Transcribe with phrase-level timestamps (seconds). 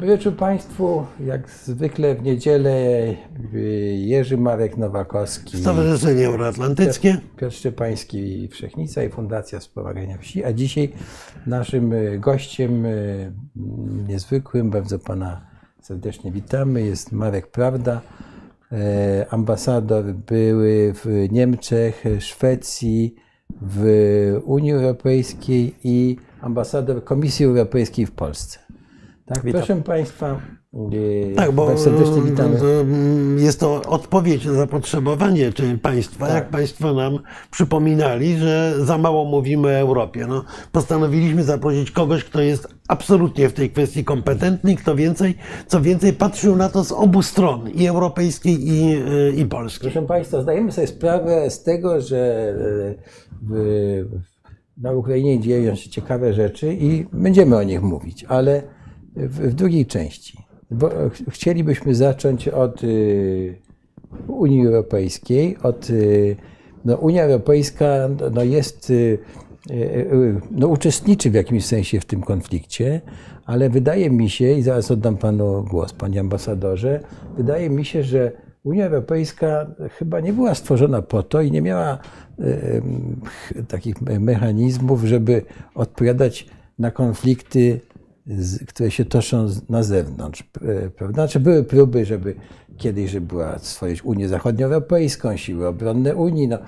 [0.00, 1.06] Dobry wieczór Państwu.
[1.26, 2.74] Jak zwykle w niedzielę
[3.94, 5.58] Jerzy Marek Nowakowski.
[5.58, 7.20] Stowarzyszenie Euroatlantyckie.
[7.36, 10.44] Piotr Szczepański, Wszechnica i Fundacja Wspomagania Wsi.
[10.44, 10.92] A dzisiaj
[11.46, 12.86] naszym gościem
[14.08, 15.46] niezwykłym, bardzo Pana
[15.82, 18.00] serdecznie witamy, jest Marek Prawda,
[19.30, 23.14] ambasador były w Niemczech, Szwecji,
[23.62, 28.69] w Unii Europejskiej i ambasador Komisji Europejskiej w Polsce.
[29.34, 30.40] Tak, proszę Państwa,
[31.36, 32.58] tak, bo serdecznie witamy.
[33.36, 36.34] Jest to odpowiedź na zapotrzebowanie Państwa, tak.
[36.34, 37.18] jak Państwo nam
[37.50, 40.26] przypominali, że za mało mówimy o Europie.
[40.28, 45.34] No, postanowiliśmy zaprosić kogoś, kto jest absolutnie w tej kwestii kompetentny, kto więcej,
[45.66, 48.96] co więcej patrzył na to z obu stron, i europejskiej, i,
[49.36, 49.90] i polskiej.
[49.92, 52.54] Proszę Państwa, zdajemy sobie sprawę z tego, że
[53.42, 54.04] w,
[54.76, 58.79] na Ukrainie dzieją się ciekawe rzeczy i będziemy o nich mówić, ale
[59.16, 60.38] w, drugiej części.
[60.70, 60.90] Bo
[61.30, 63.56] chcielibyśmy zacząć od y,
[64.28, 65.56] Unii Europejskiej.
[65.62, 66.36] Od, y,
[66.84, 67.86] no, Unia Europejska
[68.32, 69.18] no, jest, y,
[70.50, 73.00] no, uczestniczy w jakimś sensie w tym konflikcie,
[73.46, 77.00] ale wydaje mi się, i zaraz oddam panu głos, panie ambasadorze,
[77.36, 78.32] wydaje mi się, że
[78.64, 79.66] Unia Europejska
[79.98, 81.98] chyba nie była stworzona po to i nie miała
[83.68, 85.42] takich mechanizmów, żeby
[85.74, 86.46] odpowiadać
[86.78, 87.80] na konflikty
[88.68, 90.50] które się toczą na zewnątrz.
[90.62, 91.14] E, prawda?
[91.14, 92.34] Znaczy były próby, żeby
[92.76, 96.48] kiedyś, żeby była stworzyć Unię Zachodnioeuropejską, siły obronne Unii.
[96.48, 96.58] No,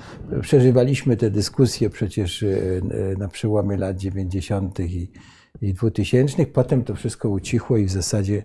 [0.41, 4.81] przeżywaliśmy te dyskusje przecież e, e, na przełomie lat 90.
[4.81, 5.13] i,
[5.63, 6.47] i 2000.
[6.47, 8.43] Potem to wszystko ucichło i w zasadzie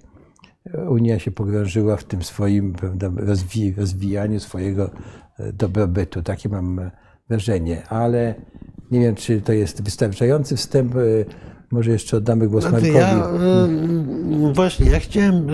[0.89, 4.91] Unia się pogrążyła w tym swoim prawda, rozwi rozwijaniu swojego
[5.53, 6.23] dobrobytu.
[6.23, 6.91] Takie mam
[7.29, 8.35] wrażenie, ale
[8.91, 10.95] nie wiem, czy to jest wystarczający wstęp.
[11.71, 12.97] Może jeszcze oddamy głos znaczy, Markowi.
[12.97, 13.29] Ja,
[14.49, 15.49] y, właśnie, ja chciałem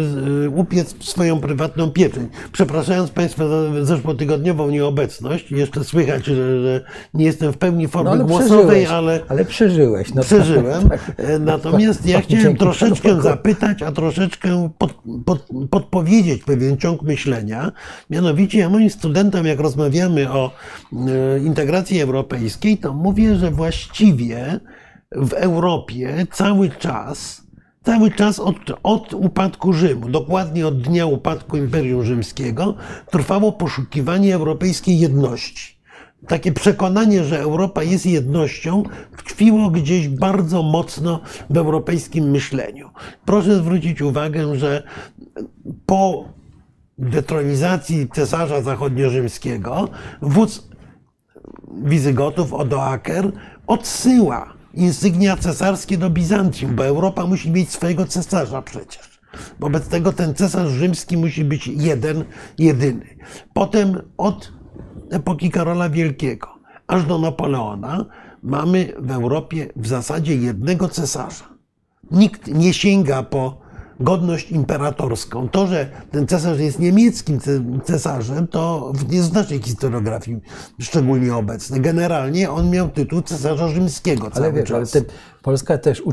[0.46, 2.28] y, upiec swoją prywatną pieczeń.
[2.52, 6.82] Przepraszając Państwa za zeszłotygodniową nieobecność, jeszcze słychać, że, że
[7.14, 9.20] nie jestem w pełni formy no, ale głosowej, ale...
[9.30, 10.14] Ale przeżyłeś.
[10.14, 10.90] No, przeżyłem.
[10.90, 11.26] Tak, tak.
[11.40, 14.94] Natomiast ja chciałem troszeczkę zapytać, a troszeczkę pod,
[15.26, 17.72] pod, podpowiedzieć pewien ciąg myślenia.
[18.10, 20.52] Mianowicie ja moim studentom, jak rozmawiamy o
[21.44, 24.60] integracji europejskiej, to mówię, że właściwie
[25.16, 27.44] w Europie cały czas,
[27.84, 32.76] cały czas od, od upadku Rzymu, dokładnie od dnia upadku Imperium Rzymskiego,
[33.12, 35.74] trwało poszukiwanie europejskiej jedności.
[36.28, 38.84] Takie przekonanie, że Europa jest jednością,
[39.18, 41.20] tkwiło gdzieś bardzo mocno
[41.50, 42.90] w europejskim myśleniu.
[43.26, 44.84] Proszę zwrócić uwagę, że
[45.86, 46.26] po
[46.98, 49.90] detronizacji cesarza zachodniorzymskiego
[50.22, 50.68] wódz
[51.84, 53.32] Wizygotów Odoaker
[53.68, 59.20] odsyła insygnia cesarskie do Bizancjum, bo Europa musi mieć swojego cesarza przecież.
[59.60, 62.26] Wobec tego ten cesarz rzymski musi być jeden,
[62.58, 63.06] jedyny.
[63.54, 64.52] Potem od
[65.12, 66.48] epoki Karola Wielkiego
[66.88, 68.06] aż do Napoleona
[68.44, 71.46] mamy w Europie w zasadzie jednego cesarza.
[72.12, 73.63] Nikt nie sięga po
[74.00, 75.50] godność imperatorską.
[75.50, 77.40] To, że ten cesarz jest niemieckim
[77.84, 80.40] cesarzem, to jest w naszej historiografii
[80.80, 81.80] szczególnie obecne.
[81.80, 84.96] Generalnie on miał tytuł cesarza rzymskiego cały ale wiesz, czas.
[84.96, 85.06] Ale
[85.44, 86.04] Polska też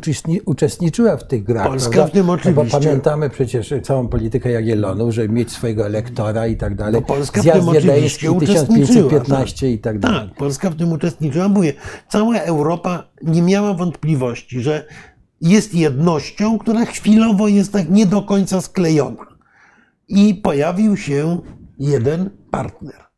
[0.45, 1.67] uczestniczyła w tych grach.
[1.67, 2.11] Polska prawda?
[2.11, 2.65] w tym oczywiście.
[2.65, 6.95] No bo pamiętamy przecież całą politykę Jagiellonów, żeby mieć swojego elektora i tak dalej.
[6.95, 8.87] No Polska Zjazd w tym oczywiście uczestniczyła.
[8.87, 9.75] 1515 tak.
[9.75, 10.29] i tak dalej.
[10.29, 11.49] Tak, Polska w tym uczestniczyła.
[11.49, 11.73] Mówię,
[12.09, 14.85] cała Europa nie miała wątpliwości, że
[15.41, 19.27] jest jednością, która chwilowo jest tak nie do końca sklejona.
[20.09, 21.41] I pojawił się
[21.79, 23.11] jeden partner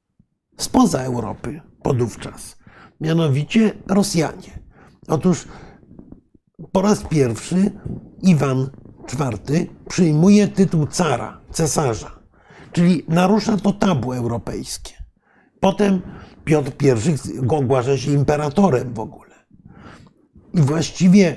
[0.62, 2.56] spoza Europy podówczas,
[3.00, 4.62] mianowicie Rosjanie.
[5.08, 5.44] Otóż
[6.72, 7.70] po raz pierwszy
[8.22, 8.70] Iwan
[9.12, 12.18] IV przyjmuje tytuł cara, cesarza,
[12.72, 14.94] czyli narusza to tabu europejskie.
[15.60, 16.02] Potem
[16.44, 19.34] Piotr I ogłasza się imperatorem w ogóle.
[20.54, 21.36] I właściwie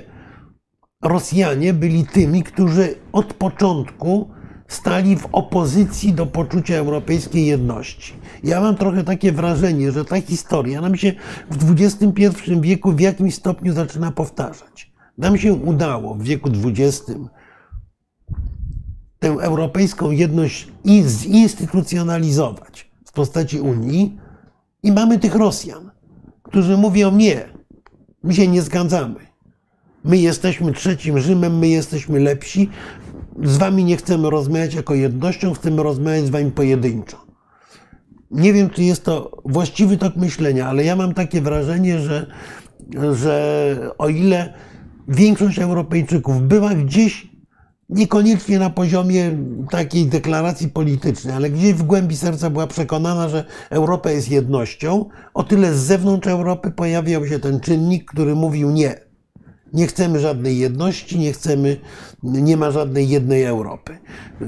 [1.02, 4.30] Rosjanie byli tymi, którzy od początku
[4.68, 8.14] stali w opozycji do poczucia europejskiej jedności.
[8.44, 11.12] Ja mam trochę takie wrażenie, że ta historia nam się
[11.50, 14.92] w XXI wieku w jakimś stopniu zaczyna powtarzać.
[15.18, 17.12] Nam się udało w wieku XX
[19.18, 20.68] tę europejską jedność
[21.06, 24.18] zinstytucjonalizować w postaci Unii
[24.82, 25.90] i mamy tych Rosjan,
[26.42, 27.48] którzy mówią nie,
[28.22, 29.35] my się nie zgadzamy.
[30.06, 32.70] My jesteśmy trzecim Rzymem, my jesteśmy lepsi.
[33.44, 37.26] Z wami nie chcemy rozmawiać jako jednością, chcemy rozmawiać z wami pojedynczo.
[38.30, 42.26] Nie wiem, czy jest to właściwy tok myślenia, ale ja mam takie wrażenie, że,
[43.12, 44.54] że o ile
[45.08, 47.26] większość Europejczyków była gdzieś
[47.88, 49.38] niekoniecznie na poziomie
[49.70, 55.04] takiej deklaracji politycznej, ale gdzieś w głębi serca była przekonana, że Europa jest jednością,
[55.34, 59.05] o tyle z zewnątrz Europy pojawiał się ten czynnik, który mówił nie.
[59.72, 61.76] Nie chcemy żadnej jedności, nie chcemy,
[62.22, 63.98] nie ma żadnej jednej Europy.
[64.40, 64.46] Yy,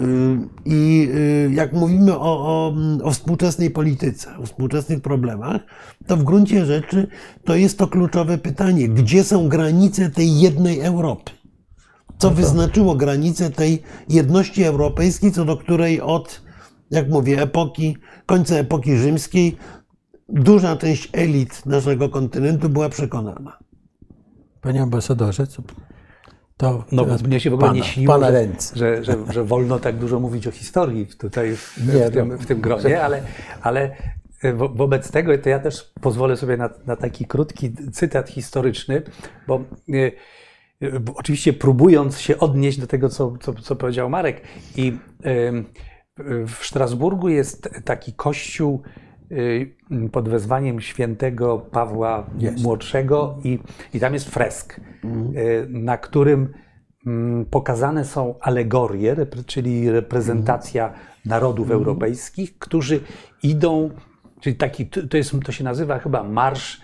[0.65, 5.61] I yy, jak mówimy o, o, o współczesnej polityce, o współczesnych problemach,
[6.06, 7.06] to w gruncie rzeczy
[7.44, 11.32] to jest to kluczowe pytanie, gdzie są granice tej jednej Europy?
[12.19, 16.43] Co wyznaczyło granice tej jedności europejskiej, co do której od,
[16.91, 19.56] jak mówię, epoki, końca epoki rzymskiej,
[20.29, 23.59] duża część elit naszego kontynentu była przekonana.
[24.60, 25.62] Panie ambasadorze, co,
[26.56, 28.76] to No, teraz mnie się w ogóle pana, nie śniło, że, ręce.
[28.78, 32.38] że, że, że wolno tak dużo mówić o historii tutaj w, Nie, w, tym, no.
[32.38, 33.22] w tym gronie, ale,
[33.62, 33.96] ale
[34.55, 39.02] wo- wobec tego to ja też pozwolę sobie na, na taki krótki cytat historyczny,
[39.46, 39.60] bo
[39.94, 40.10] e,
[40.81, 44.43] e, bo oczywiście próbując się odnieść do tego, co, co, co powiedział Marek
[44.76, 44.99] i
[46.46, 49.07] w Strasburgu jest taki kościół y,
[50.12, 52.62] pod wezwaniem świętego Pawła Jest.
[52.62, 53.58] Młodszego i,
[53.94, 56.52] i tam jest fresk, y, na którym
[57.06, 59.16] mm, pokazane są alegorie,
[59.46, 60.92] czyli reprezentacja
[61.25, 63.00] narodów europejskich, którzy
[63.42, 63.90] idą,
[64.40, 66.81] czyli taki, to, jest, to się nazywa chyba marsz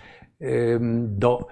[1.03, 1.47] do,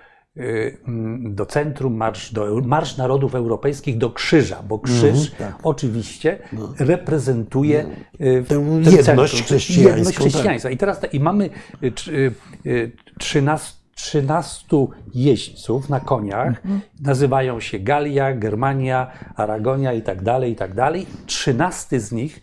[1.19, 5.31] do centrum, marsz, do, marsz narodów europejskich do krzyża, bo krzyż
[5.63, 6.39] oczywiście
[6.79, 7.85] reprezentuje
[8.21, 10.71] y, w Tę jedność centrum, chrześcijańską, Jedność tak.
[10.73, 11.49] I teraz tak, i mamy
[11.83, 12.31] y, tr- y,
[12.65, 16.61] y, 13, 13 jeźdźców na koniach.
[17.01, 21.05] Nazywają się Galia, Germania, Aragonia i tak dalej, i tak dalej.
[21.25, 22.41] 13 z nich,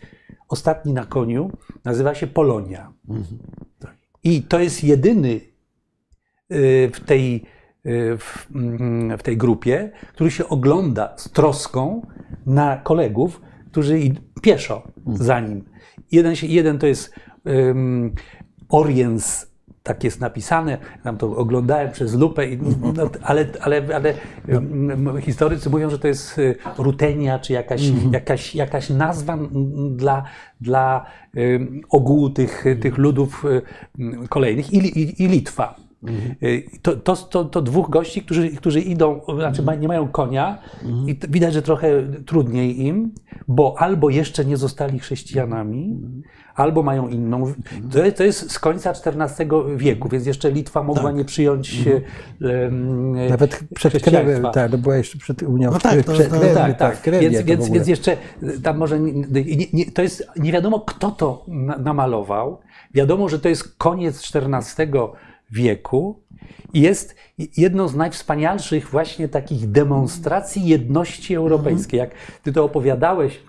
[0.49, 1.51] ostatni na koniu,
[1.85, 2.91] nazywa się Polonia.
[4.23, 5.41] I to jest jedyny
[6.51, 7.60] y, w tej, y,
[8.17, 12.01] w, mm, w tej grupie, który się ogląda z troską
[12.45, 13.41] na kolegów,
[13.71, 13.99] którzy
[14.41, 15.63] pieszo za nim.
[16.11, 18.13] Jeden, jeden to jest um,
[18.69, 19.51] Oriens,
[19.83, 22.57] tak jest napisane, tam to oglądałem przez lupę, i,
[22.95, 24.13] no, ale, ale, ale
[24.47, 27.81] um, historycy mówią, że to jest y, Rutenia, czy jakaś,
[28.11, 29.37] jakaś, jakaś nazwa
[29.89, 30.23] dla,
[30.61, 31.05] dla
[31.35, 33.61] um, ogółu tych, tych ludów y,
[34.29, 34.73] kolejnych.
[34.73, 35.90] I, i, i Litwa.
[36.43, 40.57] Y, To, to, to, to dwóch gości, którzy, którzy idą, znaczy ma- nie mają konia
[41.07, 43.11] i t- widać, że trochę trudniej im,
[43.47, 45.99] bo albo jeszcze nie zostali chrześcijanami,
[46.55, 47.53] albo mają inną.
[47.91, 51.85] To, jest- to jest z końca XIV wieku, więc jeszcze Litwa mogła nie przyjąć
[52.41, 56.39] em, Nawet przed krewem, tak, to była jeszcze przed Unią No tak, to- przed to-
[56.39, 57.01] krewem, Tak, tak.
[57.01, 61.11] krewie Więc, więc, więc jeszcze y, tam może nie, nie, to jest nie wiadomo, kto
[61.11, 62.57] to na, namalował.
[62.93, 65.13] Wiadomo, że to jest koniec XIV wieku
[66.73, 67.15] i jest
[67.57, 71.97] jedną z najwspanialszych właśnie takich demonstracji jedności europejskiej.
[71.97, 72.11] Jak
[72.43, 73.39] ty to opowiadałeś,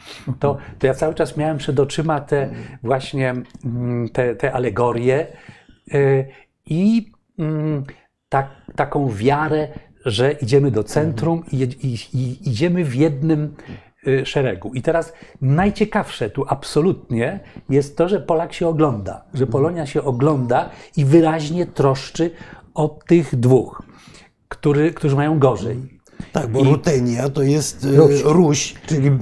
[0.40, 2.50] to, to ja cały czas miałem przed oczyma te
[2.82, 3.34] właśnie
[3.64, 5.26] mm, te, te alegorie
[5.94, 6.26] y,
[6.66, 7.12] i
[8.28, 9.68] tak, taką wiarę,
[10.04, 13.54] że idziemy do centrum i, i, i idziemy w jednym
[14.24, 14.74] szeregu.
[14.74, 20.70] I teraz najciekawsze tu absolutnie jest to, że Polak się ogląda, że Polonia się ogląda
[20.96, 22.30] i wyraźnie troszczy
[22.74, 23.82] o tych dwóch,
[24.48, 25.91] który, którzy mają gorzej.
[26.32, 28.22] Tak, bo I- Rutenia to jest e, Ruś.
[28.24, 29.12] Ruś, czyli e,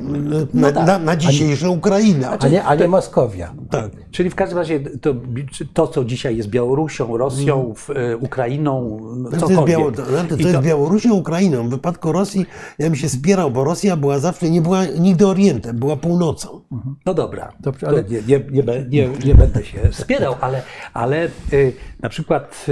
[0.55, 0.87] na, tak.
[0.87, 2.39] na, na dzisiejsza Ukraina.
[2.39, 3.55] A nie, a nie Moskowia.
[3.71, 3.91] Tak.
[4.11, 5.15] Czyli w każdym razie to,
[5.75, 9.65] to co dzisiaj jest Białorusią, Rosją, w, y, Ukrainą, no, To jest.
[9.65, 11.67] Biało, to, to I jest Białorusią, Ukrainą.
[11.69, 12.47] W wypadku Rosji
[12.79, 16.61] ja bym się spierał, bo Rosja była zawsze, nie była nigdy Orientem, była północą.
[17.07, 21.73] No dobra, Dobrze, ale nie, nie, nie, nie, nie będę się spierał, ale, ale y,
[22.03, 22.67] na przykład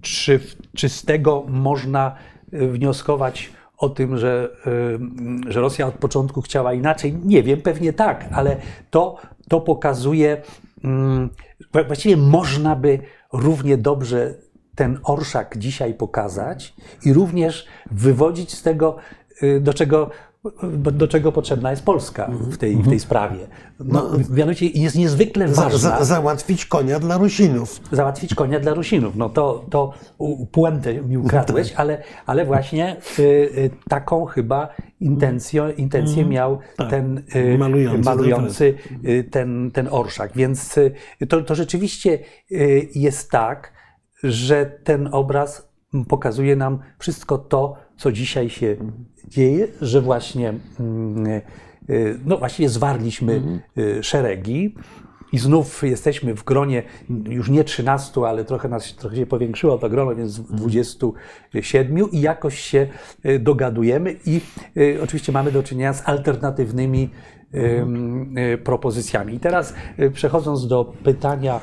[0.00, 0.40] czy,
[0.76, 4.48] czy z tego można y, wnioskować o tym, że,
[5.48, 7.14] y, że Rosja od początku chciała inaczej?
[7.24, 8.56] Nie wiem, pewnie tak, ale
[8.90, 9.16] to,
[9.48, 10.42] to pokazuje,
[10.84, 11.30] mm,
[11.74, 12.98] wła- właściwie można by
[13.32, 14.34] równie dobrze
[14.74, 16.74] ten orszak dzisiaj pokazać
[17.04, 18.96] i również wywodzić z tego,
[19.42, 20.10] y, do czego,
[20.78, 23.38] do, czego potrzebna jest Polska w tej, w tej sprawie.
[23.80, 27.80] No, mianowicie jest niezwykle ważna za, załatwić konia dla Rusinów.
[27.92, 29.16] załatwić konia dla Rusinów.
[29.16, 29.92] No to, to
[30.52, 34.68] puentę mi ukradłeś, ale, ale właśnie y, y, taką chyba
[35.00, 36.90] intencję, intencję miał Tak.
[36.90, 38.74] ten y, Malujący malujący
[39.04, 40.32] y, ten, ten orszak.
[40.34, 40.94] Więc y,
[41.28, 42.18] to, to rzeczywiście
[42.94, 43.72] jest tak,
[44.22, 45.68] że ten obraz
[46.08, 48.76] pokazuje nam wszystko to, co dzisiaj się
[49.28, 51.26] dzieje, że właśnie mm,
[51.90, 54.74] y, no właściwie zwarliśmy y, szeregi
[55.32, 56.82] I znów jesteśmy w gronie
[57.28, 62.58] już nie 13, ale trochę nas trochę się powiększyło to grono, więc 27 i jakoś
[62.58, 62.88] się
[63.26, 64.40] y, dogadujemy i
[65.02, 67.10] oczywiście mamy do czynienia z alternatywnymi
[67.54, 69.34] y, propozycjami.
[69.34, 69.74] I teraz
[70.12, 71.60] przechodząc do pytania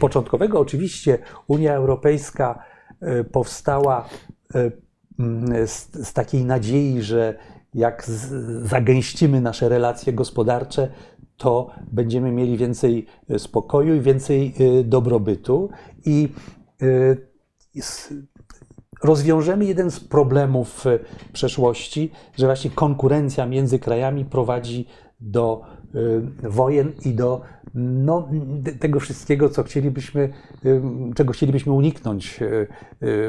[0.00, 2.64] początkowego, oczywiście Unia Europejska
[3.32, 4.08] powstała
[5.66, 7.34] z, z takiej nadziei, że
[7.74, 8.30] jak z,
[8.68, 10.88] zagęścimy nasze relacje gospodarcze,
[11.36, 15.70] to będziemy mieli więcej y, spokoju i więcej y, dobrobytu
[16.04, 16.28] i
[17.76, 18.14] s-
[19.02, 20.84] rozwiążemy jeden z problemów
[21.32, 24.86] przeszłości, że właśnie konkurencja między krajami prowadzi
[25.20, 25.62] do
[26.42, 27.40] wojen i do
[27.74, 28.28] no,
[28.80, 30.32] tego wszystkiego, co chcielibyśmy,
[31.14, 32.40] czego chcielibyśmy uniknąć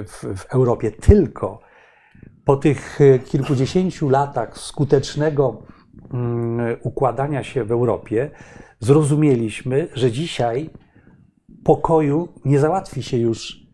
[0.08, 0.92] w, w Europie.
[0.92, 1.60] Tylko
[2.52, 5.64] po tych y, kilkudziesięciu latach skutecznego
[6.14, 8.32] mm, układania się w Europie
[8.80, 10.70] zrozumieliśmy, że dzisiaj
[11.64, 13.68] pokoju nie załatwi się już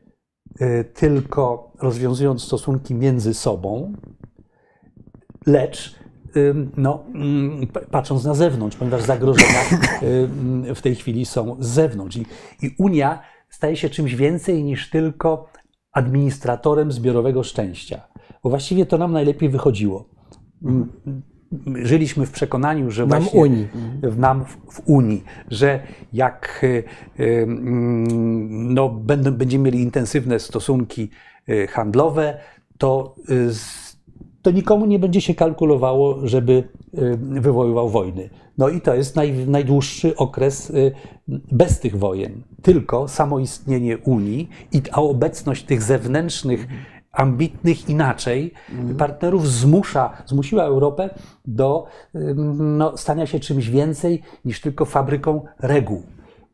[0.61, 3.93] y, tylko rozwiązując stosunki między sobą,
[5.45, 5.95] lecz
[6.77, 9.59] no, mm, patrząc na zewnątrz, ponieważ zagrożenia
[10.03, 12.17] ym, w tej chwili są z zewnątrz.
[12.61, 13.19] I Unia
[13.49, 15.49] staje się czymś więcej niż tylko
[15.91, 18.07] administratorem zbiorowego szczęścia.
[18.43, 20.05] Bo właściwie to nam najlepiej wychodziło.
[20.63, 20.89] Mm,
[21.83, 23.67] Żyliśmy w przekonaniu, że Nam właśnie Unii.
[24.03, 25.79] w nam w, Unii, że
[26.13, 26.83] jak y,
[27.19, 31.09] y, mm, no, będą, będziemy mieli intensywne stosunki
[31.49, 32.37] y, handlowe,
[32.77, 33.15] to,
[34.41, 36.63] to nikomu nie będzie się kalkulowało, żeby
[37.17, 38.29] wywoływał wojny.
[38.57, 40.73] No i to jest naj, najdłuższy okres
[41.51, 42.43] bez tych wojen.
[42.61, 46.67] Tylko samoistnienie Unii i obecność tych zewnętrznych
[47.17, 48.53] ambitnych inaczej
[48.97, 51.09] partnerów zmusza, zmusiła Europę
[51.45, 51.87] do
[52.53, 56.03] no, stania się czymś więcej niż tylko fabryką reguł.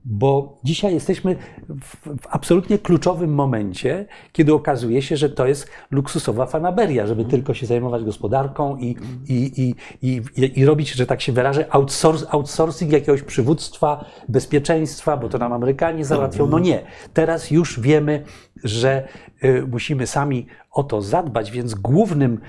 [0.06, 1.36] Bo dzisiaj jesteśmy
[1.70, 7.54] w, w absolutnie kluczowym momencie, kiedy okazuje się, że to jest luksusowa fanaberia, żeby tylko
[7.54, 8.96] się zajmować gospodarką i,
[9.28, 10.22] i, i, i,
[10.56, 16.06] i, robić, że tak się wyrażę, outsource, outsourcing jakiegoś przywództwa, bezpieczeństwa, bo to nam Amerykanie
[16.06, 16.48] załatwią.
[16.48, 16.84] No nie.
[17.14, 18.24] Teraz już wiemy,
[18.64, 19.08] że
[19.44, 22.40] y, musimy sami o to zadbać, więc głównym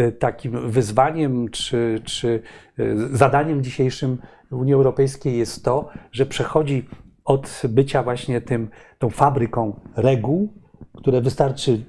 [0.00, 2.42] y, takim wyzwaniem czy, czy
[2.78, 4.18] y, zadaniem dzisiejszym
[4.50, 6.88] Unii Europejskiej jest to, że przechodzi
[7.24, 10.48] od bycia właśnie tym, tą fabryką reguł,
[10.96, 11.84] które wystarczy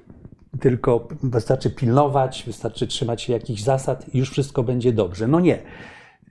[0.60, 5.28] tylko wystarczy pilnować, wystarczy trzymać się jakichś zasad i już wszystko będzie dobrze.
[5.28, 5.58] No nie.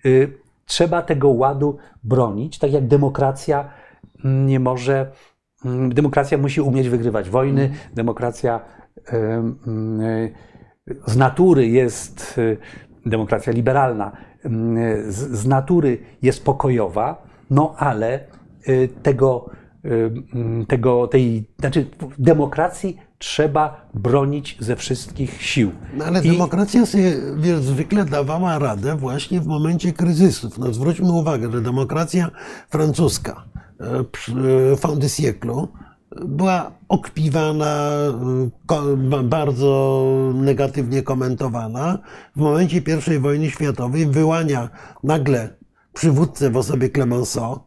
[0.06, 0.34] Y,
[0.66, 3.70] Trzeba tego ładu bronić, tak jak demokracja
[4.26, 5.12] mm, nie może.
[5.66, 7.72] mm, Demokracja musi umieć wygrywać wojny.
[7.94, 8.60] Demokracja
[8.98, 10.34] y,
[11.08, 12.58] z natury jest y,
[13.06, 14.12] demokracja liberalna,
[15.08, 18.20] z, z natury jest pokojowa, no ale
[18.68, 19.50] y, tego,
[19.86, 21.88] y, mm, tego, tej, znaczy
[22.20, 25.72] demokracji trzeba bronić ze wszystkich sił.
[25.94, 30.58] No ale I- demokracja sobie wiesz, zwykle dawała radę właśnie w momencie kryzysów.
[30.58, 32.32] No zwróćmy uwagę, że demokracja
[32.70, 33.44] francuska
[33.80, 35.68] e, e, fin de siècle
[36.16, 37.90] była okpiwana,
[39.24, 42.00] bardzo negatywnie komentowana.
[42.36, 42.82] W momencie
[43.16, 44.70] I wojny światowej wyłania
[45.04, 45.50] nagle
[45.94, 47.60] przywódcę w osobie Clemenceau,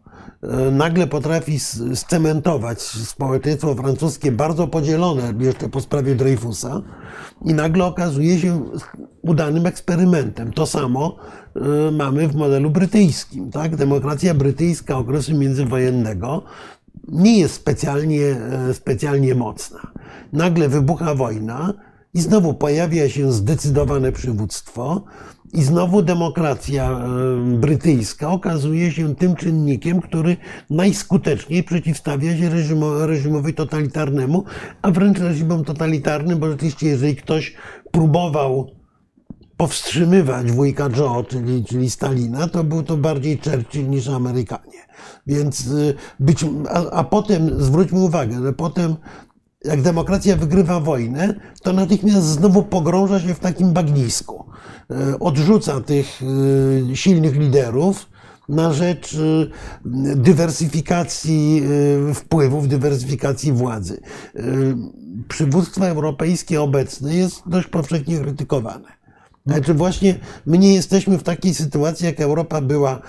[0.42, 1.58] e, nagle potrafi
[1.94, 6.82] scementować społeczeństwo francuskie bardzo podzielone jeszcze po sprawie Dreyfusa
[7.44, 8.70] i nagle okazuje się
[9.22, 10.52] udanym eksperymentem.
[10.52, 11.16] To samo
[11.56, 13.50] e, mamy w modelu brytyjskim.
[13.50, 13.76] Tak?
[13.76, 16.42] Demokracja brytyjska okresu międzywojennego
[17.08, 19.92] nie jest specjalnie, e, specjalnie mocna.
[20.32, 21.74] Nagle wybucha wojna
[22.14, 25.04] i znowu pojawia się zdecydowane przywództwo
[25.52, 27.08] i znowu demokracja e,
[27.56, 30.36] brytyjska okazuje się tym czynnikiem, który
[30.70, 34.44] najskuteczniej przeciwstawia się reżimo, reżimowi totalitarnemu,
[34.82, 37.54] a wręcz reżimom totalitarnym, bo rzeczywiście jeżeli ktoś
[37.90, 38.70] próbował
[39.56, 44.81] powstrzymywać wujka Joe, czyli, czyli Stalina, to był to bardziej Churchill niż Amerykanie.
[45.26, 48.96] Więc y, być, a, a potem, zwróćmy uwagę, że potem
[49.64, 54.44] jak demokracja wygrywa wojnę, to natychmiast znowu pogrąża się w takim bagnisku.
[54.90, 58.12] Y, Odrzuca tych y, silnych liderów
[58.48, 59.16] na rzecz
[60.16, 61.62] dywersyfikacji
[62.14, 64.00] wpływów, dywersyfikacji władzy.
[65.28, 69.01] Przywództwo europejskie obecne jest dość powszechnie krytykowane.
[69.46, 70.14] Znaczy właśnie
[70.46, 73.00] my nie jesteśmy w takiej sytuacji, jak Europa była e,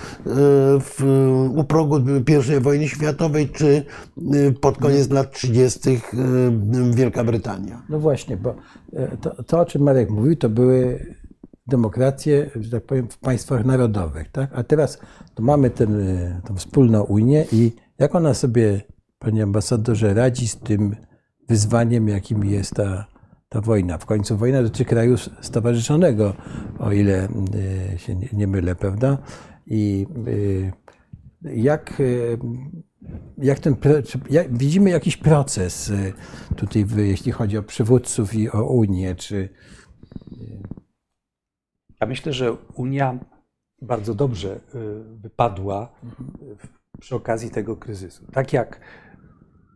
[0.80, 1.04] w,
[1.56, 3.86] u progu I wojny światowej, czy
[4.34, 5.90] e, pod koniec lat 30.
[5.90, 5.98] e,
[6.92, 7.82] Wielka Brytania.
[7.90, 8.56] No właśnie, bo
[9.22, 11.06] to, to, o czym Marek mówił, to były
[11.68, 14.32] demokrację, że tak powiem, w państwach narodowych.
[14.32, 14.50] Tak?
[14.54, 15.00] A teraz
[15.36, 15.98] to mamy ten,
[16.56, 18.82] wspólną Unię i jak ona sobie,
[19.20, 20.96] panie ambasadorze, radzi z tym
[21.50, 23.06] wyzwaniem, jakim jest ta,
[23.54, 23.98] ta wojna.
[23.98, 26.34] W końcu wojna dotyczy kraju stowarzyszonego,
[26.80, 27.28] o ile
[27.98, 29.18] się nie, mylę, prawda?
[29.68, 30.08] I
[31.42, 32.02] jak
[33.38, 33.76] jak ten,
[34.30, 36.14] jak, widzimy jakiś proces y,
[36.56, 39.50] tutaj, jeśli chodzi o przywódców i o Unię, czy...
[42.02, 43.20] Ja myślę, że Unia
[43.82, 44.60] bardzo dobrze y,
[45.04, 45.94] wypadła
[47.00, 48.26] przy okazji tego kryzysu.
[48.32, 48.80] Tak jak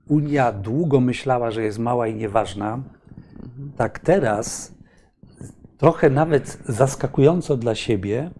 [0.08, 2.84] Unia długo myślała, że jest mała i nieważna,
[3.77, 4.74] tak teraz
[5.77, 8.32] trochę nawet zaskakująco dla siebie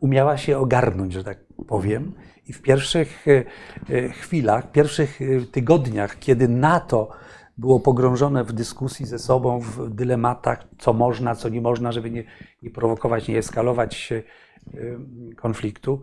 [0.00, 2.12] umiała się ogarnąć, że tak powiem,
[2.46, 3.44] i w pierwszych e,
[3.94, 7.08] e, chwilach, w pierwszych e, tygodniach, kiedy NATO
[7.58, 12.24] było pogrążone w dyskusji ze sobą, w dylematach, co można, co nie można, żeby nie,
[12.62, 14.12] nie prowokować, nie eskalować
[15.36, 16.02] konfliktu,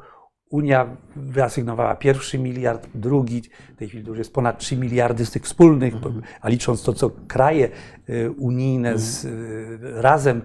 [0.49, 3.41] Unia wyasygnowała pierwszy miliard, drugi,
[3.75, 5.93] w tej chwili już jest ponad 3 miliardy z tych wspólnych,
[6.41, 7.69] a licząc to, co kraje
[8.37, 9.27] unijne z,
[9.81, 10.41] razem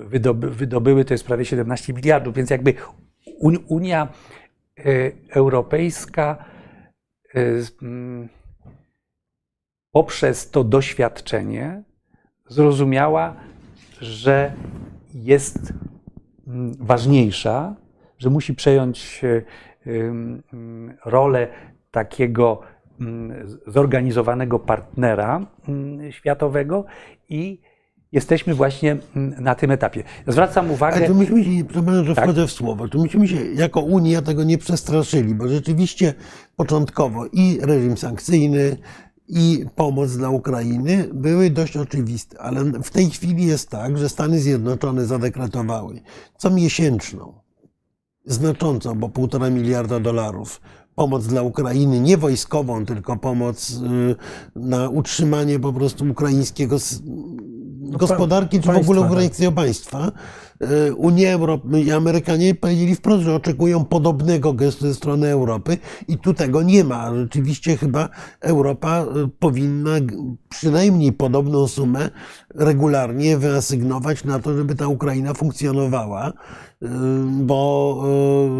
[0.00, 2.74] wydoby, wydobyły, to jest prawie 17 miliardów, więc jakby
[3.68, 4.08] Unia
[4.86, 6.44] Y, europejska
[7.34, 8.28] y, mm,
[9.92, 11.82] poprzez to doświadczenie
[12.48, 13.36] zrozumiała,
[14.00, 14.52] że
[15.14, 15.72] jest
[16.46, 17.76] mm, ważniejsza,
[18.20, 19.22] że musi przejąć
[19.86, 20.42] mm,
[21.04, 21.48] rolę
[21.90, 22.60] takiego
[23.66, 25.46] zorganizowanego partnera
[26.10, 26.84] światowego
[27.28, 27.60] i
[28.12, 30.02] jesteśmy właśnie mm, na tym etapie.
[30.26, 30.96] Zwracam uwagę.
[30.96, 32.24] Ale tu myśmy się, przepraszam, że tak?
[32.24, 36.14] wchodzę w słowo, tu myśmy się jako Unia tego nie przestraszyli, bo rzeczywiście
[36.56, 38.76] początkowo i reżim sankcyjny,
[39.32, 44.38] i pomoc dla Ukrainy były dość oczywiste, ale w tej chwili jest tak, że Stany
[44.38, 46.00] Zjednoczone zadekretowały
[46.38, 47.40] co miesięczną,
[48.26, 50.60] znaczącą, bo półtora miliarda dolarów
[50.94, 54.16] pomoc dla Ukrainy, nie wojskową, tylko pomoc y,
[54.56, 56.76] na utrzymanie po prostu ukraińskiego
[57.80, 59.10] no, gospodarki, czy w ogóle tak.
[59.10, 60.12] ukraińskiego państwa.
[60.62, 66.18] Y, Unia Europy i Amerykanie powiedzieli wprost, że oczekują podobnego gestu ze strony Europy i
[66.18, 67.14] tu tego nie ma.
[67.14, 68.08] Rzeczywiście chyba
[68.40, 69.90] Europa y, powinna
[70.48, 72.10] przynajmniej podobną sumę
[72.54, 76.32] regularnie wyasygnować na to, żeby ta Ukraina funkcjonowała
[77.26, 78.02] bo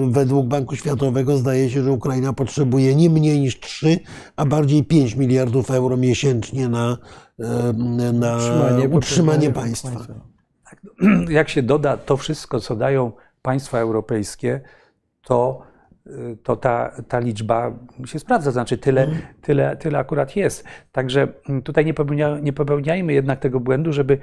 [0.08, 3.98] y, według Banku Światowego zdaje się, że Ukraina potrzebuje nie mniej niż 3,
[4.36, 6.98] a bardziej 5 miliardów euro miesięcznie na,
[8.12, 9.90] na utrzymanie, utrzymanie państwa.
[9.90, 10.29] Tak,
[11.28, 14.60] jak się doda to wszystko, co dają państwa europejskie,
[15.22, 15.62] to,
[16.06, 17.72] y, to ta, ta liczba
[18.04, 19.16] się sprawdza, znaczy tyle, mm.
[19.40, 20.64] tyle, tyle akurat jest.
[20.92, 24.18] Także mm, tutaj nie, popełnia, nie popełniajmy jednak tego błędu, żeby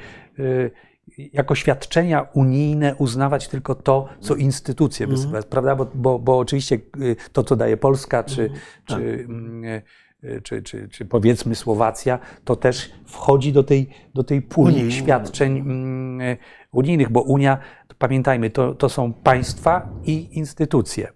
[1.18, 5.18] jako świadczenia unijne uznawać tylko to, co instytucje mm.
[5.18, 5.76] wysyłają, prawda?
[5.76, 8.60] Bo, bo, bo, oczywiście y, to, co daje Polska, czy, mm.
[8.86, 9.98] czy, tak.
[10.24, 15.58] Y, czy, czy, czy, powiedzmy Słowacja, to też wchodzi do tej, do tej puli świadczeń
[15.58, 16.38] mm,
[16.72, 17.58] unijnych, bo Unia,
[17.98, 21.08] pamiętajmy, to, to są państwa i instytucje.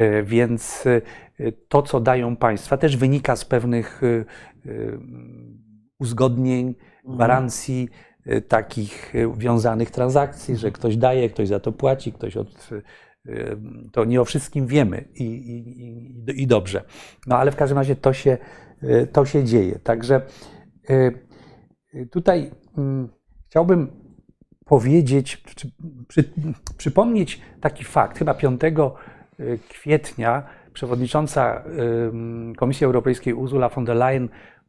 [0.00, 0.84] Y, więc
[1.68, 4.00] to, co dają państwa, też wynika z pewnych
[5.98, 7.16] uzgodnień, mhm.
[7.16, 7.88] gwarancji,
[8.32, 12.68] Y, takich y, wiązanych transakcji, że ktoś daje, ktoś za to płaci, ktoś od.
[13.28, 13.56] Y,
[13.92, 16.84] to nie o wszystkim wiemy i, i, i dobrze.
[17.26, 18.38] No ale w każdym razie to się,
[19.12, 19.78] to się dzieje.
[19.78, 20.20] Także
[22.10, 23.08] tutaj mm,
[23.46, 23.88] chciałbym
[24.64, 25.70] powiedzieć, czy,
[26.08, 26.24] przy,
[26.76, 28.18] przypomnieć taki fakt.
[28.18, 28.60] Chyba 5
[29.68, 31.64] kwietnia przewodnicząca
[32.56, 34.28] Komisji Europejskiej Ursula von der Leyen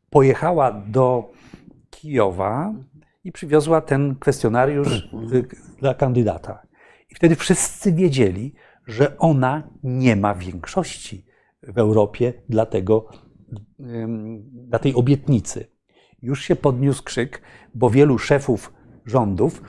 [0.09, 1.31] pojechała do
[1.89, 2.73] Kijowa
[3.23, 5.09] i przywiozła ten kwestionariusz
[5.79, 6.66] dla kandydata.
[7.11, 8.53] I wtedy wszyscy wiedzieli,
[8.87, 11.25] że ona nie ma większości
[11.63, 13.09] w Europie dla, tego,
[14.51, 15.67] dla tej obietnicy.
[16.21, 17.41] Już się podniósł krzyk,
[17.75, 18.73] bo wielu szefów
[19.05, 19.61] rządów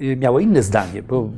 [0.00, 1.30] y, miało inne zdanie, bo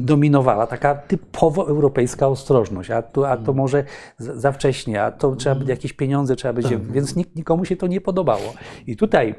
[0.00, 3.84] dominowała taka typowo europejska ostrożność, a to, a to może
[4.18, 6.92] za wcześnie, a to trzeba jakieś pieniądze trzeba będzie, tak.
[6.92, 8.54] więc nikomu się to nie podobało.
[8.86, 9.34] I tutaj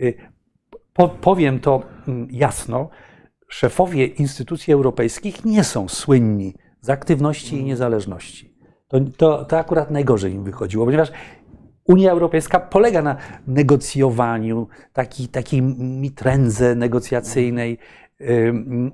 [0.00, 0.14] Y,
[0.92, 2.88] po, powiem to mm, jasno,
[3.50, 8.54] szefowie instytucji europejskich nie są słynni z aktywności i niezależności.
[8.88, 11.12] To, to, to akurat najgorzej im wychodziło, ponieważ
[11.84, 17.78] Unia Europejska polega na negocjowaniu, takiej, takiej mitrędze negocjacyjnej,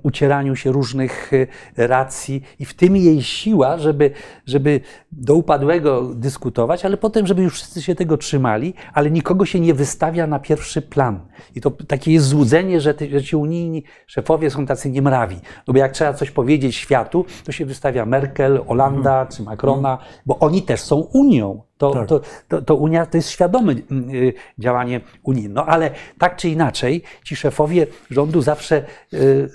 [0.03, 4.11] ucieraniu się różnych y, racji i w tym jej siła, żeby,
[4.45, 9.59] żeby do upadłego dyskutować, ale potem, żeby już wszyscy się tego trzymali, ale nikogo się
[9.59, 11.19] nie wystawia na pierwszy plan.
[11.55, 15.35] I to takie jest złudzenie, że, że ci unijni szefowie są tacy niemrawi.
[15.67, 20.39] No bo jak trzeba coś powiedzieć światu, to się wystawia Merkel, Olanda czy Macrona, bo
[20.39, 21.66] oni też są Unią.
[21.77, 22.07] To, Tak.
[22.07, 25.49] to, to, to Unia to jest świadome mm, y, działanie Unii.
[25.49, 29.49] No ale tak czy inaczej, ci szefowie rządu zawsze, y,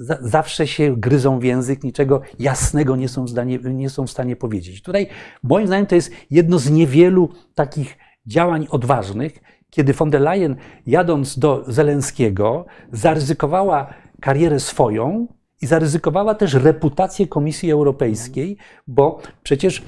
[0.00, 4.36] za- zawsze się gryzą w język, niczego jasnego nie są, zdanie, nie są w stanie
[4.36, 4.82] powiedzieć.
[4.82, 5.06] Tutaj
[5.42, 9.38] moim zdaniem to jest jedno z niewielu takich działań odważnych,
[9.70, 10.56] kiedy von der Leyen
[10.86, 15.26] jadąc do Zelenskiego zaryzykowała karierę swoją,
[15.62, 18.56] i zaryzykowała też reputację Komisji Europejskiej,
[18.86, 19.82] bo przecież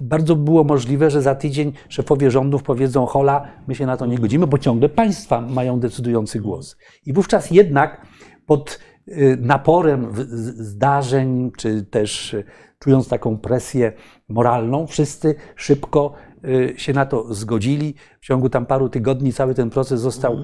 [0.00, 4.18] bardzo było możliwe, że za tydzień szefowie rządów powiedzą: Hola, my się na to nie
[4.18, 6.76] godzimy, bo ciągle państwa mają decydujący głos.
[7.06, 8.06] I wówczas jednak
[8.46, 12.44] pod y, naporem zdarzeń, czy też y,
[12.78, 13.92] czując taką presję
[14.28, 16.12] moralną, wszyscy szybko
[16.44, 17.94] y, się na to zgodzili.
[18.20, 20.36] W ciągu tam paru tygodni cały ten proces został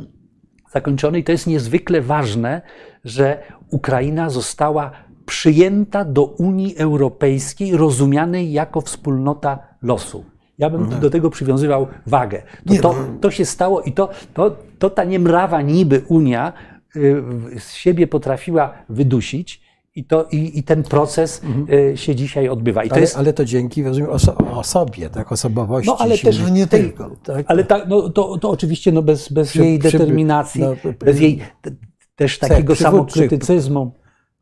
[0.73, 2.63] zakończony i to jest niezwykle ważne,
[3.05, 4.93] że Ukraina została
[5.27, 10.25] przyjęta do Unii Europejskiej, rozumianej jako wspólnota losu.
[10.59, 12.43] Ja bym do tego przywiązywał wagę.
[12.67, 13.19] To, Nie, to, no.
[13.21, 16.53] to się stało i to, to, to ta niemrawa niby Unia
[16.97, 17.23] y,
[17.59, 19.63] z siebie potrafiła wydusić
[19.95, 21.43] i, to, i, i ten proces
[21.93, 22.85] y, się dzisiaj odbywa.
[22.85, 25.91] I to Ale, jest, ale to dzięki rozumiem, oso osobie, tak, osobowości.
[25.91, 27.11] no ale też nie tej- tylko.
[27.23, 27.47] Tak.
[27.49, 31.21] Ale ta, no, to, to oczywiście no bez, bez Przy- jej przy- determinacji, no, bez
[31.21, 31.71] jej te,
[32.17, 33.93] też takiego samokrytycyzmu.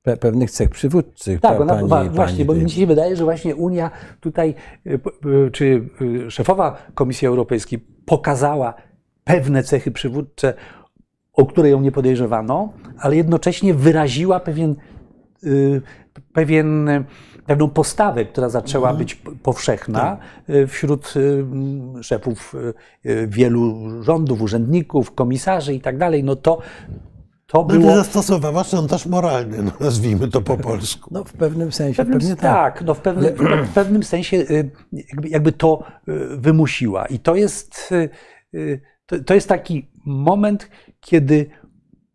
[0.03, 1.41] Pe pewnych cech przywódczych.
[1.41, 3.91] Tak, pa- ona, pani, wa- pani właśnie, bo tej- mi się wydaje, że właśnie Unia
[4.21, 4.55] tutaj,
[4.87, 5.01] y,
[5.53, 5.89] czy
[6.27, 8.75] y, szefowa Komisji Europejskiej pokazała
[9.25, 10.55] pewne cechy przywódcze,
[11.33, 14.75] o które ją nie podejrzewano, ale jednocześnie wyraziła pewien,
[15.45, 15.83] y,
[16.33, 16.89] pewien,
[17.47, 20.19] pewną postawę, która zaczęła być p- powszechna
[20.51, 21.15] y, wśród
[22.03, 22.55] szefów
[23.29, 26.25] wielu rządów, urzędników, komisarzy i tak dalej.
[26.25, 26.59] No to,
[27.53, 27.97] to No, było...
[27.97, 31.11] zastosowała szantaż moralny, no, nazwijmy to po polsku.
[31.13, 32.85] No w pewnym sensie, W pewnym, pewnie tak, tak.
[32.85, 33.35] no w, pewnym,
[33.67, 37.07] w pewnym sensie y, jakby, jakby to y, wymusiła.
[37.07, 37.93] I to jest,
[38.55, 38.81] y,
[39.27, 41.51] to, jest taki moment, kiedy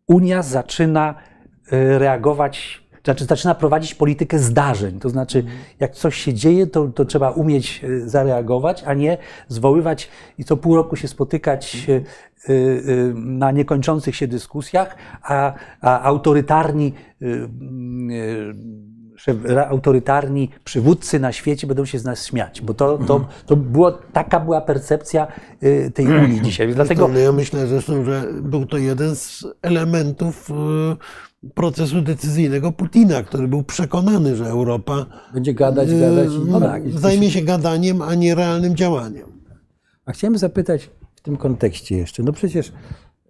[0.06, 1.14] Unia zaczyna
[1.98, 5.00] reagować, znaczy zaczyna prowadzić politykę zdarzeń.
[5.00, 5.44] To znaczy,
[5.80, 10.56] jak coś się dzieje, to, to trzeba umieć y, zareagować, a nie zwoływać i co
[10.56, 16.92] pół roku się spotykać y, y, y, na niekończących się dyskusjach, a, a autorytarni
[19.68, 24.40] autorytarni przywódcy na świecie będą się z nas śmiać, bo to, to, to było, taka
[24.40, 25.26] była percepcja
[25.94, 26.74] tej Unii dzisiaj.
[26.74, 30.50] Dlatego No, ja myślę zresztą, że był to jeden z elementów
[31.54, 36.28] procesu decyzyjnego Putina, który był przekonany, że Europa Będzie gadać, gadać.
[36.32, 39.42] i- y, tak, zajmie się gadaniem, a nie realnym działaniem.
[40.06, 42.68] A chciałem zapytać w tym kontekście jeszcze, no przecież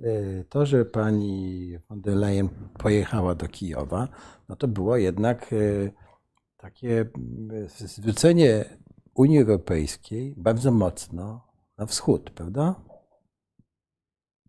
[0.01, 0.03] e,
[0.49, 2.49] to, że pani von der Leyen
[2.79, 4.09] pojechała do Kijowa,
[4.49, 5.57] no to było jednak e,
[6.57, 7.07] takie
[7.87, 8.65] zwrócenie
[9.15, 11.47] Unii Europejskiej bardzo mocno
[11.79, 12.75] na wschód, prawda?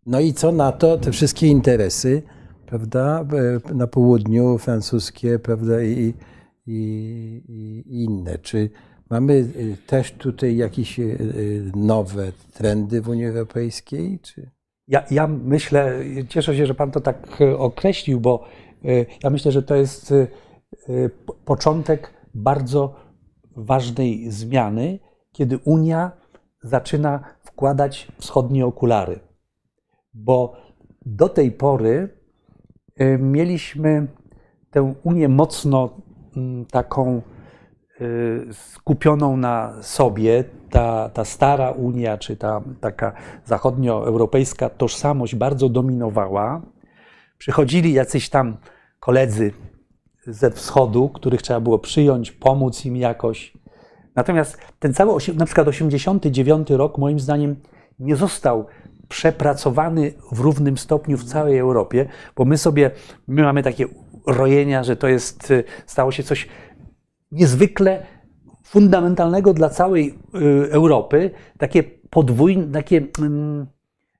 [0.06, 2.22] No i co na to te wszystkie interesy,
[2.68, 3.24] prawda,
[3.70, 6.14] e, na południu francuskie, prawda, i,
[6.66, 8.38] i, i inne.
[8.38, 8.70] Czy
[9.10, 14.18] mamy y, też tutaj jakieś y, nowe trendy w Unii Europejskiej?
[14.22, 14.50] Czy?
[14.88, 18.44] ja, ja myślę, cieszę się, że Pan to tak e, określił, bo
[18.84, 18.88] e,
[19.22, 20.26] ja myślę, że to jest e,
[20.88, 22.94] e, po- początek bardzo
[23.56, 24.98] ważnej zmiany,
[25.32, 26.12] kiedy Unia
[26.62, 29.20] zaczyna wkładać wschodnie okulary.
[30.14, 30.56] Bo
[31.06, 32.17] do tej pory e,
[33.18, 34.06] mieliśmy
[34.70, 35.90] tę Unię mocno
[36.36, 37.22] mm, taką
[38.00, 43.12] y, skupioną na sobie, ta, ta stara Unia, czy ta taka
[43.44, 46.62] zachodnioeuropejska tożsamość bardzo dominowała.
[47.38, 48.56] Przychodzili jacyś tam
[49.00, 49.52] koledzy
[50.26, 53.52] ze wschodu, których trzeba było przyjąć, pomóc im jakoś.
[54.14, 57.56] Natomiast ten cały, na przykład 89 rok, moim zdaniem,
[57.98, 58.66] nie został
[59.08, 62.90] przepracowany w równym stopniu w całej Europie, bo my sobie,
[63.28, 63.86] my mamy takie
[64.26, 66.48] rojenia, że to jest, y, stało się coś
[67.32, 68.06] niezwykle
[68.64, 73.66] fundamentalnego dla całej y, Europy, takie podwójne, takie mm,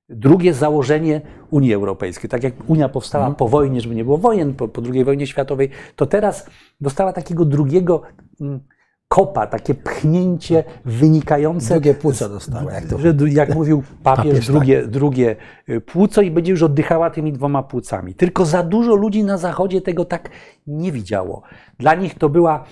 [0.08, 1.20] drugie założenie
[1.50, 2.30] Unii Europejskiej.
[2.30, 5.70] Tak jak Unia powstała po wojnie, żeby nie było wojen, po, po II wojnie światowej,
[5.96, 8.02] to teraz dostała takiego drugiego
[8.40, 8.60] mm,
[9.08, 11.74] kopa, takie pchnięcie wynikające.
[11.74, 14.54] Drugie płuco dostała, jak to że, jak mówił papież, Papież, tak.
[14.54, 15.36] drugie, drugie
[15.68, 18.14] y, płuco i będzie już oddychała tymi dwoma płucami.
[18.14, 20.30] Tylko za dużo ludzi na Zachodzie tego tak
[20.66, 21.42] nie widziało.
[21.78, 22.64] Dla nich to była,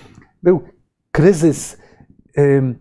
[0.43, 0.61] był
[1.11, 1.77] kryzys
[2.37, 2.75] ym,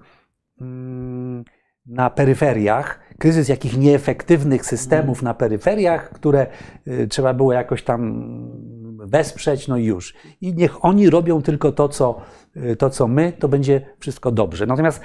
[0.61, 1.45] ym,
[1.87, 6.47] na peryferiach, kryzys jakich nieefektywnych systemów na peryferiach, które
[6.89, 8.31] y, trzeba było jakoś tam
[9.07, 10.15] wesprzeć, no już.
[10.41, 12.21] I niech oni robią tylko to, co,
[12.57, 14.67] y, to, co my, to będzie wszystko dobrze.
[14.67, 15.01] Natomiast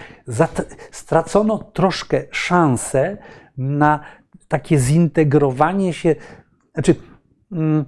[0.92, 3.18] stracono troszkę szansę
[3.58, 4.00] na
[4.48, 6.16] takie zintegrowanie się,
[6.74, 6.96] znaczy
[7.52, 7.86] mm,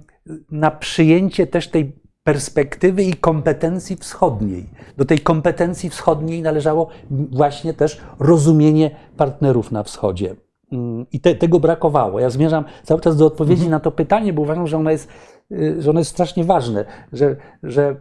[0.50, 4.66] na przyjęcie też tej perspektywy i kompetencji wschodniej.
[4.96, 10.36] Do tej kompetencji wschodniej należało właśnie też rozumienie partnerów na wschodzie.
[10.72, 12.20] Mm, I te, tego brakowało.
[12.20, 15.08] Ja zmierzam cały czas do odpowiedzi na to pytanie, bo uważam, że ono jest,
[15.78, 17.96] że ono jest strasznie ważne, że, że,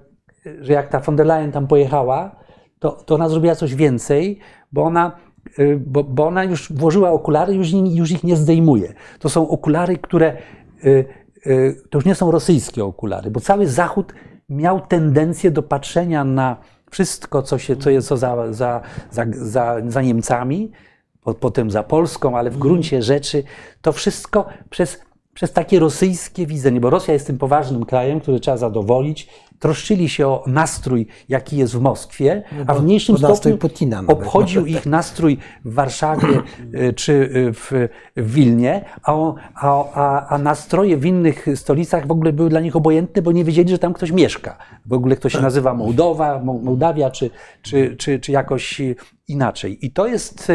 [0.62, 2.36] że jak ta von der Leyen tam pojechała,
[2.80, 4.40] to, to ona zrobiła coś więcej,
[4.72, 5.12] bo ona,
[5.60, 8.94] y, bo, bo ona już włożyła okulary, już, już ich nie zdejmuje.
[9.20, 10.38] To są okulary, które
[10.86, 11.06] y,
[11.48, 14.14] y, to już nie są rosyjskie okulary, bo cały Zachód
[14.50, 16.58] miał tendencję do patrzenia na
[16.92, 19.26] wszystko, co, się, co jest co za, za, za,
[19.88, 20.72] za, Niemcami,
[21.24, 23.44] po- potem za Polską, ale w gruncie rzeczy
[23.82, 25.02] to wszystko przez,
[25.34, 29.30] przez takie rosyjskie widzenie, bo Rosja jest tym poważnym krajem, który trzeba zadowolić.
[29.60, 34.18] Troszczyli się o nastrój, jaki jest w Moskwie, a w mniejszym stopniu Putina nawet.
[34.18, 36.42] obchodził ich nastrój w Warszawie
[36.74, 37.72] y, czy y, w,
[38.16, 43.22] w Wilnie, a, a, a, nastroje w innych stolicach w ogóle były dla nich obojętne,
[43.22, 44.58] bo nie wiedzieli, że tam ktoś mieszka.
[44.86, 47.30] W ogóle ktoś się nazywa Mołdowa, Mo- Mołdawia, czy,
[47.62, 48.82] czy, czy, czy jakoś
[49.28, 49.86] inaczej.
[49.86, 50.52] I to jest,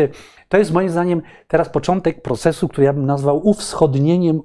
[0.49, 4.41] to jest moim zdaniem teraz początek procesu, który ja bym nazwał uwschodnieniem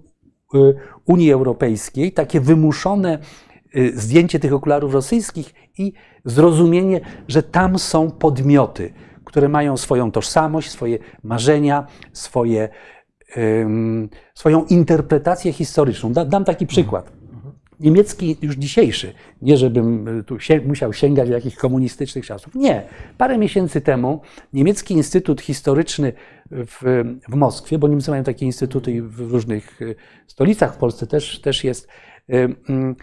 [1.06, 3.20] Unii Europejskiej, takie wymuszone
[3.76, 5.94] y, zdjęcie tych okularów rosyjskich i
[6.26, 12.70] zrozumienie, że tam są podmioty, które mają swoją tożsamość, swoje marzenia, swoje,
[14.36, 16.14] swoją interpretację historyczną.
[16.14, 17.23] Da, dam taki przykład.
[17.84, 22.56] Niemiecki już dzisiejszy, nie żebym y, tu się, musiał sięgać do jakichś komunistycznych czasów.
[22.56, 22.84] Nie.
[23.18, 24.22] Parę miesięcy temu
[24.54, 26.14] niemiecki Instytut Historyczny
[26.52, 29.96] w, w Moskwie, bo Niemcy mają takie instytuty w różnych y,
[30.28, 31.88] stolicach, w Polsce też, też jest,
[32.30, 32.96] y, mm,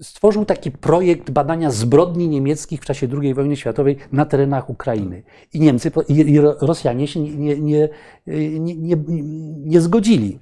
[0.00, 5.22] stworzył taki projekt badania zbrodni niemieckich w czasie II wojny światowej na terenach Ukrainy.
[5.54, 7.88] I Niemcy i, Rosjanie się nie, nie,
[8.26, 8.96] nie, nie,
[9.64, 10.38] nie, zgodzili.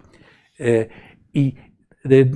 [1.34, 1.54] I,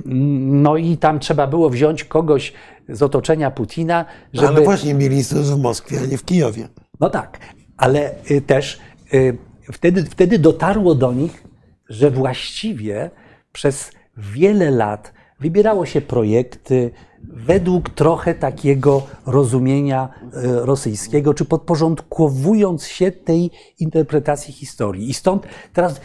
[0.05, 2.53] no i tam trzeba było wziąć kogoś
[2.89, 4.47] z otoczenia Putina, żeby...
[4.47, 6.67] Ale właśnie mieli instytut w Moskwie, a nie w Kijowie.
[6.99, 7.39] No tak,
[7.77, 8.79] ale y, też
[9.13, 9.37] y,
[9.71, 11.43] wtedy, wtedy dotarło do nich,
[11.89, 13.09] że właściwie
[13.51, 16.91] przez wiele lat wybierało się projekty
[17.23, 20.29] według trochę takiego rozumienia y,
[20.65, 25.09] rosyjskiego, czy podporządkowując się tej interpretacji historii.
[25.09, 26.01] I stąd teraz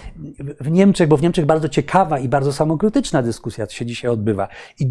[0.60, 4.48] w Niemczech, bo w Niemczech bardzo ciekawa i bardzo samokrytyczna dyskusja się dzisiaj odbywa.
[4.80, 4.90] I,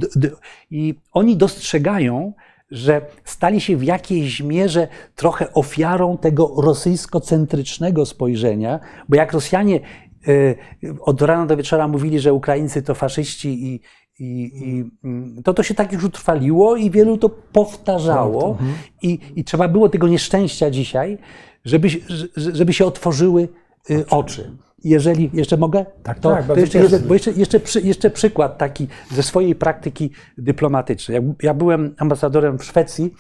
[0.71, 2.33] i oni dostrzegają,
[2.71, 8.79] że stali się w jakiejś mierze trochę ofiarą tego rosyjsko-centrycznego spojrzenia,
[9.09, 9.79] bo jak Rosjanie
[10.27, 10.57] y,
[11.01, 13.81] od rana do wieczora mówili, że Ukraińcy to faszyści i,
[14.21, 18.57] i, i mm, to to się tak już utrwaliło i wielu to powtarzało
[19.01, 21.17] i, i trzeba było tego nieszczęścia dzisiaj,
[21.65, 21.87] żeby,
[22.35, 23.47] żeby się otworzyły
[23.89, 24.57] y, oczy.
[24.83, 28.87] Jeżeli jeszcze mogę, Tak, to, tak, to jeszcze, bo jeszcze, jeszcze, przy, jeszcze przykład taki
[29.11, 31.15] ze swojej praktyki dyplomatycznej.
[31.15, 33.13] Jak, ja byłem ambasadorem w Szwecji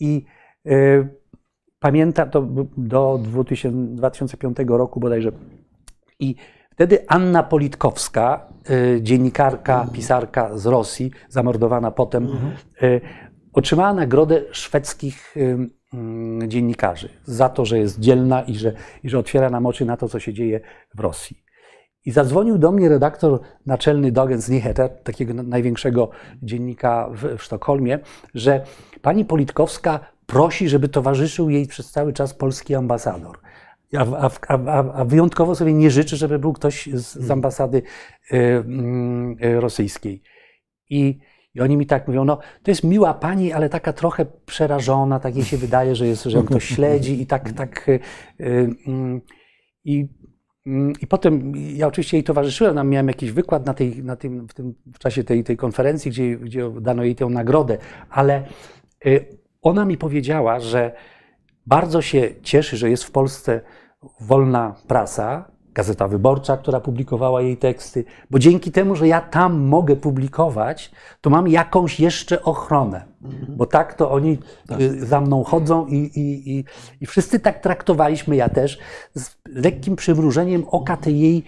[0.00, 0.24] i
[0.66, 1.08] y,
[1.80, 5.32] pamiętam to do 2000, 2005 roku bodajże.
[6.18, 6.34] I
[6.80, 12.28] wtedy Anna Politkowska, y, dziennikarka, pisarka z Rosji, zamordowana potem,
[12.82, 13.00] y,
[13.52, 15.56] otrzymała nagrodę szwedzkich y,
[15.94, 19.96] mm, dziennikarzy za to, że jest dzielna i że, i że otwiera nam oczy na
[19.96, 20.60] to, co się dzieje
[20.94, 21.42] w Rosji.
[22.04, 26.10] I zadzwonił do mnie redaktor naczelny Dagens Nyheter, takiego na- największego
[26.42, 27.98] dziennika w, w Sztokholmie,
[28.34, 28.64] że
[29.02, 33.38] pani Politkowska prosi, żeby towarzyszył jej przez cały czas polski ambasador.
[33.96, 37.82] A, a, a, a wyjątkowo sobie nie życzy, żeby był ktoś z, z ambasady
[38.32, 40.22] y, mm, y, rosyjskiej.
[40.90, 41.18] I,
[41.54, 45.36] I oni mi tak mówią, no to jest miła pani, ale taka trochę przerażona, tak
[45.36, 48.00] jej się wydaje, że, jest, że ją ktoś śledzi i tak, tak y,
[48.40, 49.20] y, mm,
[49.84, 50.08] i
[51.00, 54.54] I potem ja oczywiście jej towarzyszyłem, tam miałem jakiś wykład na tej, na tym, w,
[54.54, 57.78] tym, w czasie tej, tej konferencji, gdzie, gdzie dano jej tę nagrodę,
[58.10, 58.44] ale
[59.06, 59.24] y,
[59.62, 60.92] ona mi powiedziała, że
[61.70, 63.60] bardzo się cieszy, że jest w Polsce
[64.20, 69.96] wolna prasa, Gazeta Wyborcza, która publikowała jej teksty, bo dzięki temu, że ja tam mogę
[69.96, 73.04] publikować, to mam jakąś jeszcze ochronę,
[73.48, 74.38] bo tak to oni
[74.80, 76.64] y, za mną chodzą i, i, i,
[77.00, 78.78] i wszyscy tak traktowaliśmy, ja też,
[79.14, 81.44] z lekkim przymrużeniem oka te jej,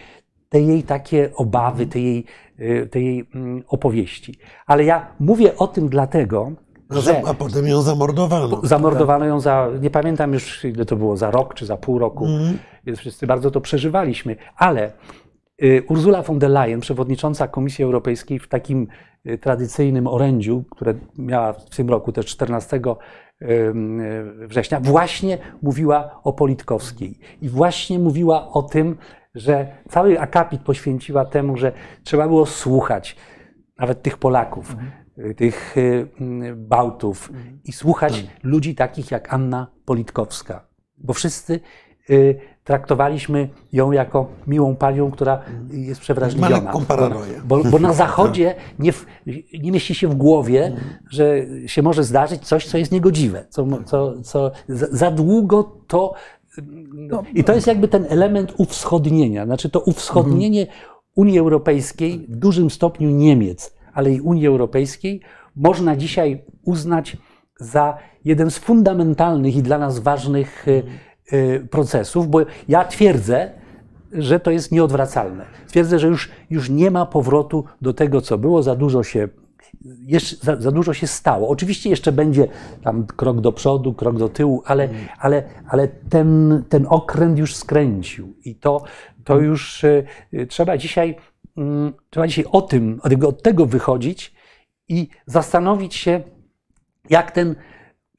[0.48, 2.24] te jej takie obawy, te jej,
[2.60, 4.38] y, te jej mm, opowieści.
[4.66, 6.52] Ale ja mówię o tym dlatego,
[7.00, 7.22] że...
[7.22, 8.60] za, a potem ją zamordowano.
[8.62, 12.26] Zamordowano ją za, nie pamiętam już ile to było, za rok czy za pół roku,
[12.86, 14.36] więc wszyscy bardzo to przeżywaliśmy.
[14.56, 14.92] Ale
[15.62, 18.86] y, Ursula von der Leyen, przewodnicząca Komisji Europejskiej w takim
[19.26, 22.80] y, tradycyjnym orędziu, które miała w tym roku też 14
[23.42, 27.18] ym, y, września, właśnie mówiła o Politkowskiej.
[27.42, 28.96] I właśnie mówiła o tym,
[29.34, 31.72] że cały akapit poświęciła temu, że
[32.04, 33.16] trzeba było słuchać
[33.78, 35.01] nawet tych Polaków, y,
[35.36, 37.32] tych y, mm, Bałtów
[37.64, 40.66] i słuchać ludzi takich jak Anna Politkowska,
[40.98, 41.60] bo wszyscy
[42.10, 46.72] y, traktowaliśmy ją jako miłą panią, która jest Ma przewrażliwiona.
[47.44, 49.06] Bo, bo na Zachodzie nie, w,
[49.60, 50.76] nie mieści się w głowie,
[51.10, 56.14] że się może zdarzyć coś, co jest niegodziwe, co, co, co za, za długo to.
[56.92, 60.66] No, I to jest jakby ten element uwschodnienia, znaczy to uwschodnienie
[61.14, 65.20] Unii Europejskiej, w dużym stopniu Niemiec, ale i Unii Europejskiej,
[65.56, 67.16] można dzisiaj uznać
[67.60, 70.82] za jeden z fundamentalnych i dla nas ważnych y,
[71.32, 73.50] y, procesów, bo ja twierdzę,
[74.12, 75.44] że to jest nieodwracalne.
[75.68, 79.28] Twierdzę, że już, już nie ma powrotu do tego, co było, za dużo się.
[80.06, 81.48] Jeszcze, za, za dużo się stało.
[81.48, 82.48] Oczywiście jeszcze będzie
[82.84, 88.34] tam krok do przodu, krok do tyłu, ale, ale, ale ten, ten okręt już skręcił
[88.44, 88.84] i to,
[89.24, 90.06] to już y,
[90.48, 91.31] trzeba dzisiaj, mm,
[92.10, 94.34] trzeba dzisiaj o tym, od tego, od tego wychodzić
[94.88, 96.20] i zastanowić się,
[97.10, 97.54] jak ten,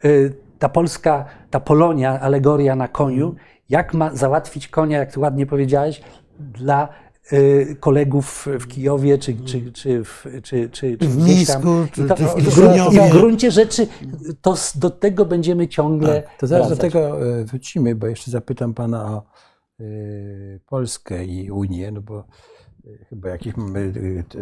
[0.06, 3.36] y, ta polska, ta Polonia, alegoria na koniu,
[3.70, 6.02] jak ma załatwić konia, jak ty ładnie powiedziałeś,
[6.40, 6.90] dla
[7.34, 11.28] y, kolegów w Kijowie, czy, czy, czy, w, czy, czy, czy W.
[11.28, 13.08] Mińsku, czy- to, czy w i, w, Kiszyniowie.
[13.08, 13.88] I w gruncie rzeczy
[14.42, 16.94] to, do tego będziemy ciągle Tak, to zaraz do wracać.
[16.94, 19.24] tego e, wrócimy, bo jeszcze zapytam pana o
[20.66, 22.24] Polskę i Unię, no bo
[23.10, 23.94] chyba jakiś mamy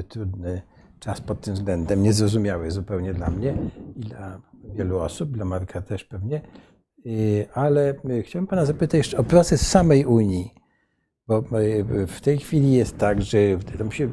[0.10, 0.62] trudny
[1.00, 3.58] czas pod tym względem, niezrozumiały zupełnie dla mnie
[3.96, 4.42] i dla
[4.76, 6.42] wielu osób, dla Marka też pewnie.
[7.06, 7.10] E,
[7.54, 10.54] Ale e, chciałem pana zapytać jeszcze o proces samej Unii.
[11.28, 11.44] Bo e,
[12.08, 13.38] w tej chwili jest tak, że
[13.90, 14.10] się,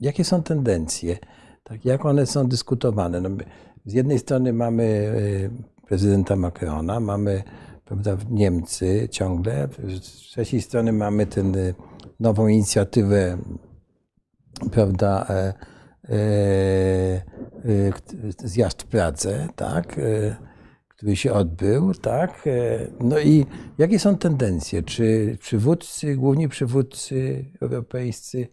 [0.00, 1.18] jakie są tendencje,
[1.62, 3.20] tak, jak one są dyskutowane.
[3.20, 3.30] No,
[3.84, 5.12] z jednej strony mamy
[5.86, 7.42] prezydenta Macrona, mamy
[7.84, 11.42] prawda, Niemcy ciągle, z trzeciej strony mamy tę
[12.20, 13.38] nową inicjatywę
[14.72, 16.14] prawda, e, e,
[17.64, 17.92] e,
[18.44, 20.36] zjazd w Pradze, tak, e,
[20.88, 22.46] który się odbył, tak.
[22.46, 23.46] e, No i
[23.78, 24.82] jakie są tendencje?
[24.82, 28.48] Czy przywódcy, główni przywódcy europejscy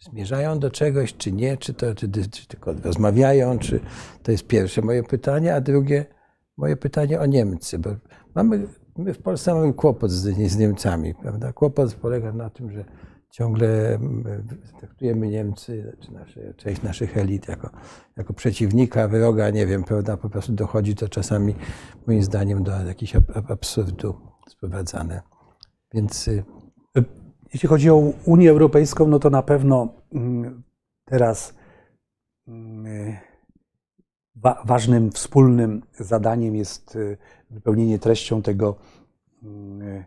[0.00, 3.80] zmierzają do czegoś, czy nie, czy, to, czy, czy tylko rozmawiają, czy
[4.22, 6.06] to jest pierwsze moje pytanie, a drugie
[6.56, 7.90] moje pytanie o Niemcy, bo
[8.34, 11.52] mamy, my w Polsce mamy kłopot z, z Niemcami, prawda?
[11.52, 12.84] Kłopot polega na tym, że
[13.30, 14.24] ciągle mm,
[14.80, 17.70] traktujemy Niemcy, czy nasze, część naszych elit jako,
[18.16, 20.16] jako przeciwnika, wroga, nie wiem, prawda?
[20.16, 21.54] Po prostu dochodzi to czasami,
[22.06, 24.14] moim zdaniem, do ab- absurdu
[24.48, 25.22] sprowadzane.
[25.92, 26.44] Więc y,
[27.56, 30.62] Jeśli chodzi o Unię Europejską, no to na pewno mm,
[31.04, 31.54] teraz
[32.48, 33.16] mm,
[34.46, 37.16] wa- ważnym wspólnym zadaniem jest y,
[37.50, 38.76] wypełnienie treścią tego
[39.42, 40.04] mm,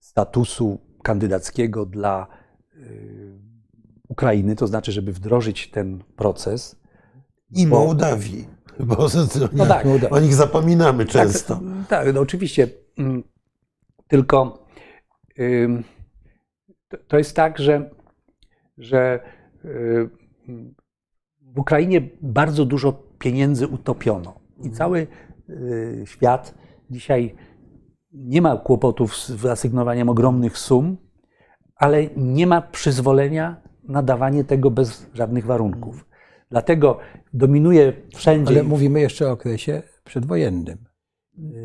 [0.00, 2.26] statusu kandydackiego dla
[2.76, 3.38] y,
[4.08, 6.76] Ukrainy, to znaczy, żeby wdrożyć ten proces.
[7.50, 8.48] I Bo- Mołdawii.
[8.80, 8.96] Bo
[9.52, 11.54] No tak, o nich zapominamy często.
[11.88, 12.68] Tak, tak no oczywiście.
[12.98, 13.22] Mm,
[14.08, 14.64] Tylko
[17.08, 17.90] to- jest tak, że,
[18.78, 19.20] że
[19.64, 20.10] y,
[21.40, 25.06] w Ukrainie bardzo dużo pieniędzy utopiono i cały
[25.50, 26.54] y, świat
[26.90, 27.34] dzisiaj
[28.12, 30.96] nie ma kłopotów z wyasygnowaniem ogromnych sum,
[31.76, 33.56] ale nie ma przyzwolenia
[33.88, 36.06] na dawanie tego bez żadnych warunków.
[36.50, 36.98] Dlatego
[37.34, 38.54] dominuje wszędzie.
[38.54, 40.78] ale mówimy jeszcze o okresie przedwojennym.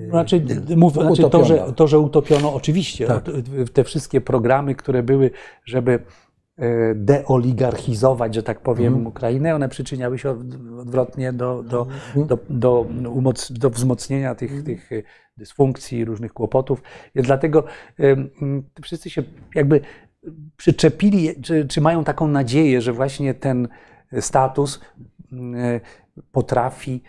[0.10, 1.74] Znaczy, mów, znaczy to, że, Utopiono.
[1.74, 3.26] to, że utopiono, oczywiście, Tak.
[3.74, 5.32] te wszystkie programy, które były,
[5.65, 6.00] żeby
[6.96, 9.08] deoligarchizować, że tak powiem, Mhm.
[9.08, 14.91] Ukrainę, one przyczyniały się od- odwrotnie do, do, do, do, umoc, do wzmocnienia tych, tych
[14.91, 14.96] e,
[15.38, 16.82] dysfunkcji, różnych kłopotów.
[17.16, 17.64] Więc dlatego
[17.99, 18.30] em,
[18.82, 19.24] wszyscy się
[19.55, 19.82] jakby
[20.58, 23.68] przyczepili, czy, czy mają taką nadzieję, że właśnie ten
[24.20, 24.80] status
[25.32, 25.80] mm,
[26.32, 27.01] potrafi mm,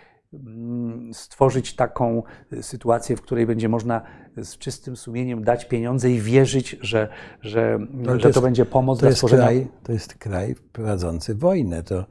[1.12, 2.22] stworzyć taką
[2.60, 4.02] sytuację, w której będzie można
[4.36, 7.08] z czystym sumieniem dać pieniądze i wierzyć, że,
[7.40, 9.42] że, to że to jest- będzie pomoc To dla jest, stworzenia.
[9.42, 11.82] kraj, to jest kraj prowadzący wojnę.
[11.82, 12.04] To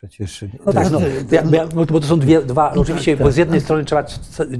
[0.00, 0.44] przecież.
[0.58, 1.00] No to tak, no,
[1.74, 4.04] no to- bo to są dwie, dwa, oczywiście, tak, bo z jednej strony trzeba,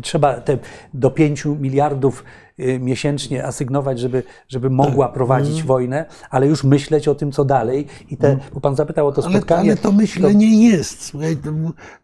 [0.02, 0.58] trzeba te
[0.94, 2.24] do 5 miliardów
[2.60, 5.14] y, miesięcznie asygnować, żeby, żeby mogła Tak.
[5.14, 5.66] prowadzić Mhm.
[5.66, 7.86] wojnę, ale już myśleć o tym, co dalej.
[8.08, 9.70] I te, bo pan zapytał o to Ale, spotkanie.
[9.70, 11.04] ale to myślenie jest.
[11.04, 11.50] Słuchaj, to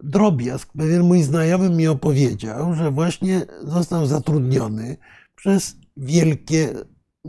[0.03, 0.69] drobiazg.
[0.79, 4.97] Pewien mój znajomy mi opowiedział, że właśnie został zatrudniony
[5.37, 6.69] przez wielkie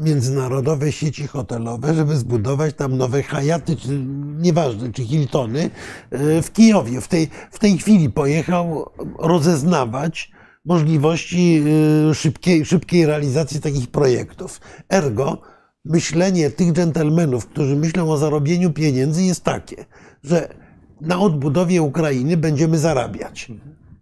[0.01, 3.89] międzynarodowe sieci hotelowe, żeby zbudować tam nowe Hayaty, czy
[4.37, 5.69] nieważne, czy Hiltony
[6.11, 7.01] e, w Kijowie.
[7.01, 8.89] W tej, w tej chwili pojechał
[9.19, 10.31] rozeznawać
[10.65, 11.63] możliwości
[12.09, 14.61] e, szybkiej, szybkiej realizacji takich projektów.
[14.89, 15.41] Ergo,
[15.85, 19.85] myślenie tych dżentelmenów, którzy myślą o zarobieniu pieniędzy, jest takie,
[20.23, 20.49] że
[21.01, 23.51] na odbudowie Ukrainy będziemy zarabiać.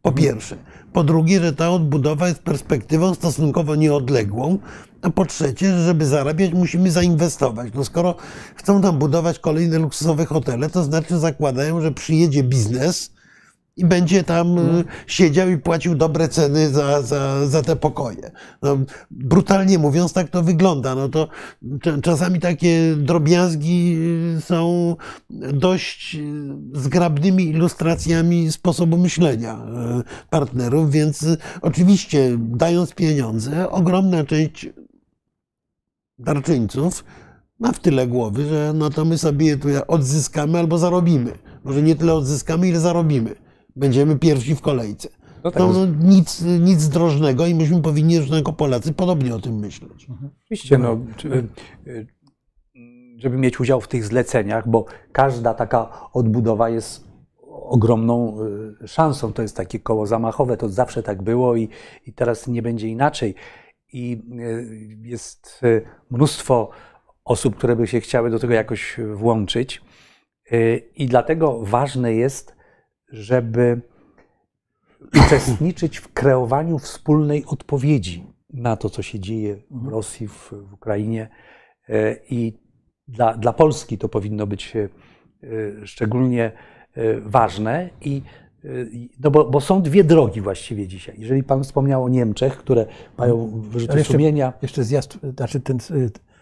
[0.01, 0.57] Po pierwsze.
[0.95, 4.57] Po drugie, że ta odbudowa jest perspektywą stosunkowo nieodległą.
[5.01, 7.73] A po trzecie, że żeby zarabiać, musimy zainwestować.
[7.73, 8.15] No skoro
[8.55, 13.11] chcą tam budować kolejne luksusowe hotele, to znaczy zakładają, że przyjedzie biznes
[13.77, 18.31] i będzie tam y, siedział i płacił dobre ceny za, za, za te pokoje.
[18.61, 18.77] No,
[19.11, 20.95] brutalnie mówiąc, tak to wygląda.
[20.95, 21.27] No to
[21.61, 23.97] cza- czasami takie drobiazgi
[24.37, 24.95] y, są
[25.53, 29.57] dość y, zgrabnymi ilustracjami sposobu myślenia
[30.29, 31.25] partnerów, więc
[31.61, 34.69] oczywiście dając pieniądze, ogromna część
[36.19, 37.03] darczyńców
[37.59, 41.31] ma w tyle głowy, że no to my sobie je tu odzyskamy albo zarobimy.
[41.63, 43.44] Może nie tyle odzyskamy, ile zarobimy.
[43.75, 45.09] Będziemy pierwsi w kolejce.
[45.45, 49.39] No tak, No, no, nic, nic zdrożnego i myśmy powinni już jako Polacy podobnie o
[49.39, 50.07] tym myśleć.
[50.43, 52.07] Oczywiście, no, y,
[53.17, 57.07] żeby mieć udział w tych zleceniach, bo każda taka odbudowa jest
[57.51, 58.37] ogromną
[58.83, 59.33] y, szansą.
[59.33, 61.69] To jest takie koło zamachowe, to zawsze tak było i,
[62.05, 63.35] i teraz nie będzie inaczej.
[63.93, 65.61] I y, jest
[66.11, 66.69] mnóstwo
[67.25, 69.81] osób, które by się chciały do tego jakoś włączyć.
[70.95, 72.54] I dlatego ważne jest,
[73.09, 73.81] żeby
[75.25, 81.29] uczestniczyć w kreowaniu wspólnej odpowiedzi na to, co się dzieje w Rosji, w, w Ukrainie.
[81.89, 82.53] E, I
[83.07, 84.87] dla, dla Polski to powinno być e,
[85.87, 86.51] szczególnie
[86.93, 87.89] e, ważne.
[88.01, 88.21] I,
[89.19, 91.15] no bo, bo są dwie drogi właściwie dzisiaj.
[91.17, 92.85] Jeżeli Pan wspomniał o Niemczech, które
[93.17, 94.53] mają wyrzuty Ale jeszcze, sumienia.
[94.61, 95.77] jeszcze zjazd, znaczy ten.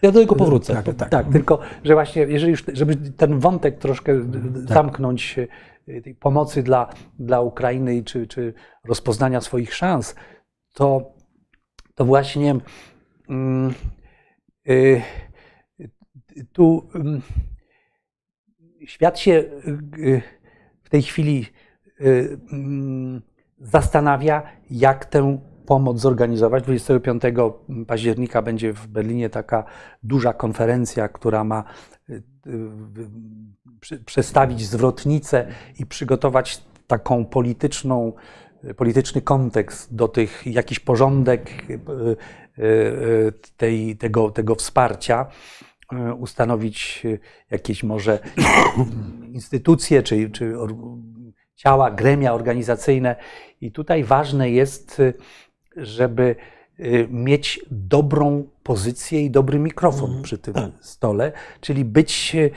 [0.02, 0.74] Ja do tego powrócę.
[0.74, 1.32] Tak, Tak, tak.
[1.32, 4.12] tylko że właśnie, jeżeli już, żeby ten wątek troszkę
[4.68, 5.48] zamknąć y,
[5.86, 8.54] tej pomocy dla, dla Ukrainy czy, czy
[8.84, 10.14] rozpoznania swoich szans,
[10.72, 11.14] to,
[11.94, 12.54] to właśnie
[13.28, 13.74] mm,
[14.68, 15.02] y,
[16.52, 17.22] tu mm,
[18.86, 20.22] świat się y,
[20.82, 21.46] w tej chwili
[22.00, 23.22] y, mm,
[23.58, 26.64] zastanawia, jak tę pomoc zorganizować.
[26.64, 27.22] 25
[27.86, 29.64] października będzie w Berlinie taka
[30.02, 31.64] duża konferencja, która ma
[32.10, 32.70] y, y,
[33.80, 35.46] przy- przestawić zwrotnicę
[35.78, 38.12] i przygotować taką polityczną,
[38.76, 45.26] polityczny kontekst do tych, jakiś porządek y, y, y, tej, tego, tego wsparcia
[45.92, 47.18] y, ustanowić y,
[47.50, 48.18] jakieś może
[49.32, 50.54] instytucje czy, czy
[51.54, 53.16] ciała, gremia organizacyjne.
[53.60, 55.14] I tutaj ważne jest, y,
[55.76, 56.36] żeby
[56.80, 62.50] y, mieć dobrą pozycję i dobry mikrofon przy tym stole, czyli być y,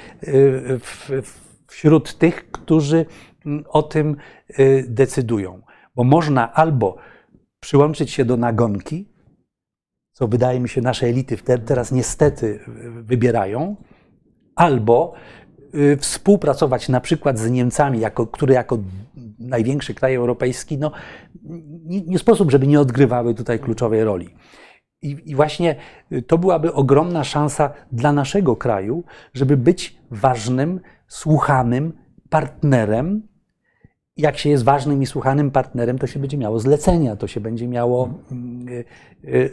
[0.79, 1.09] w,
[1.67, 3.05] wśród tych, którzy
[3.45, 4.15] mm, o tym
[4.59, 5.61] y, decydują.
[5.95, 6.97] Bo można albo
[7.59, 9.09] przyłączyć się do nagonki,
[10.11, 12.59] co wydaje mi się nasze elity te- teraz niestety
[13.03, 13.75] wybierają,
[14.55, 15.13] albo
[15.99, 18.77] współpracować na przykład z Niemcami, jako, które jako
[19.39, 20.91] największy kraj europejski, no,
[21.85, 24.29] nie, nie sposób, żeby nie odgrywały tutaj kluczowej roli.
[25.01, 25.75] I, I właśnie
[26.11, 31.93] y, to byłaby ogromna szansa dla naszego kraju, żeby być ważnym, słuchanym
[32.29, 33.27] partnerem.
[34.17, 37.67] Jak się jest ważnym i słuchanym partnerem, to się będzie miało zlecenia, to się będzie
[37.67, 38.85] miało mm, y,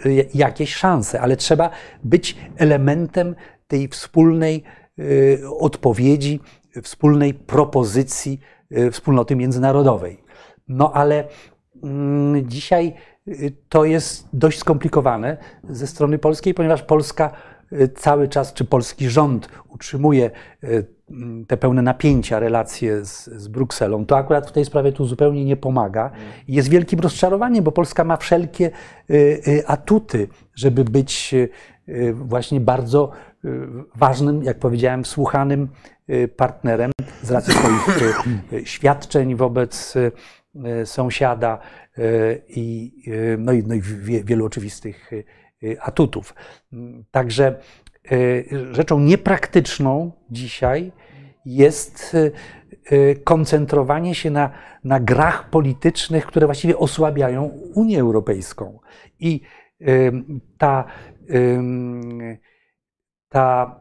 [0.07, 1.71] y, jakieś szanse, ale trzeba
[2.05, 3.35] być elementem
[3.67, 4.63] tej wspólnej
[4.99, 6.41] y, odpowiedzi,
[6.83, 10.25] wspólnej propozycji y, wspólnoty międzynarodowej.
[10.69, 11.25] No ale
[11.83, 12.95] mm, dzisiaj
[13.29, 15.37] y, to jest dość skomplikowane
[15.69, 17.31] ze strony polskiej, ponieważ Polska
[17.73, 20.31] y, cały czas, czy polski rząd utrzymuje
[20.65, 24.07] y, mm, te pełne napięcia, relacje z, z Brukselą.
[24.07, 26.11] To akurat w tej sprawie tu zupełnie nie pomaga.
[26.49, 28.71] I Jest wielkim rozczarowaniem, bo Polska ma wszelkie
[29.11, 29.15] y,
[29.49, 31.49] y, atuty, żeby być y,
[31.89, 33.34] y, właśnie bardzo y,
[33.97, 35.69] ważnym, jak powiedziałem, słuchanym
[36.11, 36.93] y, partnerem
[37.23, 38.03] z racji swoich
[38.53, 40.13] y, y, świadczeń wobec y,
[40.85, 41.59] sąsiada
[42.49, 42.93] i,
[43.39, 45.11] no i, no i wie- wielu oczywistych
[45.81, 46.35] atutów.
[47.11, 47.59] Także
[48.73, 50.93] rzeczą niepraktyczną dzisiaj
[51.45, 52.17] jest
[53.25, 54.51] koncentrowanie się na,
[54.85, 58.79] na grach politycznych, które właściwie osłabiają Unię Europejską.
[59.21, 59.41] I
[60.59, 60.85] ta,
[61.29, 62.39] em,
[63.35, 63.81] ta,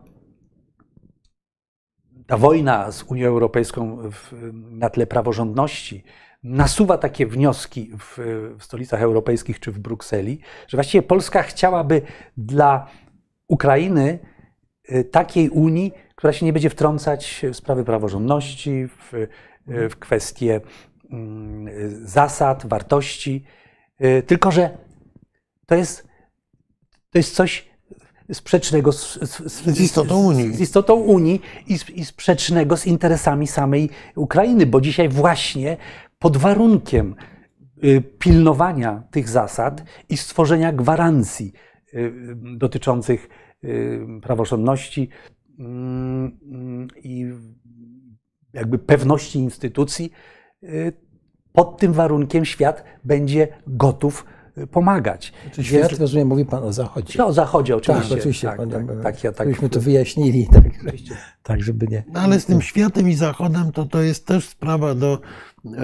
[2.28, 6.04] ta wojna z Unią Europejską w, na tle praworządności
[6.44, 8.18] nasuwa takie wnioski w,
[8.60, 12.02] w stolicach europejskich czy w Brukseli, że właściwie Polska chciałaby
[12.38, 12.88] dla
[13.48, 14.20] Ukrainy
[14.92, 19.30] y, takiej Unii, która się nie będzie wtrącać w sprawy praworządności, w, y,
[19.90, 20.62] w kwestie
[21.12, 21.68] mm,
[22.06, 23.44] zasad, wartości,
[24.04, 24.78] y, tylko że
[25.66, 26.08] to jest,
[27.10, 27.73] to jest coś
[28.34, 30.54] sprzecznego z, z, Z istotą Unii.
[30.56, 35.78] z istotą Unii i, z- i sprzecznego z interesami samej Ukrainy, bo dzisiaj właśnie
[36.20, 37.16] pod warunkiem
[37.84, 41.54] y, pilnowania tych zasad i stworzenia gwarancji
[41.94, 42.14] y,
[42.58, 43.30] dotyczących
[43.64, 45.10] y, praworządności
[45.60, 47.26] mm, mm, i
[48.54, 50.12] jakby pewności instytucji,
[51.54, 54.26] pod tym warunkiem świat będzie gotów
[54.72, 55.34] pomagać.
[55.52, 57.14] Czy świat, Więc- rozumiem, mówi Pan o Zachodzie.
[57.18, 58.16] no, o Zachodzie tak, oczywiście.
[58.16, 58.48] oczywiście.
[58.48, 59.48] Tak, pan- tak, tak, ja tak.
[59.48, 60.64] Żebyśmy to wyjaśnili, tak,
[61.44, 62.04] tak żeby nie...
[62.14, 65.20] No ale z tym światem i Zachodem to, to jest też sprawa do,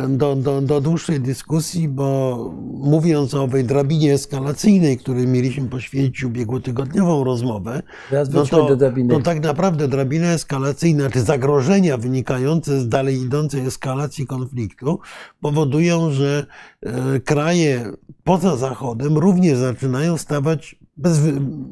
[0.10, 2.38] do, do, do dłuższej dyskusji, bo
[2.74, 8.68] mówiąc o owej drabinie eskalacyjnej, której mieliśmy poświęcić ubiegłotygodniową rozmowę, no to,
[9.10, 15.00] to tak naprawdę drabina eskalacyjna, czy zagrożenia wynikające z dalej idącej eskalacji konfliktu
[15.42, 16.46] powodują, że
[16.82, 17.92] e, kraje
[18.24, 21.20] poza Zachodem również zaczynają stawać bez,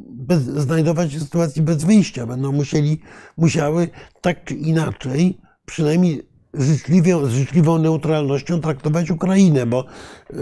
[0.10, 2.28] bez, znajdować się w sytuacji bez wyjścia.
[2.28, 3.02] Będą musieli,
[3.38, 3.90] musiały
[4.22, 10.34] tak czy inaczej, przynajmniej życzliwie, z życzliwą neutralnością traktować Ukrainę, bo e,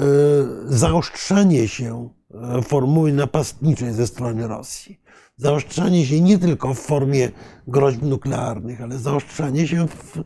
[0.66, 2.10] zaostrzanie się
[2.58, 5.00] e, formuły napastniczej ze strony Rosji,
[5.38, 7.32] zaostrzanie się nie tylko w formie
[7.68, 10.24] groźb nuklearnych, ale zaostrzanie się w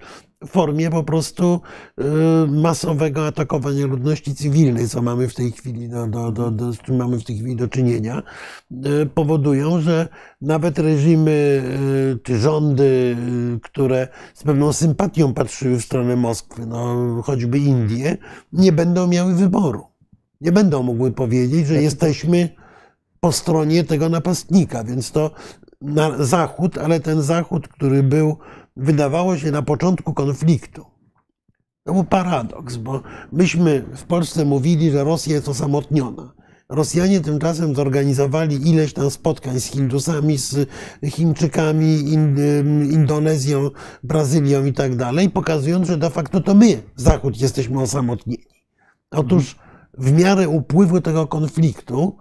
[0.48, 1.62] formie po prostu
[1.98, 2.04] e,
[2.48, 6.96] masowego atakowania ludności cywilnej, co mamy w tej chwili, do, do, do, do, z czym
[6.96, 8.24] mamy w tej chwili do czynienia,
[8.72, 10.08] e, powodują, że
[10.42, 11.64] nawet reżimy
[12.14, 13.18] e, czy rządy,
[13.64, 18.18] które z pewną sympatią patrzyły w stronę Moskwy, no choćby Indie,
[18.54, 19.86] nie będą miały wyboru.
[20.42, 22.50] Nie będą mogły powiedzieć, że jesteśmy
[23.20, 25.32] po stronie tego napastnika, więc to
[25.82, 28.38] na Zachód, ale ten Zachód, który był,
[28.78, 30.86] wydawało się na początku konfliktu,
[31.84, 33.02] to był paradoks, bo
[33.32, 36.34] myśmy w Polsce mówili, że Rosja jest osamotniona.
[36.70, 40.70] Rosjanie tymczasem zorganizowali ileś tam spotkań z Hindusami, z
[41.06, 42.38] Chińczykami, in,
[42.92, 43.70] Indonezją,
[44.04, 48.44] Brazylią i tak dalej, pokazując, że de facto to my, Zachód, jesteśmy osamotnieni.
[49.12, 49.56] Otóż
[49.98, 52.18] w miarę upływu tego konfliktu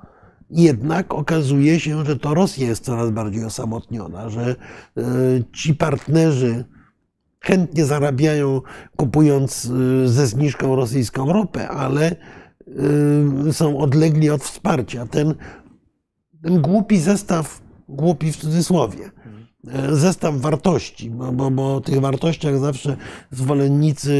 [0.50, 4.56] jednak okazuje się, że to Rosja jest coraz bardziej osamotniona, że
[4.96, 5.02] e,
[5.52, 6.64] ci partnerzy
[7.40, 8.60] chętnie zarabiają
[8.96, 9.70] kupując
[10.04, 12.16] e, ze zniżką rosyjską ropę, ale
[13.48, 15.06] e, są odlegli od wsparcia.
[15.06, 15.34] Ten,
[16.42, 19.10] ten głupi zestaw, głupi w cudzysłowie,
[19.92, 22.96] zestaw wartości, bo, bo, bo o tych wartościach zawsze
[23.30, 24.14] zwolennicy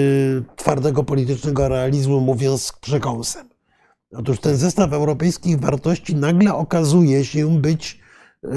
[0.57, 3.58] twardego politycznego realizmu mówią z przekąsem.
[4.13, 8.01] Otóż ten zestaw europejskich wartości nagle okazuje się być
[8.45, 8.49] y,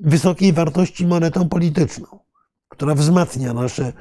[0.00, 2.06] wysokiej wartości monetą polityczną,
[2.68, 3.92] która wzmacnia nasze,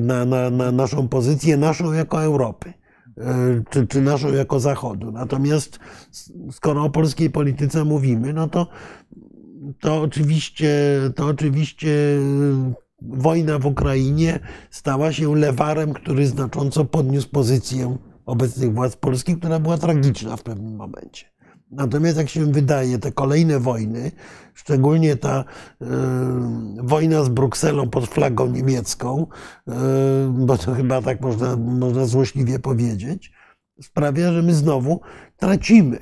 [0.00, 2.72] na, na, na naszą pozycję, naszą jako Europy,
[3.18, 3.22] y,
[3.70, 5.12] czy, czy naszą jako Zachodu.
[5.12, 5.78] Natomiast
[6.50, 8.66] skoro o polskiej polityce mówimy, no to,
[9.80, 10.70] to oczywiście,
[11.16, 17.96] to oczywiście y, wojna w Ukrainie stała się lewarem, który znacząco podniósł pozycję
[18.26, 21.34] obecnych władz polskich, która była tragiczna w pewnym momencie.
[21.70, 24.12] Natomiast jak się wydaje, te kolejne wojny,
[24.54, 25.44] szczególnie ta
[25.80, 25.86] e,
[26.82, 29.26] wojna z Brukselą pod flagą niemiecką,
[29.68, 29.72] e,
[30.38, 33.32] bo to chyba tak można, można złośliwie powiedzieć,
[33.82, 35.00] sprawia, że my znowu
[35.36, 35.98] tracimy.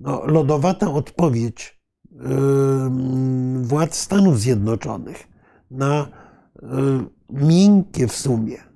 [0.00, 1.80] No, lodowata odpowiedź
[2.12, 2.18] e,
[3.62, 5.28] władz Stanów Zjednoczonych
[5.70, 6.08] na
[7.30, 8.67] miękkie w sumie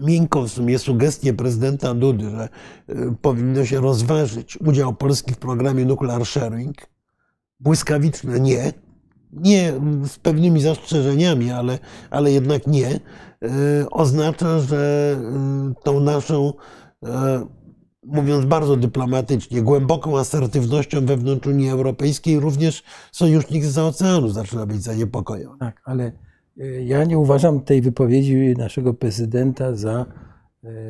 [0.00, 2.48] miękką w sumie sugestię prezydenta Dudy, że
[2.90, 6.76] y, powinno się rozważyć udział Polski w programie Nuclear Sharing.
[7.60, 8.72] Błyskawiczne nie.
[9.32, 9.72] Nie
[10.04, 11.78] z pewnymi zastrzeżeniami, ale,
[12.10, 12.94] ale jednak nie.
[12.94, 13.00] y,
[13.90, 15.16] Oznacza, że
[15.70, 16.52] y, tą naszą,
[18.02, 22.82] mówiąc bardzo dyplomatycznie, głęboką asertywnością wewnątrz Unii Europejskiej również
[23.12, 25.58] sojusznik z oceanu zaczyna być zaniepokojony.
[25.58, 26.12] Tak, ale
[26.84, 30.06] ja nie uważam tej wypowiedzi naszego prezydenta za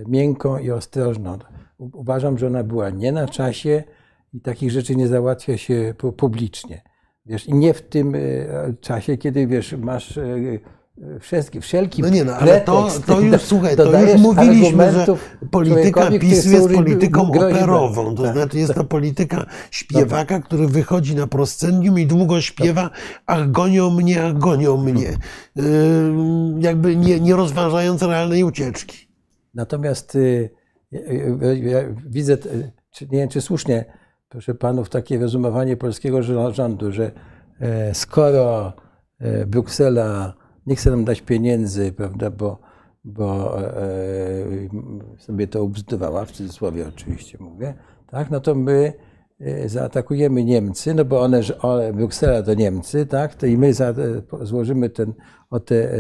[0.06, 1.38] miękką i ostrożną.
[1.78, 3.84] Uważam, że ona była nie na czasie
[4.32, 6.82] i takich rzeczy nie załatwia się publicznie.
[7.26, 8.16] Wiesz, i nie w tym
[8.80, 10.18] czasie, kiedy wiesz, masz
[11.20, 15.07] Wszelki, wszelki no nie, no, ale to, to już, słuchaj, to już mówiliśmy, że
[15.51, 18.14] polityka PiS jest polityką operową.
[18.14, 22.90] To tak, znaczy jest to polityka śpiewaka, który wychodzi na proscenium i długo śpiewa
[23.26, 25.16] ach, gonią mnie, ach, gonią mnie.
[25.57, 25.64] Yy,
[26.59, 29.09] jakby nie, nie rozważając realnej ucieczki.
[29.55, 30.51] Natomiast y,
[31.62, 32.36] ja widzę,
[32.90, 33.84] czy, nie wiem, czy słusznie,
[34.28, 36.22] proszę panów, takie rozumowanie polskiego
[36.53, 37.12] rządu, że
[37.61, 38.72] e, skoro
[39.18, 40.34] e, Bruksela
[40.68, 42.58] nie chce nam dać pieniędzy, prawda, bo,
[43.04, 43.88] bo e, e,
[45.18, 47.74] sobie to ubzdurała, w cudzysłowie oczywiście mówię,
[48.06, 48.92] tak, no to my
[49.40, 53.94] e, zaatakujemy Niemcy, no bo one, one Bruksela to Niemcy, tak, to i my za,
[54.42, 55.12] złożymy ten,
[55.50, 55.90] o te,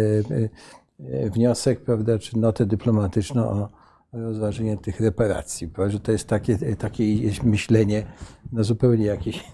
[1.30, 3.68] wniosek, prawda, czy notę dyplomatyczną o,
[4.12, 7.04] rozważenie tych reparacji, bo że to jest takie, takie
[7.44, 8.06] myślenie
[8.52, 9.44] no zupełnie jakieś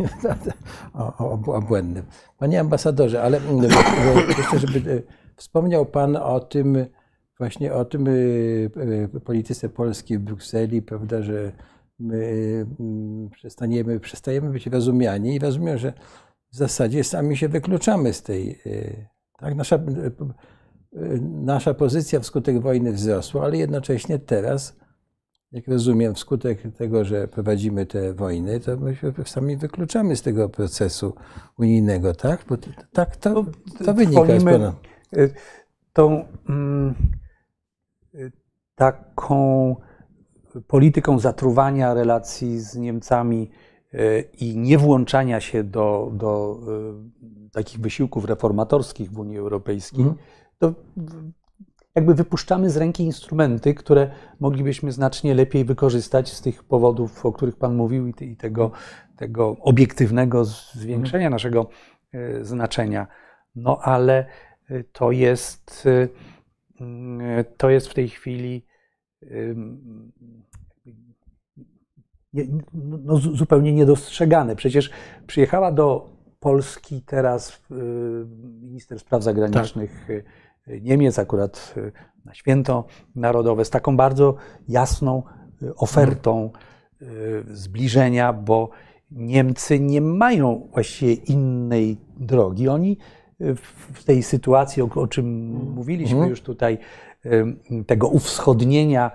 [1.46, 2.02] obłędne.
[2.38, 3.62] Panie ambasadorze, ale mm,
[4.38, 5.02] jeszcze, żeby e,
[5.36, 6.86] wspomniał Pan o tym,
[7.38, 8.06] właśnie o tym
[9.14, 11.52] e, polityce polskiej w Brukseli, prawda, że
[11.98, 15.92] my mm, przestaniemy, przestajemy być rozumiani i rozumiem, że
[16.52, 19.06] w zasadzie sami się wykluczamy z tej, e,
[19.38, 19.78] tak, nasza
[21.22, 24.76] nasza pozycja wskutek wojny wzrosła, ale jednocześnie teraz,
[25.52, 30.48] jak rozumiem, wskutek tego, że prowadzimy te wojny, to my się sami wykluczamy z tego
[30.48, 31.14] procesu
[31.58, 32.44] unijnego, tak?
[32.48, 32.56] Bo
[32.92, 33.34] tak to,
[33.78, 34.74] to no, wynika z pana.
[35.16, 35.34] Y,
[35.92, 36.94] tą mm,
[38.14, 38.32] y,
[38.74, 39.76] taką
[40.66, 43.50] polityką zatruwania relacji z Niemcami
[43.94, 46.58] y, i niewłączania się do, do
[47.52, 50.14] takich wysiłków reformatorskich w Unii Europejskiej, mm
[50.72, 50.74] to
[51.94, 54.10] jakby wypuszczamy z ręki instrumenty, które
[54.40, 58.70] moglibyśmy znacznie lepiej wykorzystać z tych powodów, o których Pan mówił, i tego,
[59.16, 61.68] tego obiektywnego zwiększenia naszego
[62.12, 63.06] e, znaczenia.
[63.56, 64.26] No ale
[64.70, 65.88] e, to jest,
[66.80, 68.66] e, to jest w tej chwili
[72.74, 74.56] no, zupełnie niedostrzegane.
[74.56, 74.90] Przecież
[75.26, 76.10] przyjechała do
[76.40, 77.62] Polski teraz
[78.62, 80.06] minister spraw zagranicznych.
[80.06, 81.92] Tak Niemiec, akurat y,
[82.24, 84.34] na święto narodowe, z taką bardzo
[84.68, 85.22] jasną
[85.62, 86.50] y, ofertą
[87.02, 87.06] y,
[87.46, 88.70] zbliżenia, bo
[89.10, 92.68] Niemcy nie mają właściwie innej drogi.
[92.68, 92.98] Oni
[93.94, 95.26] w tej sytuacji, o, czym
[95.74, 96.30] mówiliśmy mhm.
[96.30, 96.78] już tutaj,
[97.86, 99.10] tego uwschodnienia,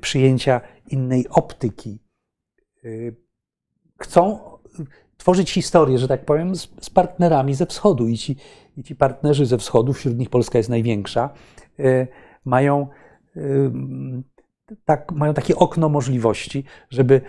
[0.00, 1.98] przyjęcia innej optyki,
[3.98, 4.38] chcą
[5.16, 8.08] tworzyć historię, że tak powiem, z, z partnerami ze wschodu.
[8.08, 8.36] I ci,
[8.76, 11.30] I ci partnerzy ze wschodu, wśród nich Polska jest największa,
[11.80, 12.06] y,
[12.44, 12.88] mają,
[13.36, 13.70] y,
[14.84, 17.20] tak, mają takie okno możliwości, żeby,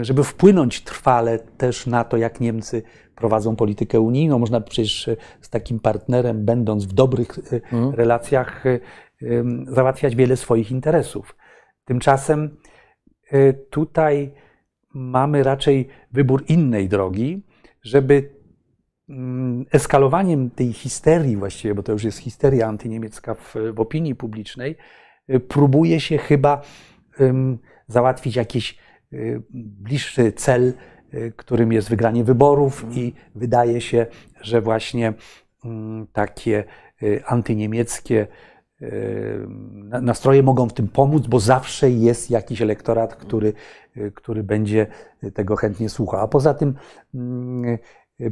[0.00, 2.82] y, żeby wpłynąć trwale też na to, jak Niemcy
[3.16, 4.38] prowadzą politykę unijną.
[4.38, 7.94] Można przecież z takim partnerem, będąc w dobrych mhm.
[7.94, 8.64] relacjach,
[9.66, 11.36] załatwiać wiele swoich interesów.
[11.84, 12.56] Tymczasem
[13.70, 14.34] tutaj
[14.94, 17.42] mamy raczej wybór innej drogi,
[17.82, 18.30] żeby
[19.08, 24.76] mm, eskalowaniem tej histerii właściwie, bo to już jest histeria antyniemiecka w, w opinii publicznej,
[25.30, 26.62] y, próbuje się chyba
[27.20, 28.78] um, załatwić jakiś
[29.12, 30.74] y, bliższy cel,
[31.14, 34.06] y, którym jest wygranie wyborów i wydaje się,
[34.40, 35.12] że właśnie
[35.64, 36.64] um, takie
[37.26, 38.26] antyniemieckie
[40.02, 43.52] nastroje mogą w tym pomóc, bo zawsze jest jakiś elektorat, który,
[44.14, 44.86] który będzie
[45.34, 46.20] tego chętnie słuchał.
[46.20, 46.74] A poza tym
[47.14, 47.78] mm,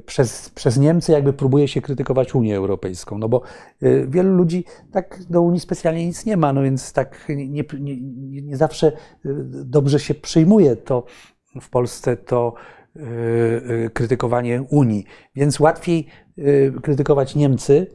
[0.06, 3.42] przez, przez Niemcy jakby próbuje się krytykować Unię Europejską, no bo
[3.82, 7.96] y, wielu ludzi tak do Unii specjalnie nic nie ma, no więc tak nie, nie,
[8.42, 8.92] nie zawsze y,
[9.64, 11.04] dobrze się przyjmuje to
[11.60, 12.54] w Polsce to
[12.96, 15.04] y, krytykowanie Unii.
[15.34, 16.06] Więc łatwiej
[16.82, 17.86] krytykować Niemcy,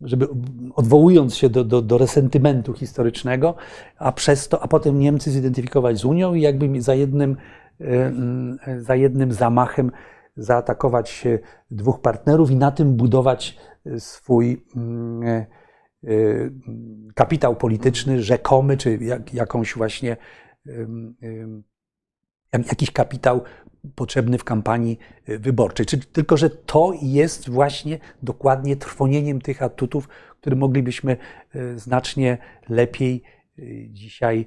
[0.00, 0.28] żeby
[0.74, 3.54] odwołując się do, do, do resentymentu historycznego,
[3.98, 7.36] a przez to, a potem Niemcy zidentyfikować z Unią i jakby za jednym,
[7.80, 8.12] e,
[8.80, 9.90] za jednym zamachem
[10.36, 11.24] zaatakować
[11.70, 13.58] dwóch partnerów i na tym budować
[13.98, 14.64] swój
[15.24, 15.46] e, e,
[17.14, 20.16] kapitał polityczny, rzekomy, czy jak, jakąś właśnie
[22.52, 23.40] jakiś kapitał
[23.94, 25.86] potrzebny w kampanii y, wyborczej.
[25.86, 30.08] Czy, tylko, że to jest właśnie dokładnie trwonieniem tych atutów,
[30.40, 31.16] które moglibyśmy
[31.56, 33.22] y, znacznie lepiej
[33.58, 34.46] y, dzisiaj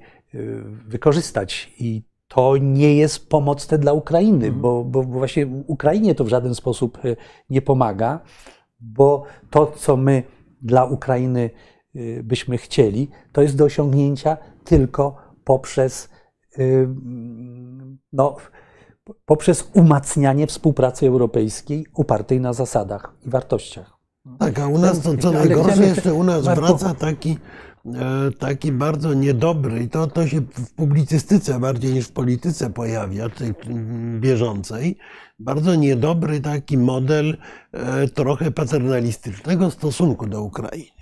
[0.87, 1.73] wykorzystać.
[1.79, 4.61] I to nie jest pomocne dla Ukrainy, mhm.
[4.61, 6.97] bo, bo, właśnie Ukrainie to w żaden sposób
[7.49, 8.19] nie pomaga,
[8.79, 10.23] bo to, co my
[10.61, 11.49] dla Ukrainy
[12.23, 16.09] byśmy chcieli, to jest do osiągnięcia tylko poprzez,
[18.13, 18.35] no,
[19.25, 23.99] poprzez umacnianie współpracy europejskiej opartej na zasadach i wartościach.
[24.39, 27.37] Tak, a u nas to co najgorsze jeszcze u nas wraca taki,
[27.85, 33.29] e, taki bardzo niedobry i to, to się w publicystyce bardziej niż w polityce pojawia,
[33.29, 33.53] tej
[34.19, 34.97] bieżącej,
[35.39, 37.37] bardzo niedobry taki model
[37.71, 40.98] e, trochę paternalistycznego stosunku do Ukrainy.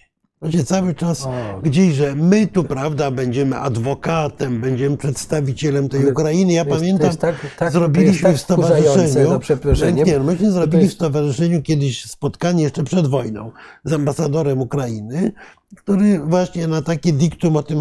[0.49, 1.31] Się cały czas O.
[1.63, 6.53] gdzieś, że my tu, prawda, będziemy adwokatem, będziemy przedstawicielem tej Ukrainy.
[6.53, 9.39] Ja jest- pamiętam, tak- tak- zrobiliśmy tak w stowarzyszeniu.
[9.39, 10.07] przeproszeniem.
[10.07, 13.51] Nie, no myśmy zrobili jest- w stowarzyszeniu kiedyś spotkanie jeszcze przed wojną
[13.83, 15.31] z ambasadorem Ukrainy,
[15.75, 17.79] który właśnie na takie diktum o tym,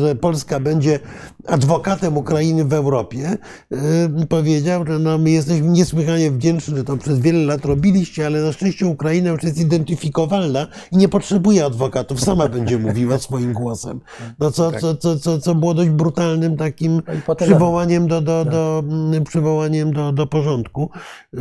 [0.00, 1.00] że Polska będzie
[1.46, 3.38] adwokatem Ukrainy w Europie,
[3.70, 8.42] yy, powiedział, że no, my jesteśmy niesłychanie wdzięczni, że to przez wiele lat robiliście, ale
[8.42, 14.00] na szczęście Ukraina już jest identyfikowalna i nie potrzebuje adwokatów, sama będzie mówiła swoim głosem.
[14.38, 18.84] No co, co, co, co, co było dość brutalnym takim No przywołaniem do, do, do,
[18.86, 20.90] mm, przywołaniem do, do porządku.
[21.32, 21.40] Yy,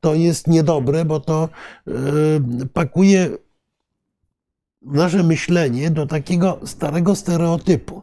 [0.00, 1.48] To jest niedobre, bo to
[1.86, 3.30] yy, pakuje
[4.84, 8.02] nasze myślenie do takiego starego stereotypu.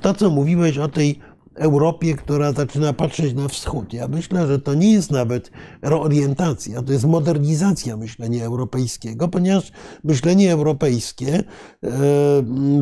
[0.00, 1.18] To, co mówiłeś o tej
[1.58, 3.92] Europie, która zaczyna patrzeć na wschód.
[3.92, 5.50] Ja myślę, że to nie jest nawet
[5.82, 9.72] reorientacja, to jest modernizacja myślenia europejskiego, ponieważ
[10.04, 11.42] myślenie europejskie
[11.84, 11.88] e,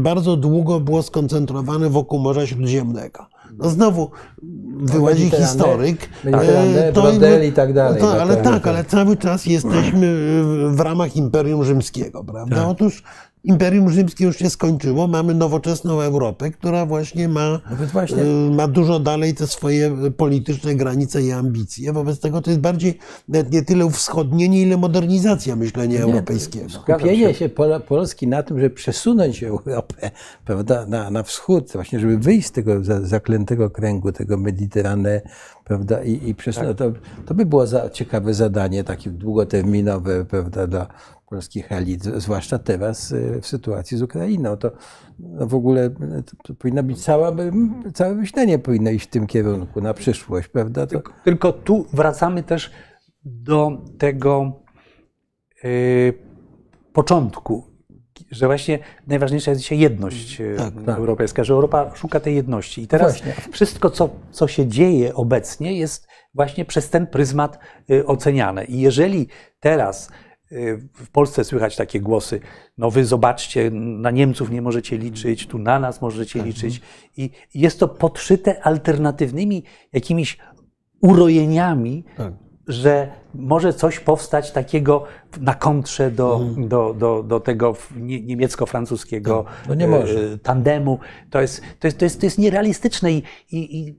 [0.00, 3.26] bardzo długo było skoncentrowane wokół Morza Śródziemnego.
[3.58, 4.10] No znowu
[4.76, 6.08] wyłazi historyk.
[6.24, 8.02] E, to- Brodel i tak dalej.
[8.02, 10.06] No ale to- tak, ale cały czas jesteśmy
[10.42, 12.56] w- w ramach Imperium Rzymskiego, prawda?
[12.56, 12.66] Tak.
[12.68, 13.02] Otóż
[13.46, 18.22] Imperium Rzymskie już się skończyło, mamy nowoczesną Europę, która właśnie ma, Nawet właśnie.
[18.22, 21.92] y, ma dużo dalej te swoje polityczne granice i ambicje.
[21.92, 26.70] Wobec tego to jest bardziej nawet nie tyle wschodnienie, ile modernizacja myślenia europejskiego.
[26.70, 30.10] Skupienie się Pol- Polski na tym, żeby przesunąć Europę
[30.46, 35.20] prawda, na, na wschód, właśnie żeby wyjść z tego za- zaklętego kręgu, tego Mediterane,
[35.64, 36.92] prawda, i, i przesunąć, to,
[37.26, 40.86] to by było za, ciekawe zadanie, takie długoterminowe, prawda, dla
[41.26, 44.56] polskich elit, zwłaszcza teraz y, w sytuacji z Ukrainą.
[44.56, 44.70] To
[45.18, 45.90] no w ogóle y,
[46.44, 47.32] to, powinna być cała,
[47.94, 50.86] całe myślenie powinno iść w tym kierunku na przyszłość, prawda?
[50.86, 52.70] To, Tylko tu wracamy też
[53.24, 54.52] do tego
[55.64, 56.12] y,
[56.92, 57.64] początku,
[58.30, 60.98] że właśnie najważniejsza jest dzisiaj jedność y, Tak, tak.
[60.98, 62.82] europejska, że Europa szuka tej jedności.
[62.82, 63.34] I teraz Właśnie.
[63.52, 67.58] wszystko, co, co się dzieje obecnie, jest właśnie przez ten pryzmat
[68.06, 68.64] oceniane.
[68.64, 69.28] I jeżeli
[69.60, 70.08] teraz
[70.94, 72.40] w Polsce słychać takie głosy,
[72.78, 76.80] no wy zobaczcie, na Niemców nie możecie liczyć, tu na nas możecie liczyć.
[77.16, 80.38] I jest to podszyte alternatywnymi jakimiś
[81.02, 82.32] urojeniami, Tak.
[82.68, 85.04] Że może coś powstać takiego
[85.40, 90.98] na kontrze do, do, do, do tego nie- niemiecko-francuskiego No nie e, tandemu.
[91.30, 93.96] To jest, to jest, to jest, to jest nierealistyczne i, i, i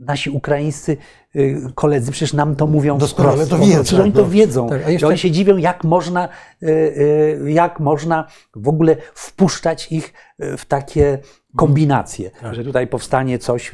[0.00, 0.96] nasi ukraińscy
[1.34, 1.40] e,
[1.74, 3.50] koledzy przecież nam to mówią Doskonale wprost.
[3.50, 4.16] to wiedzą, Przecież oni no.
[4.22, 4.68] to wiedzą.
[4.68, 6.28] Tak, a I jeszcze- oni się dziwią, jak można,
[6.62, 6.68] e,
[7.50, 11.18] jak można w ogóle wpuszczać ich w takie
[11.56, 12.54] kombinacje, Tak.
[12.54, 13.72] że tutaj powstanie coś,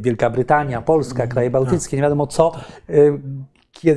[0.00, 1.52] Wielka Brytania, Polska, kraje tak.
[1.52, 3.18] bałtyckie, nie wiadomo co, kie-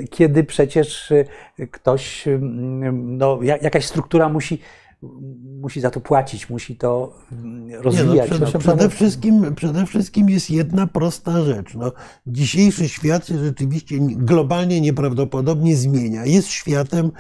[0.10, 4.60] kiedy przecież e, ktoś, mm, no, ja- jakaś struktura musi,
[5.62, 8.30] musi za to płacić, musi to mm, Nie, no, rozwijać.
[8.30, 8.60] przede, no.
[8.60, 11.74] przede, wszystkim, przede wszystkim jest jedna prosta rzecz.
[11.76, 11.92] No,
[12.28, 16.26] dzisiejszy świat się rzeczywiście globalnie nieprawdopodobnie zmienia.
[16.26, 17.12] Jest światem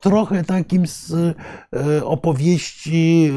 [0.00, 3.32] trochę takim z e, opowieści,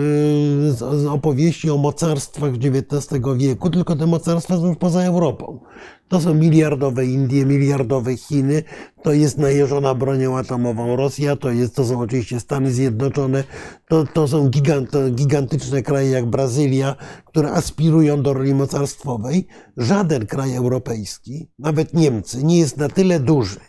[0.70, 5.59] z opowieści o mocarstwach XIX wieku, tylko te mocarstwa są już poza Europą.
[6.08, 8.64] To są miliardowe Indie, miliardowe Chiny,
[9.03, 13.43] to jest najeżona bronią atomową Rosja, to, jest, to są oczywiście Stany Zjednoczone,
[13.88, 16.95] to, to są gigant, gigantyczne kraje jak Brazylia,
[17.26, 19.47] które aspirują do roli mocarstwowej.
[19.78, 23.60] Żaden kraj europejski, nawet Niemcy, nie jest na tyle duży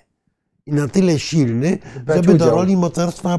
[0.67, 1.79] i na tyle silny,
[2.15, 3.39] żeby do roli mocarstwa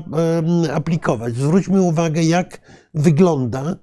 [0.73, 1.35] aplikować.
[1.35, 2.61] Zwróćmy uwagę, jak
[2.93, 3.75] wygląda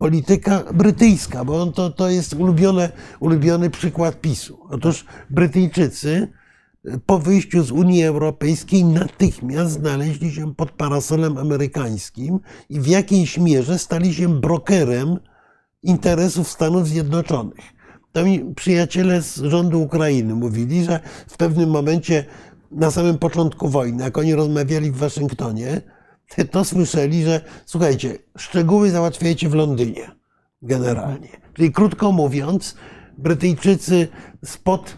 [0.00, 4.58] polityka brytyjska, bo to, to jest ulubione, ulubiony przykład PiSu.
[4.70, 6.28] Otóż Brytyjczycy
[7.06, 13.78] po wyjściu z Unii Europejskiej natychmiast znaleźli się pod parasolem amerykańskim i w jakiejś mierze
[13.78, 15.18] stali się brokerem
[15.82, 17.64] interesów Stanów Zjednoczonych.
[18.12, 22.24] To mi przyjaciele z rządu Ukrainy mówili, że w pewnym momencie
[22.70, 25.82] na samym początku wojny, jak oni rozmawiali w Waszyngtonie,
[26.50, 30.10] to słyszeli, że słuchajcie, szczegóły załatwiajcie w Londynie
[30.62, 31.28] generalnie.
[31.54, 32.76] Czyli krótko mówiąc,
[33.18, 34.08] Brytyjczycy
[34.44, 34.96] spod,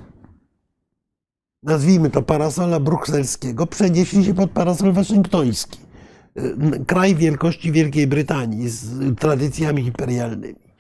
[1.62, 5.78] nazwijmy to parasola brukselskiego, przenieśli się pod parasol waszyngtoński.
[6.86, 10.71] kraj wielkości Wielkiej Brytanii z tradycjami imperialnymi.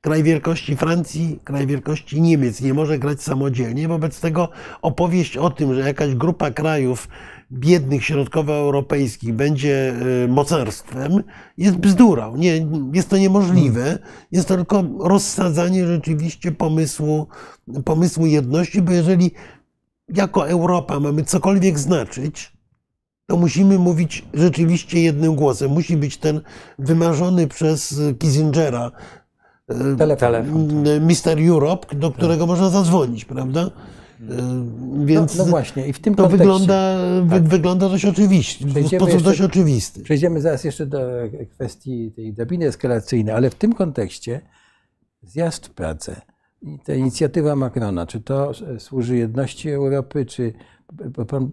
[0.00, 3.88] Kraj wielkości Francji, kraj wielkości Niemiec nie może grać samodzielnie.
[3.88, 4.48] Wobec tego
[4.82, 7.08] opowieść o tym, że jakaś grupa krajów
[7.52, 9.94] biednych środkowoeuropejskich będzie
[10.24, 11.22] y, mocarstwem,
[11.56, 12.36] jest bzdurą.
[12.36, 13.98] Nie, jest to niemożliwe.
[14.32, 17.26] Jest to tylko rozsadzanie rzeczywiście pomysłu,
[17.84, 19.30] pomysłu jedności, bo jeżeli
[20.08, 22.52] jako Europa mamy cokolwiek znaczyć,
[23.26, 25.70] to musimy mówić rzeczywiście jednym głosem.
[25.70, 26.40] Musi być ten
[26.78, 28.90] wymarzony przez Kissingera
[29.70, 30.84] y, Telefon.
[31.00, 33.66] Mister Europe, do którego można zadzwonić, prawda?
[33.66, 34.24] Y,
[35.04, 38.70] Więc no, no właśnie, i w tym to kontekście wygląda, wy, wygląda dość oczywiście, w
[38.70, 40.02] Przejdziemy sposób jeszcze- dość oczywisty.
[40.02, 41.00] Przejdziemy zaraz jeszcze do
[41.50, 44.40] kwestii tej drabiny eskalacyjnej, ale w tym kontekście
[45.22, 46.20] zjazd w Pradze
[46.62, 50.52] i ta inicjatywa Macrona, czy to służy jedności Europy, czy
[51.16, 51.50] bo pan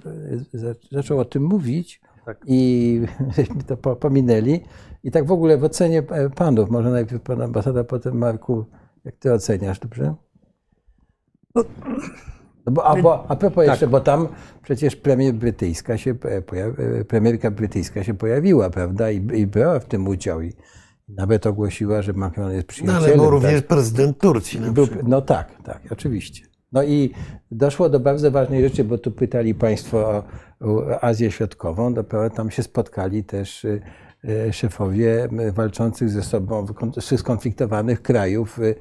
[0.54, 2.38] za- zaczął o tym mówić Tak.
[2.48, 3.02] i
[3.38, 4.60] żeśmy to po- pominęli.
[5.04, 8.66] I tak w ogóle w ocenie e, panów, może najpierw pan ambasada, potem Marku,
[9.06, 10.16] jak ty oceniasz, dobrze?
[12.66, 14.28] No bo, a, bo, a propos jeszcze, bo tam
[14.64, 19.12] przecież premier brytyjska się e, pojawi, e, premierka brytyjska się pojawiła, prawda?
[19.12, 20.42] I, I brała w tym udział.
[20.42, 20.54] I
[21.10, 23.04] nawet ogłosiła, że Macron jest No, przyjacielem.
[23.04, 23.32] ale był tak?
[23.32, 24.60] również prezydent Turcji.
[24.62, 25.08] Na Był, przykład.
[25.08, 26.46] no tak, tak, oczywiście.
[26.72, 27.12] No i
[27.52, 30.24] doszło do bardzo ważnej rzeczy, bo tu pytali Państwo o
[31.02, 31.94] Azję Środkową.
[31.94, 33.82] Dopiero tam się spotkali też y,
[34.26, 38.76] y, szefowie walczących ze sobą skon- skonfliktowanych krajów y,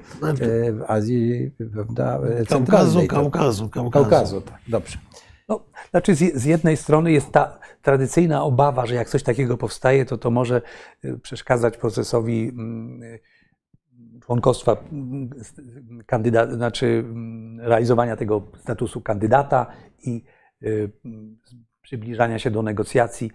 [0.73, 3.07] w Azji prawda, y, Kaukazu, centralnej.
[3.07, 4.03] To- Kaukazu, Kaukazu.
[4.09, 4.97] Kaukazu, tak, dobrze.
[5.49, 10.05] No, znaczy z, z jednej strony jest ta tradycyjna obawa, że jak coś takiego powstaje,
[10.05, 10.61] to to może
[11.21, 13.01] przeszkadzać procesowi mm,
[14.25, 15.29] członkostwa, mm,
[16.05, 19.67] kandydat, znaczy mm, realizowania tego statusu kandydata
[20.03, 20.23] i
[21.85, 23.31] przybliżania się do negocjacji.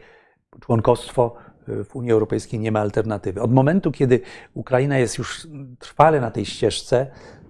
[0.61, 1.37] Członkostwo
[1.69, 3.43] y, w Unii Europejskiej nie ma alternatywy.
[3.43, 4.21] Od momentu, kiedy
[4.55, 5.49] Ukraina jest już
[5.79, 7.07] trwale na tej ścieżce,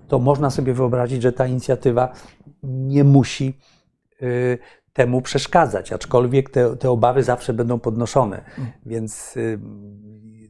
[0.08, 2.12] to można sobie wyobrazić, że ta inicjatywa
[2.62, 3.58] nie musi
[4.22, 4.58] y,
[4.92, 8.44] temu przeszkadzać, aczkolwiek te, te obawy zawsze będą podnoszone,
[8.86, 9.58] więc y,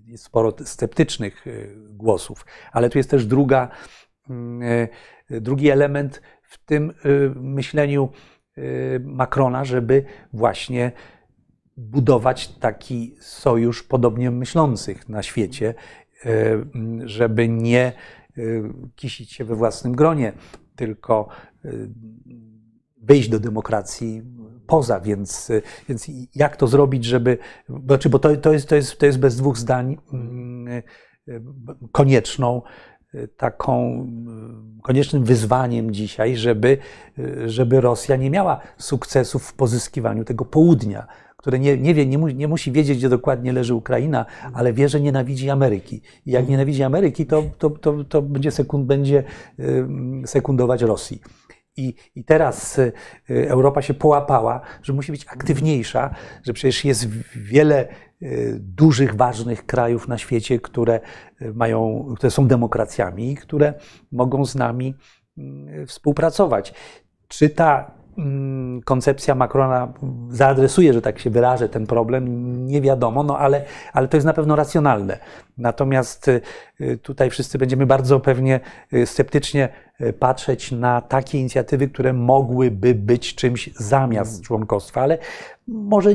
[0.06, 1.44] jest sporo sceptycznych
[1.90, 2.46] głosów.
[2.72, 3.68] Ale tu jest też druga,
[5.30, 6.92] y, drugi element w tym
[7.34, 8.08] myśleniu
[9.04, 10.92] Macrona, żeby właśnie
[11.76, 15.74] budować taki sojusz podobnie myślących na świecie,
[16.26, 16.64] y,
[17.04, 17.92] żeby nie
[18.38, 18.62] y,
[18.96, 20.32] kisić się we własnym gronie,
[20.76, 21.28] tylko
[21.64, 21.90] y,
[23.02, 24.22] wyjść do demokracji
[24.66, 25.52] poza, więc,
[25.88, 27.38] więc jak to zrobić, żeby,
[27.86, 30.82] znaczy, bo to, to, jest, to, jest, to jest bez dwóch zdań mm, y,
[31.92, 32.89] konieczną y,
[33.36, 34.06] taką
[34.78, 36.78] y, koniecznym wyzwaniem dzisiaj, żeby,
[37.18, 41.06] y, żeby Rosja nie miała sukcesów w pozyskiwaniu tego południa,
[41.36, 44.88] które nie, nie, wie, nie, mu, nie musi wiedzieć, gdzie dokładnie leży Ukraina, ale wie,
[44.88, 46.02] że nienawidzi Ameryki.
[46.26, 49.24] I jak nienawidzi Ameryki, to, to, to, to będzie, sekund, będzie
[49.58, 49.86] y,
[50.26, 51.20] sekundować Rosji.
[51.76, 52.80] I, I teraz
[53.26, 57.88] Europa się połapała, że musi być aktywniejsza, że przecież jest wiele
[58.58, 61.00] dużych, ważnych krajów na świecie, które
[61.42, 63.74] y, mają, które są demokracjami i które
[64.12, 64.94] mogą z nami
[65.38, 66.74] mm, współpracować.
[67.28, 69.92] Czy ta mm, koncepcja Macrona
[70.28, 74.32] zaadresuje, że tak się wyrażę, ten problem, nie wiadomo, no ale, ale to jest na
[74.32, 75.18] pewno racjonalne.
[75.58, 76.40] Natomiast y,
[77.02, 78.60] tutaj wszyscy będziemy bardzo pewnie
[79.04, 79.68] sceptycznie
[80.18, 85.18] patrzeć na takie inicjatywy, które mogłyby być czymś zamiast członkostwa, ale
[85.68, 86.14] może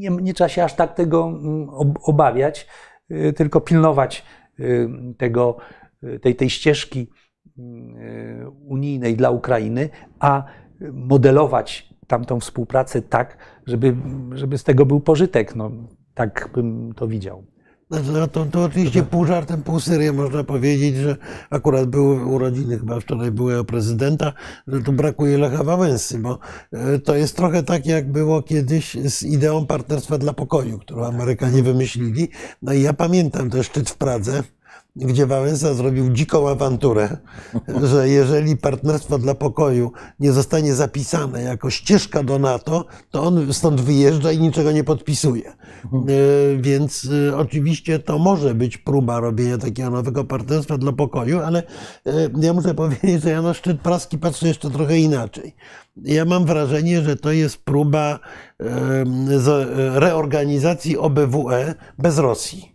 [0.00, 2.66] nie, nie trzeba się aż tak tego mm, ob- obawiać,
[3.10, 4.24] y, tylko pilnować
[4.60, 4.88] y,
[5.18, 5.56] tego,
[6.04, 7.10] y, tej, tej ścieżki
[8.66, 9.88] unijnej dla Ukrainy,
[10.20, 10.44] a
[10.92, 13.36] modelować tamtą współpracę tak,
[13.66, 13.96] żeby,
[14.32, 15.56] żeby z tego był pożytek.
[15.56, 15.70] No,
[16.14, 17.44] tak bym to widział.
[17.90, 21.16] Znaczy, no to, to oczywiście pół żartem, pół serio można powiedzieć, że
[21.50, 24.32] akurat były urodziny, chyba wczoraj były u prezydenta,
[24.66, 26.38] że tu brakuje Lecha Wałęsy, bo
[26.72, 31.62] e, to jest trochę tak, jak było kiedyś z ideą partnerstwa dla pokoju, którą Amerykanie
[31.62, 32.28] wymyślili.
[32.62, 34.42] No i ja pamiętam ten szczyt w Pradze,
[34.96, 37.16] gdzie Wałęsa zrobił dziką awanturę,
[37.92, 43.80] że jeżeli partnerstwo dla pokoju nie zostanie zapisane jako ścieżka do NATO, to on stąd
[43.80, 45.48] wyjeżdża i niczego nie podpisuje.
[45.50, 45.56] E,
[46.60, 51.62] Więc e, oczywiście to może być próba robienia takiego nowego partnerstwa dla pokoju, ale
[52.06, 55.54] e, ja muszę powiedzieć, że ja na szczyt praski patrzę jeszcze trochę inaczej.
[55.96, 58.18] Ja mam wrażenie, że to jest próba
[59.94, 62.69] reorganizacji OBWE bez Rosji.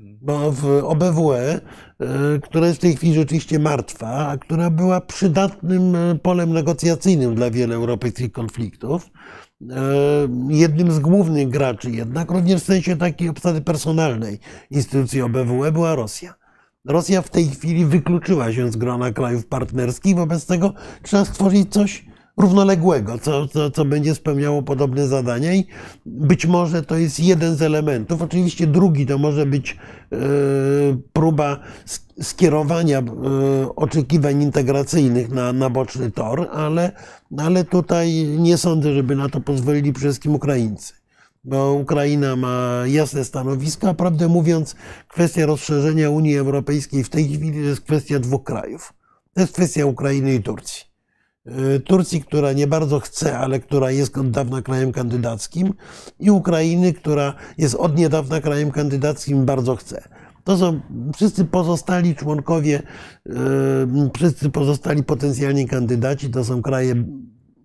[0.00, 1.60] Bo w OBWE,
[2.00, 7.34] e, która jest w tej chwili rzeczywiście martwa, a która była przydatnym e, polem negocjacyjnym
[7.34, 9.10] dla wielu europejskich konfliktów,
[10.48, 14.38] jednym z głównych graczy jednak, również w sensie takiej obsady personalnej
[14.70, 16.34] instytucji OBWE była Rosja.
[16.84, 22.09] Rosja w tej chwili wykluczyła się z grona krajów partnerskich, wobec tego trzeba stworzyć coś
[22.40, 25.66] równoległego, co, co, co będzie spełniało podobne zadania i
[26.06, 28.22] być może to jest jeden z elementów.
[28.22, 29.76] Oczywiście drugi to może być
[30.12, 30.16] e,
[31.12, 31.60] próba
[32.22, 33.04] skierowania e,
[33.76, 36.92] oczekiwań integracyjnych na, na boczny tor, ale,
[37.38, 41.00] ale tutaj nie sądzę, żeby na to pozwolili przede wszystkim Ukraińcy
[41.44, 44.76] bo Ukraina ma jasne stanowisko, a prawdę mówiąc,
[45.08, 48.92] kwestia rozszerzenia Unii Europejskiej w tej chwili to jest kwestia dwóch krajów.
[49.34, 50.89] To jest kwestia Ukrainy i Turcji.
[51.58, 55.74] Y, Turcji, która nie bardzo chce, ale która jest od dawna krajem kandydackim,
[56.20, 60.08] i Ukrainy, która jest od niedawna krajem kandydackim bardzo chce.
[60.44, 60.80] To są
[61.14, 62.82] wszyscy pozostali członkowie,
[63.26, 63.32] y,
[64.16, 67.04] wszyscy pozostali potencjalni kandydaci, to są kraje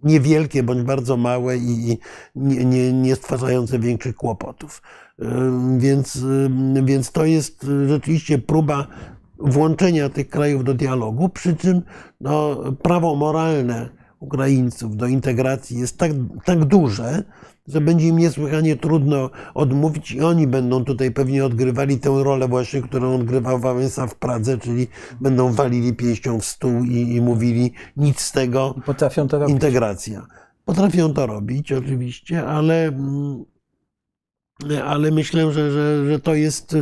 [0.03, 1.97] niewielkie bądź bardzo małe i
[2.36, 4.81] nie, nie, nie stwarzające większych kłopotów.
[5.21, 5.25] Y,
[5.77, 6.19] więc,
[6.83, 8.88] więc to jest rzeczywiście próba
[9.39, 11.81] włączenia tych krajów do dialogu, przy czym
[12.21, 16.11] no, prawo moralne Ukraińców do integracji jest tak,
[16.45, 17.23] tak duże,
[17.67, 22.81] że będzie im niesłychanie trudno odmówić i oni będą tutaj pewnie odgrywali tę rolę właśnie,
[22.81, 24.88] którą odgrywał Wałęsa w Pradze, czyli
[25.21, 29.53] będą walili pięścią w stół i, i mówili nic z tego, Potrafią to robić.
[29.53, 30.25] integracja.
[30.65, 33.45] Potrafią to robić oczywiście, ale mm,
[34.86, 36.76] ale myślę, że, że, że to jest,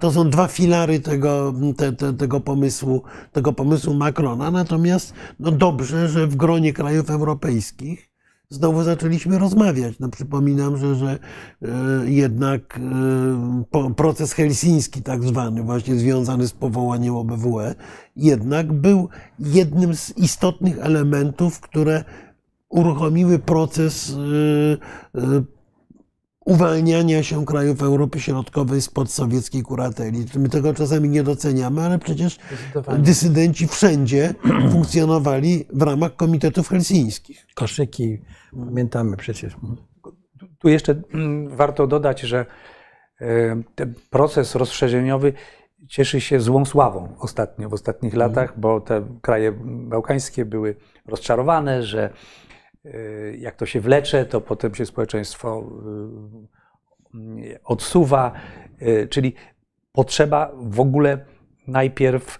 [0.00, 4.50] to są dwa filary tego, te, te, tego, pomysłu, tego pomysłu Macrona.
[4.50, 8.08] Natomiast no dobrze, że w gronie krajów europejskich
[8.50, 9.98] znowu zaczęliśmy rozmawiać.
[10.00, 11.18] No przypominam, że, że
[11.62, 11.68] e,
[12.10, 12.80] jednak
[13.72, 17.74] e, proces helsiński, tak zwany, właśnie związany z powołaniem OBWE,
[18.16, 19.08] jednak był
[19.38, 22.04] jednym z istotnych elementów, które
[22.68, 24.16] uruchomiły proces
[25.14, 25.57] e,
[26.48, 30.24] uwalniania się krajów Europy Środkowej spod sowieckiej kurateli.
[30.36, 32.38] My tego czasami nie doceniamy, ale przecież
[32.98, 34.34] dysydenci wszędzie
[34.72, 37.46] funkcjonowali w ramach komitetów helsińskich.
[37.54, 38.18] Koszyki,
[38.66, 39.56] pamiętamy przecież.
[40.58, 42.46] Tu jeszcze mm, warto dodać, że
[43.20, 43.26] e,
[43.74, 45.32] ten proces rozszerzeniowy
[45.88, 50.76] cieszy się złą sławą ostatnio, w ostatnich latach, bo te kraje bałkańskie były
[51.06, 52.10] rozczarowane, że
[53.38, 55.64] jak to się wlecze, to potem się społeczeństwo
[57.14, 58.32] y, odsuwa,
[58.82, 59.34] y, czyli
[59.92, 61.24] potrzeba w ogóle
[61.66, 62.38] najpierw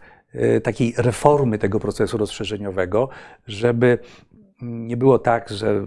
[0.62, 3.08] takiej reformy tego procesu rozszerzeniowego,
[3.46, 3.98] żeby
[4.62, 5.86] nie było tak, że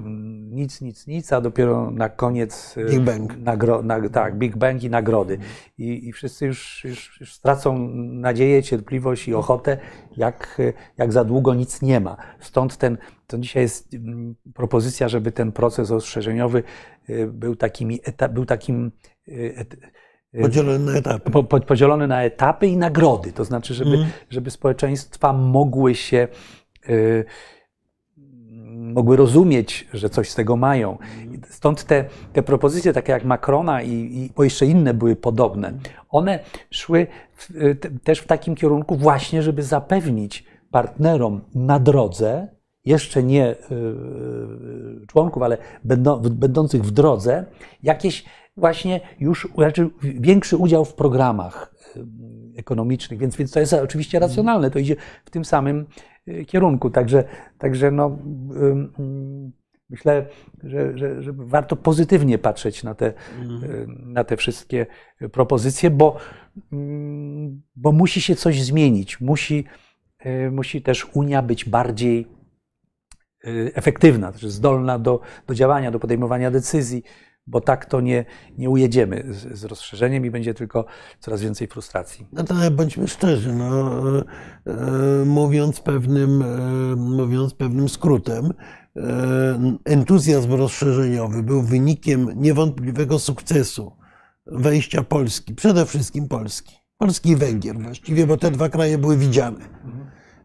[0.50, 3.38] nic, nic, nic, a dopiero na koniec Big Bang.
[3.38, 5.38] Nagro, na, tak, Big Bang i nagrody.
[5.78, 9.78] I, i wszyscy już, już, już stracą nadzieję, cierpliwość i ochotę,
[10.18, 10.62] jak,
[10.98, 12.18] jak za długo nic nie ma.
[12.40, 12.98] Stąd ten,
[13.28, 13.96] to dzisiaj jest
[14.54, 16.64] propozycja, żeby ten proces rozszerzeniowy
[17.10, 18.00] y, był, takimi,
[18.32, 18.92] był takim
[19.28, 19.32] y,
[20.36, 21.32] y, Podzielony na etapy.
[21.32, 23.34] Po, podzielony na etapy i nagrody.
[23.34, 24.08] To znaczy, żeby, mm.
[24.30, 26.28] żeby społeczeństwa mogły się
[28.94, 30.98] mogły rozumieć, że coś z tego mają.
[31.50, 35.74] Stąd te, te propozycje, takie jak Macrona i, i bo jeszcze inne były podobne,
[36.10, 36.40] one
[36.70, 42.48] szły w, te, też w takim kierunku właśnie, żeby zapewnić partnerom na drodze,
[42.86, 43.56] jeszcze nie y,
[45.08, 47.46] członków, ale będą, będących w drodze,
[47.84, 48.26] jakieś
[48.58, 51.76] właśnie już znaczy większy udział w programach
[52.58, 54.96] ekonomicznych, więc, więc to jest oczywiście racjonalne, to idzie
[55.26, 55.86] w tym samym
[56.28, 56.90] Y, kierunku.
[56.90, 57.24] Także,
[57.58, 58.18] także no,
[59.90, 60.26] myślę,
[60.64, 64.14] że, że, że warto pozytywnie patrzeć na te, mhm.
[64.14, 64.86] na te wszystkie
[65.32, 66.18] propozycje, bo,
[67.76, 69.22] bo musi się coś zmienić.
[69.22, 69.66] Musi,
[70.26, 72.28] y, musi też Unia być bardziej
[73.46, 77.04] y, efektywna, znaczy zdolna do, do działania, do podejmowania decyzji
[77.48, 78.26] bo tak to nie,
[78.58, 80.86] nie ujedziemy z, z rozszerzeniem i będzie tylko
[81.20, 82.28] coraz więcej frustracji.
[82.34, 84.24] No to bądźmy szczerzy, no, e,
[84.66, 88.54] e, mówiąc, pewnym, e, mówiąc pewnym skrótem,
[89.86, 93.92] entuzjazm rozszerzeniowy był wynikiem niewątpliwego sukcesu
[94.46, 99.60] wejścia Polski, przede wszystkim Polski, Polski i Węgier właściwie, bo te dwa kraje były widziane.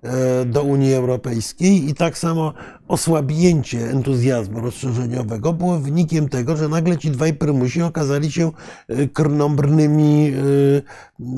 [0.03, 2.55] E, do Unii Europejskiej i tak samo
[2.89, 8.53] osłabienie entuzjazmu rozszerzeniowego było wynikiem tego, że nagle ci dwaj prymusi okazali się
[8.89, 11.33] e, krnąbrnymi e,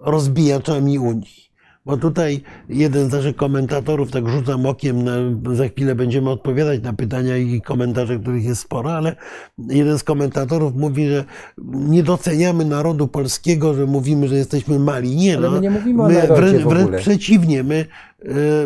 [0.00, 1.48] rozbijaczami Unii.
[1.88, 5.12] Bo tutaj jeden z naszych komentatorów, tak rzucam okiem, na,
[5.54, 9.16] za chwilę będziemy odpowiadać na pytania i komentarze, których jest sporo, ale
[9.58, 11.24] jeden z komentatorów mówi, że
[11.72, 15.16] nie doceniamy narodu polskiego, że mówimy, że jesteśmy mali.
[15.16, 17.84] Nie, ale no, my nie mówimy o my wręcz, wręcz przeciwnie, my e,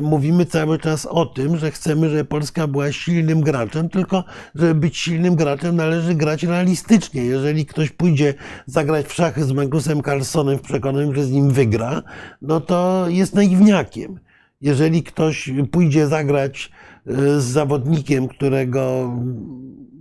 [0.03, 4.24] mówimy cały czas o tym, że chcemy, żeby Polska była silnym graczem, tylko
[4.55, 7.24] żeby być silnym graczem należy grać realistycznie.
[7.24, 8.34] Jeżeli ktoś pójdzie
[8.66, 12.03] zagrać w szachy z Magnusem Carlsonem w przekonaniu, że z nim wygra,
[12.42, 14.20] no to jest naiwniakiem.
[14.61, 16.70] Jeżeli ktoś pójdzie zagrać
[17.07, 19.12] e, z zawodnikiem, którego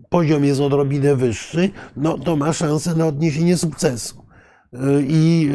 [0.10, 4.26] poziom jest odrobinę wyższy, no to ma szansę na odniesienie sukcesu.
[4.74, 5.52] E, I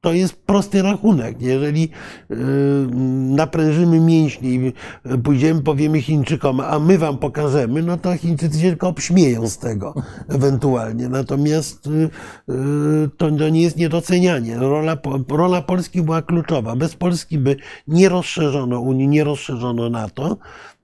[0.00, 1.42] to jest prosty rachunek.
[1.42, 1.88] Jeżeli
[3.36, 4.72] naprężymy mięśnie i
[5.24, 9.94] pójdziemy, powiemy Chińczykom, a my wam pokażemy, no to Chińczycy się tylko obśmieją z tego
[10.28, 11.08] ewentualnie.
[11.08, 11.88] Natomiast
[13.16, 14.58] to, to nie jest niedocenianie.
[14.58, 14.96] Rola,
[15.28, 16.76] rola Polski była kluczowa.
[16.76, 17.56] Bez Polski by
[17.88, 20.36] nie rozszerzono Unii, nie rozszerzono NATO.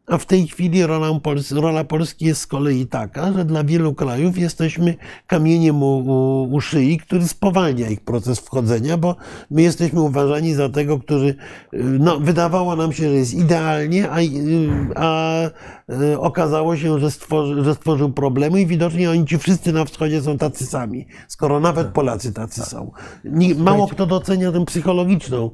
[0.07, 3.95] A w tej chwili rola, Polski, rola Polski jest z kolei taka, że dla wielu
[3.95, 4.95] krajów jesteśmy
[5.27, 9.17] kamieniem u, u, u, szyi, który spowalnia ich proces wchodzenia, bo
[9.51, 11.35] my jesteśmy uważani za tego, który
[11.73, 14.19] no, wydawało nam się, że jest idealnie, a,
[14.97, 15.41] a
[16.19, 20.39] okazało się, że, stworzy, że stworzył problemy i widocznie oni ci wszyscy na wschodzie są
[20.39, 22.91] tacy sami, skoro nawet Polacy tacy są.
[23.57, 25.51] Mało kto docenia tę psychologiczną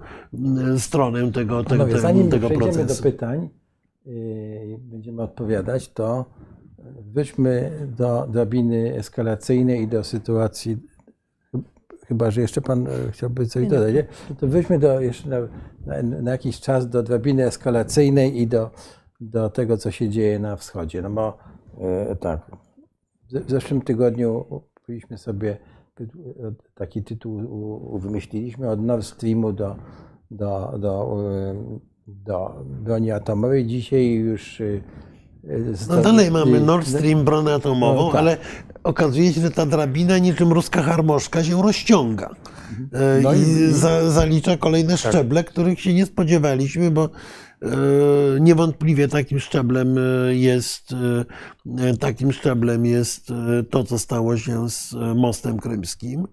[0.78, 2.94] stronę tego, tego, Panowie, zanim tego procesu.
[2.94, 3.48] do pytań,
[4.78, 6.24] będziemy odpowiadać, to
[7.00, 10.78] wróćmy do drabiny eskalacyjnej i do sytuacji,
[12.06, 14.06] chyba że jeszcze Pan chciałby coś dodać, nie?
[14.34, 15.38] to wróćmy do, jeszcze na,
[15.86, 18.70] na, na, jakiś czas do drabiny eskalacyjnej i do,
[19.20, 21.02] do tego, co się dzieje na wschodzie.
[21.02, 21.38] No bo
[22.20, 22.50] tak,
[23.32, 24.44] w zeszłym tygodniu
[24.74, 25.56] kupiliśmy sobie
[26.74, 29.76] taki tytuł, wymyśliliśmy od Nord Streamu do,
[30.30, 31.16] do, do
[32.24, 33.66] do broni atomowej.
[33.66, 34.62] Dzisiaj już.
[35.88, 38.20] No dalej mamy Nord Stream, broń atomową, no, tak.
[38.20, 38.36] ale
[38.84, 42.30] okazuje się, że ta drabina niczym ruska harmoszka się rozciąga.
[43.22, 44.98] No i, i za, zalicza kolejne tak.
[44.98, 47.08] szczeble, których się nie spodziewaliśmy, bo
[48.40, 49.96] niewątpliwie takim szczeblem
[50.30, 50.94] jest
[52.00, 53.32] takim szczeblem jest
[53.70, 56.26] to, co stało się z mostem krymskim,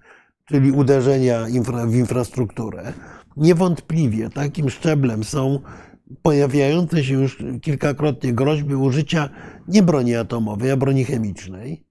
[0.45, 2.93] czyli uderzenia infra, w infrastrukturę.
[3.37, 5.59] Niewątpliwie takim szczeblem są
[6.21, 9.29] pojawiające się już kilkakrotnie groźby użycia
[9.67, 11.87] nie broni atomowej, a broni chemicznej.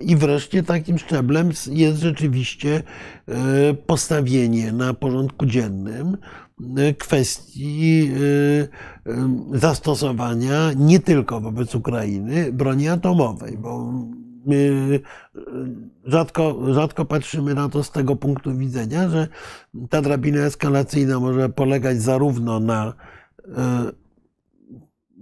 [0.00, 2.82] I wreszcie takim szczeblem jest rzeczywiście
[3.28, 6.16] e, postawienie na porządku dziennym
[6.76, 8.10] e, kwestii
[9.06, 13.92] e, zastosowania nie tylko wobec Ukrainy broni atomowej, bo
[16.04, 19.28] rzadko, rzadko patrzymy na to z tego punktu widzenia, że
[19.90, 22.92] ta drabina eskalacyjna może polegać zarówno na
[23.56, 23.92] e,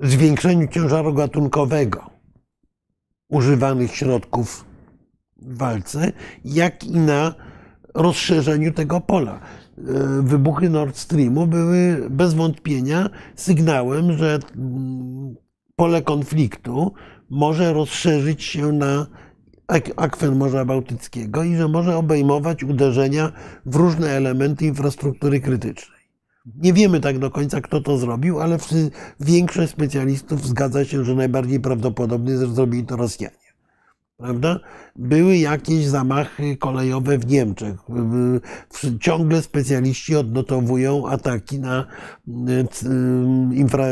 [0.02, 2.10] zwiększeniu ciężaru gatunkowego
[3.28, 4.64] używanych środków
[5.36, 6.12] w walce,
[6.44, 7.34] jak i na
[7.94, 9.40] rozszerzeniu tego pola.
[10.20, 14.38] Wybuchy Nord Streamu były bez wątpienia sygnałem, że
[15.76, 16.92] pole konfliktu
[17.30, 19.06] może rozszerzyć się na
[19.96, 23.32] akwen Morza Bałtyckiego i że może obejmować uderzenia
[23.66, 25.96] w różne elementy infrastruktury krytycznej.
[26.56, 28.58] Nie wiemy tak do końca, kto to zrobił, ale
[29.20, 33.36] większość specjalistów zgadza się, że najbardziej że zrobili to Rosjanie.
[34.16, 34.60] Prawda?
[34.96, 37.76] Były jakieś zamachy kolejowe w Niemczech.
[39.00, 41.86] Ciągle specjaliści odnotowują ataki na
[43.52, 43.86] infra,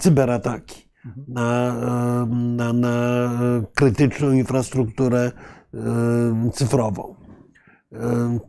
[0.00, 0.91] cyberataki
[1.28, 1.76] na,
[2.30, 3.30] na, na
[3.74, 5.32] krytyczną infrastrukturę
[6.52, 7.14] cyfrową.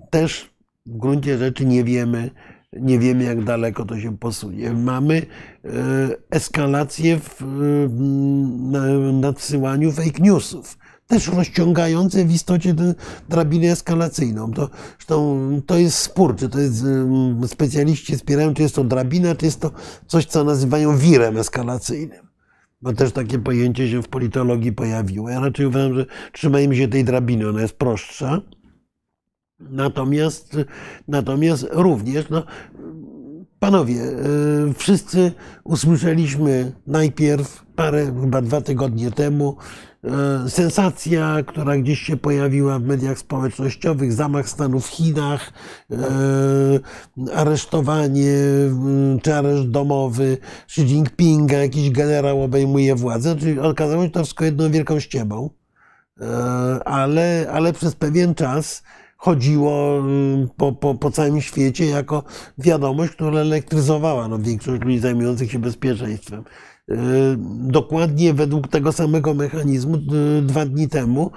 [0.10, 0.54] Też
[0.86, 2.32] w gruncie rzeczy nie wiemy,
[2.74, 4.74] nie wiemy, jak daleko to się posunie.
[4.74, 5.26] Mamy
[6.32, 7.90] eskalację w
[9.22, 10.78] nadsyłaniu fake newsów
[11.08, 12.96] też rozciągające w istocie tę
[13.30, 14.52] drabinę eskalacyjną.
[14.52, 16.84] To, zresztą to jest spór, czy to jest,
[17.48, 19.72] specjaliści spierają, czy jest to drabina, czy jest to
[20.08, 22.23] coś, co nazywają wirem eskalacyjnym
[22.84, 25.30] bo też takie pojęcie się w politologii pojawiło.
[25.30, 28.42] Ja raczej uważam, że trzymajmy się tej drabiny, ona jest prostsza.
[29.60, 30.58] Natomiast,
[31.08, 32.44] natomiast również, no,
[33.60, 35.32] panowie, e, wszyscy
[35.64, 39.58] usłyszeliśmy najpierw parę, chyba dwa tygodnie temu,
[40.48, 45.54] sensacja, która gdzieś się pojawiła w mediach społecznościowych, zamach stanu w Chinach,
[45.92, 45.98] e,
[47.34, 48.36] aresztowanie
[49.24, 53.36] czy areszt domowy Xi Jinpinga, jakiś generał obejmuje władzę.
[53.36, 55.50] Czyli okazało się to wszystko jedną wielką ściemą,
[56.22, 56.26] e,
[56.86, 58.84] ale, ale przez pewien czas
[59.18, 60.04] chodziło
[60.58, 62.24] po, po, po całym świecie jako
[62.58, 66.44] wiadomość, która elektryzowała no, większość ludzi zajmujących się bezpieczeństwem.
[67.60, 69.98] Dokładnie według tego samego mechanizmu
[70.42, 71.32] dwa dni temu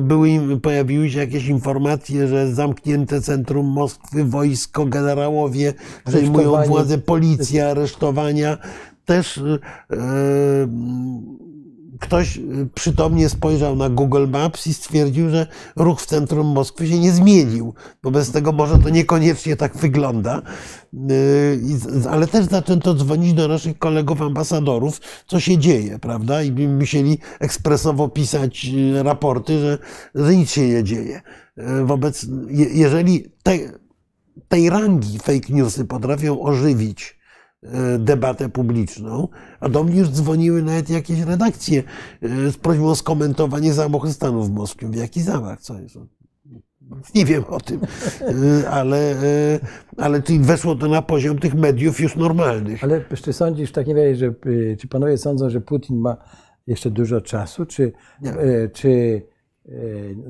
[0.00, 0.28] były,
[0.62, 5.74] pojawiły się jakieś informacje, że zamknięte centrum Moskwy, wojsko, generałowie
[6.06, 8.58] przejmują władzę, policja, aresztowania.
[9.04, 9.40] Też
[12.00, 15.46] ktoś y, przytomnie spojrzał na Google Maps i stwierdził, że
[15.76, 17.74] ruch w centrum Moskwy się nie zmienił.
[18.02, 20.42] Wobec tego może to niekoniecznie tak wygląda.
[21.10, 21.60] Y,
[22.10, 26.42] ale też zaczęto dzwonić do naszych kolegów ambasadorów, co się dzieje, prawda?
[26.42, 29.78] I musieli ekspresowo pisać y, raporty, że,
[30.14, 31.22] że nic się nie dzieje.
[31.84, 32.26] Wobec,
[32.74, 33.58] jeżeli te,
[34.48, 37.18] tej rangi fake newsy potrafią ożywić
[37.98, 39.28] debatę publiczną,
[39.60, 41.82] a do mnie już dzwoniły nawet jakieś redakcje
[42.22, 44.88] e, z prośbą o skomentowanie zamachu stanu w Moskwie.
[44.94, 45.60] Jaki zamach?
[45.60, 45.98] Co jest?
[47.14, 47.80] Nie wiem o tym,
[48.20, 49.14] e, ale,
[49.96, 52.84] ale czyli weszło to na poziom tych mediów już normalnych.
[52.84, 54.34] Ale czy sądzisz w takim razie, że
[54.78, 56.16] czy panowie sądzą, że Putin ma
[56.66, 58.32] jeszcze dużo czasu, czy, nie.
[58.72, 59.22] czy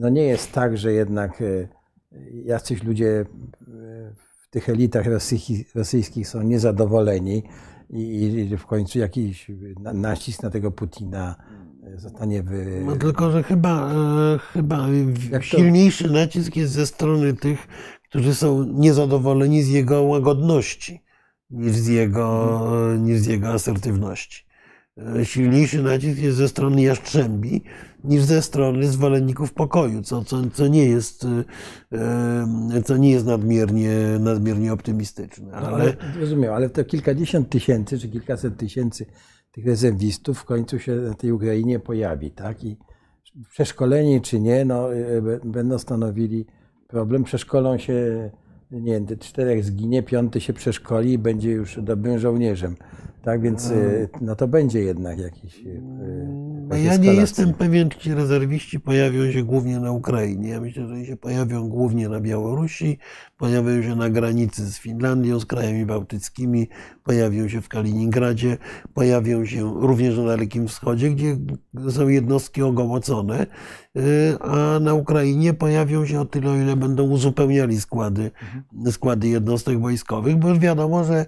[0.01, 1.43] no nie jest tak, że jednak
[2.45, 3.25] jacyś ludzie
[4.55, 5.07] tych elitach
[5.75, 7.43] rosyjskich są niezadowoleni
[7.91, 9.51] i, w końcu jakiś
[9.95, 11.35] nacisk na tego Putina
[11.97, 12.83] zostanie wy...
[12.87, 14.87] No tylko, że chyba, e, chyba
[15.41, 17.67] silniejszy nacisk jest ze strony tych,
[18.09, 21.03] którzy są niezadowoleni z jego łagodności
[21.51, 22.59] niż z jego,
[22.99, 24.45] niż z jego asertywności.
[24.99, 27.63] E, silniejszy nacisk jest ze strony Jastrzębi
[28.05, 31.27] niż ze strony zwolenników pokoju, co, co, co, nie, jest,
[31.93, 33.91] e, co nie jest nadmiernie,
[34.21, 35.53] nadmiernie optymistyczne.
[35.53, 35.71] Ale...
[35.71, 39.07] No, ale rozumiem, ale to kilkadziesiąt tysięcy czy kilkaset tysięcy
[39.53, 42.65] tych rezerwistów w końcu się na tej Ukrainie pojawi, tak?
[42.65, 42.77] I
[43.51, 46.47] przeszkoleni czy nie, no, e, będą stanowili
[46.89, 47.25] problem.
[47.25, 48.31] Przeszkolą się,
[48.71, 52.77] nie wiem, czterech zginie, piąty się przeszkoli i będzie już dobrym żołnierzem.
[53.25, 55.65] Tak więc y, no to będzie jednak jakiś.
[56.69, 60.49] No ja nie jestem pewien, czy ci rezerwiści pojawią się głównie na Ukrainie.
[60.49, 62.99] Ja myślę, że się pojawią głównie na Białorusi,
[63.37, 66.69] pojawią się na granicy z Finlandią, z krajami bałtyckimi,
[67.05, 68.57] pojawią się w Kaliningradzie,
[68.95, 71.37] pojawią się również na Dalekim Wschodzie, gdzie
[71.91, 73.47] są jednostki ogołocone,
[73.97, 78.31] y, a na Ukrainie pojawią się o tyle, o ile będą uzupełniali składy,
[78.91, 81.27] składy jednostek wojskowych, bo już wiadomo, że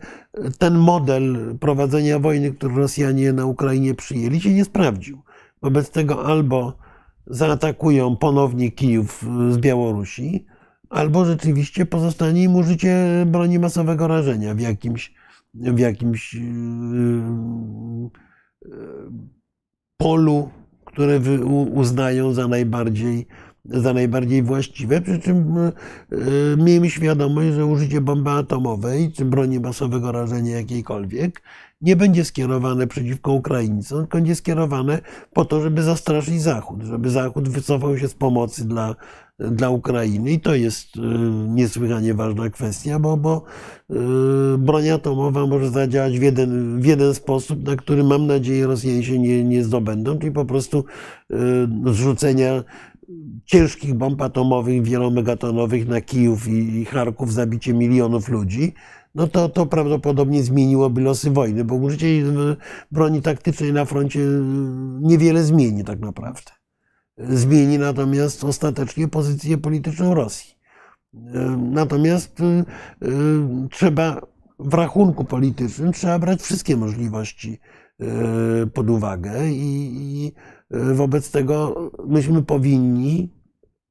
[0.59, 5.23] ten model prowadzenia wojny, który Rosjanie na Ukrainie przyjęli, się nie sprawdził.
[5.63, 6.79] Wobec tego albo
[7.27, 10.47] zaatakują ponownie Kijów z Białorusi,
[10.91, 15.15] albo rzeczywiście pozostanie im użycie broni masowego rażenia w jakimś,
[15.55, 16.41] w jakimś yy,
[18.65, 19.11] yy,
[19.97, 20.51] polu,
[20.85, 21.21] które
[21.75, 23.27] uznają za najbardziej,
[23.69, 25.01] za najbardziej właściwe.
[25.01, 25.55] Przy czym
[26.11, 26.19] yy,
[26.57, 31.43] miejmy świadomość, że użycie bomby atomowej czy broni masowego rażenia jakiejkolwiek
[31.81, 35.01] nie będzie skierowane przeciwko Ukraińcom, tylko będzie skierowane
[35.33, 38.95] po to, żeby zastraszyć Zachód, żeby Zachód wycofał się z pomocy dla,
[39.39, 40.31] dla Ukrainy.
[40.31, 41.01] I to jest y,
[41.49, 43.45] niesłychanie ważna kwestia, bo, bo
[44.59, 49.19] broń atomowa może zadziałać w jeden, w jeden sposób, na który mam nadzieję Rosjanie się
[49.19, 50.85] nie, nie zdobędą, czyli po prostu
[51.87, 52.65] zrzucenia
[53.45, 58.73] ciężkich bomb atomowych wielomegatonowych na Kijów i Charków, zabicie milionów ludzi
[59.17, 62.07] no to, to prawdopodobnie zmieniłoby losy wojny, bo użycie
[62.93, 64.21] broni taktycznej na froncie
[65.01, 66.51] niewiele zmieni tak naprawdę.
[67.19, 70.55] Zmieni natomiast ostatecznie pozycję polityczną Rosji.
[71.59, 73.09] Natomiast y, y,
[73.71, 74.21] trzeba
[74.59, 77.59] w rachunku politycznym trzeba brać wszystkie możliwości
[78.63, 80.33] y, pod uwagę i,
[80.71, 83.33] wobec tego myśmy powinni,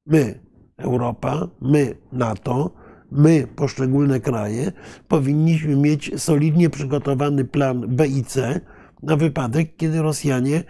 [0.06, 0.40] my,
[0.78, 2.72] Europa, my, NATO,
[3.12, 4.72] my, poszczególne kraje,
[5.08, 8.62] powinniśmy mieć solidnie przygotowany plan B i C
[9.04, 10.64] na wypadek, kiedy Rosjanie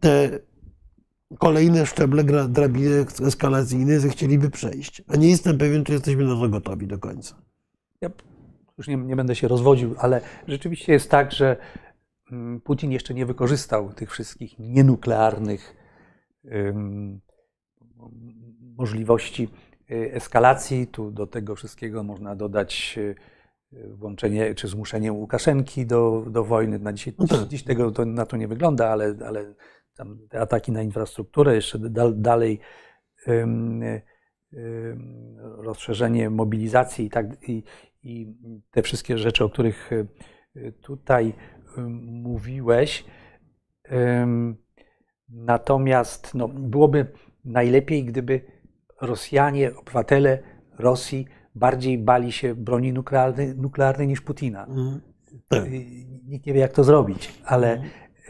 [0.00, 0.38] te
[1.38, 5.02] kolejne szczeble drabiny eskalacyjne zechcieliby przejść.
[5.08, 7.34] A nie jestem pewien, czy jesteśmy na to gotowi do końca.
[8.00, 8.10] Ja
[8.78, 11.56] już nie, nie będę się rozwodził, ale rzeczywiście jest tak, że
[12.64, 15.76] Putin jeszcze nie wykorzystał tych wszystkich nienuklearnych
[18.78, 19.48] możliwości
[19.90, 20.86] Y, eskalacji.
[20.86, 23.14] Tu do tego wszystkiego można dodać y,
[23.88, 26.78] włączenie czy zmuszenie Łukaszenki do, do wojny.
[26.78, 27.48] Na tak.
[27.48, 29.54] dziś tego to, na to nie wygląda, ale, ale
[30.28, 31.78] te ataki na infrastrukturę, jeszcze
[32.12, 32.60] dalej
[33.26, 33.80] um,
[34.52, 37.62] um, rozszerzenie mobilizacji i, tak, i,
[38.02, 38.34] i
[38.70, 41.34] te wszystkie rzeczy, o których y, tutaj
[42.02, 43.04] mówiłeś.
[45.28, 47.06] Natomiast no, byłoby
[47.44, 48.40] najlepiej, gdyby
[49.00, 50.38] Rosjanie, obywatele
[50.78, 54.66] Rosji bardziej bali się broni nuklearnej, nuklearnej niż Putina.
[54.66, 55.00] Mm.
[55.48, 55.64] Tak.
[56.24, 57.82] nikt nie wie, jak to zrobić, ale,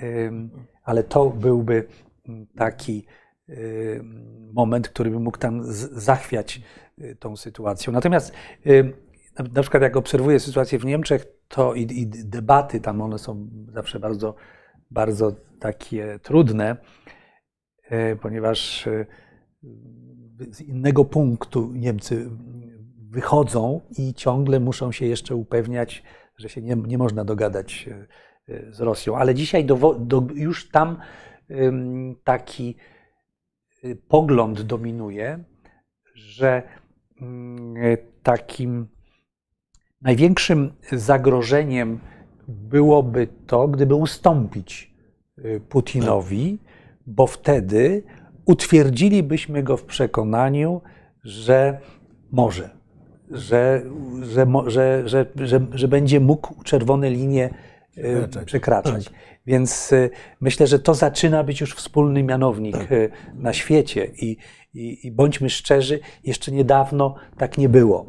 [0.02, 0.50] ym,
[0.84, 1.86] ale to byłby
[2.28, 3.06] mm, taki
[4.52, 5.60] moment, który by mógł tam
[5.92, 6.60] zachwiać
[6.98, 7.92] y, tą sytuacją.
[7.92, 8.32] Natomiast
[9.55, 14.01] na, przykład jak obserwuję sytuację w Niemczech, to i, i debaty tam one są zawsze
[14.01, 14.35] bardzo,
[14.90, 16.77] bardzo takie trudne,
[17.93, 19.06] y, ponieważ y,
[20.51, 22.31] z innego punktu Niemcy
[23.10, 26.02] wychodzą i ciągle muszą się jeszcze upewniać,
[26.36, 28.06] że się nie, nie można dogadać e,
[28.55, 29.16] e, z Rosją.
[29.16, 31.01] Ale dzisiaj do, do, już tam
[32.24, 32.77] taki
[34.09, 35.44] pogląd dominuje,
[36.15, 36.62] że
[37.20, 38.89] mm, takim
[40.02, 41.98] największym zagrożeniem
[42.48, 44.94] byłoby to, gdyby ustąpić
[45.38, 46.58] y, Putinowi,
[47.06, 48.02] bo wtedy
[48.44, 50.80] utwierdzilibyśmy go w przekonaniu,
[51.24, 51.78] że
[52.32, 52.70] może,
[53.30, 53.82] że,
[54.22, 57.50] że, że, że, będzie mógł czerwone linie
[57.98, 58.44] y, Przekraczać.
[58.46, 59.10] przekraczać.
[59.46, 60.10] Więc y,
[60.40, 64.36] myślę, że to zaczyna być już wspólny mianownik y, na świecie i,
[65.12, 68.06] bądźmy szczerzy, jeszcze niedawno tak nie było.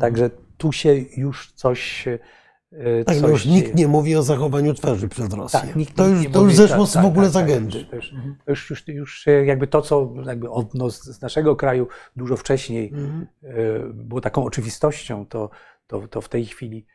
[0.00, 0.30] Także
[0.62, 2.08] tu się już coś.
[2.08, 5.60] y, Tak, no już nikt nie mówi o zachowaniu twarzy przez Rosję.
[5.60, 7.84] Tak, nikt to już, to już zeszło tak, tak, w ogóle tak, z tak, agendy.
[7.84, 8.10] To już,
[8.44, 11.86] to już, już, już e, jakby to, co jakby od, no, z naszego kraju
[12.16, 13.26] dużo wcześniej Mhm.
[13.42, 13.48] e,
[13.94, 15.50] było taką oczywistością, to,
[15.86, 16.86] to, to w tej chwili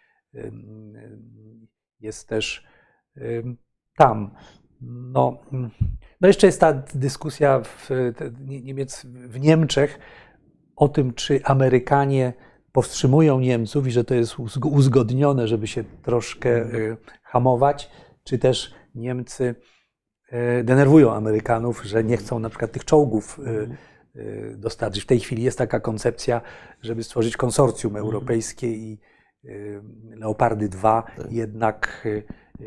[2.00, 2.64] jest też
[3.98, 4.32] tam.
[4.82, 5.70] No, mm,
[6.22, 7.90] no jeszcze jest ta dyskusja w,
[8.40, 10.00] Niemiec, w Niemczech
[10.76, 12.34] o tym, czy Amerykanie
[12.78, 17.92] powstrzymują Niemców i że to jest uzg- uzgodnione, żeby się troszkę y, hamować,
[18.24, 19.56] czy też Niemcy
[20.60, 25.04] y, denerwują Amerykanów, że nie chcą na przykład tych czołgów y, y, dostarczyć.
[25.04, 26.42] W tej chwili jest taka koncepcja,
[26.82, 29.00] żeby stworzyć konsorcjum europejskie i
[30.16, 32.24] Leopardy 2 jednak y, y,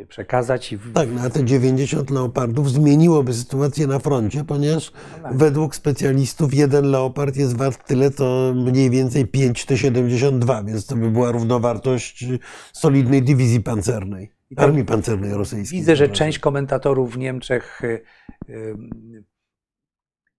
[0.08, 0.72] przekazać.
[0.72, 4.92] I w- Tak, no a te 90 leopardów zmieniłoby sytuację na froncie, ponieważ
[5.22, 5.36] tak.
[5.36, 11.10] według specjalistów jeden leopard jest wart tyle, co mniej więcej 5 T-72, więc to by
[11.10, 12.24] była równowartość
[12.72, 15.78] solidnej dywizji pancernej, tak armii pancernej rosyjskiej.
[15.80, 18.00] Widzę, że część komentatorów w Niemczech y,
[18.48, 18.74] y,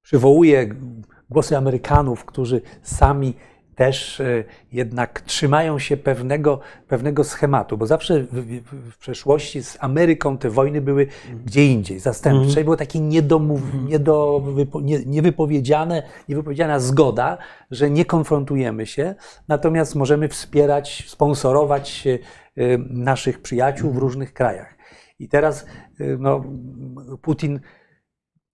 [0.02, 0.76] przywołuje
[1.30, 3.34] głosy Amerykanów, którzy sami
[3.76, 9.78] też y, jednak trzymają się pewnego, pewnego schematu, bo zawsze w, w, w przeszłości z
[9.80, 11.08] Ameryką te wojny były
[11.46, 12.64] gdzie indziej, zastępcze.
[12.64, 17.38] Było takie niedomów, niedo, wypo, nie, niewypowiedziane, niewypowiedziana zgoda,
[17.72, 19.16] że nie konfrontujemy się,
[19.48, 22.20] natomiast możemy wspierać, sponsorować y,
[22.90, 24.78] naszych przyjaciół w różnych krajach.
[25.20, 25.66] I teraz
[26.02, 26.44] y, no,
[27.22, 27.60] Putin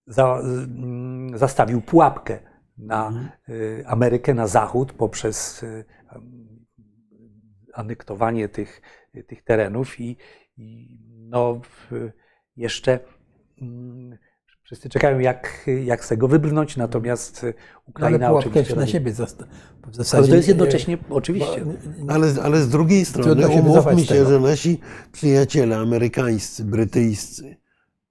[0.06, 2.38] za, mm, zastawił pułapkę
[2.78, 5.84] na y, Amerykę, na Zachód poprzez y,
[7.74, 8.82] anektowanie tych,
[9.26, 10.16] tych terenów i,
[10.56, 10.98] i
[11.28, 11.60] no,
[12.56, 13.00] jeszcze
[13.62, 14.18] mm,
[14.62, 17.54] wszyscy czekają, jak, jak z tego wybrnąć, natomiast y, Ale
[17.86, 19.44] Ukraina pułapkę oczywiście na siebie zasta-
[19.80, 20.28] w Ale zasadzie.
[20.28, 21.64] to jest nie- jednocześnie, oczywiście.
[22.08, 24.30] Ale, ale z drugiej strony umówmy się, tego.
[24.30, 24.80] że nasi
[25.12, 27.56] przyjaciele amerykańscy, brytyjscy,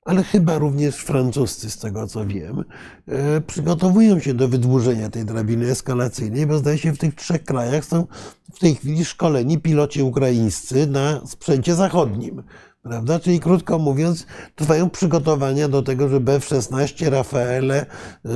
[0.07, 2.63] ale chyba również francuscy, z tego co wiem,
[3.07, 7.85] e, przygotowują się do wydłużenia tej drabiny eskalacyjnej, bo zdaje się w tych trzech krajach
[7.85, 8.07] są
[8.53, 12.43] w tej chwili szkoleni piloci ukraińscy na sprzęcie zachodnim.
[12.83, 13.19] Prawda?
[13.19, 14.25] Czyli krótko mówiąc,
[14.55, 17.85] trwają przygotowania do tego, żeby F-16 Rafaele
[18.25, 18.29] e,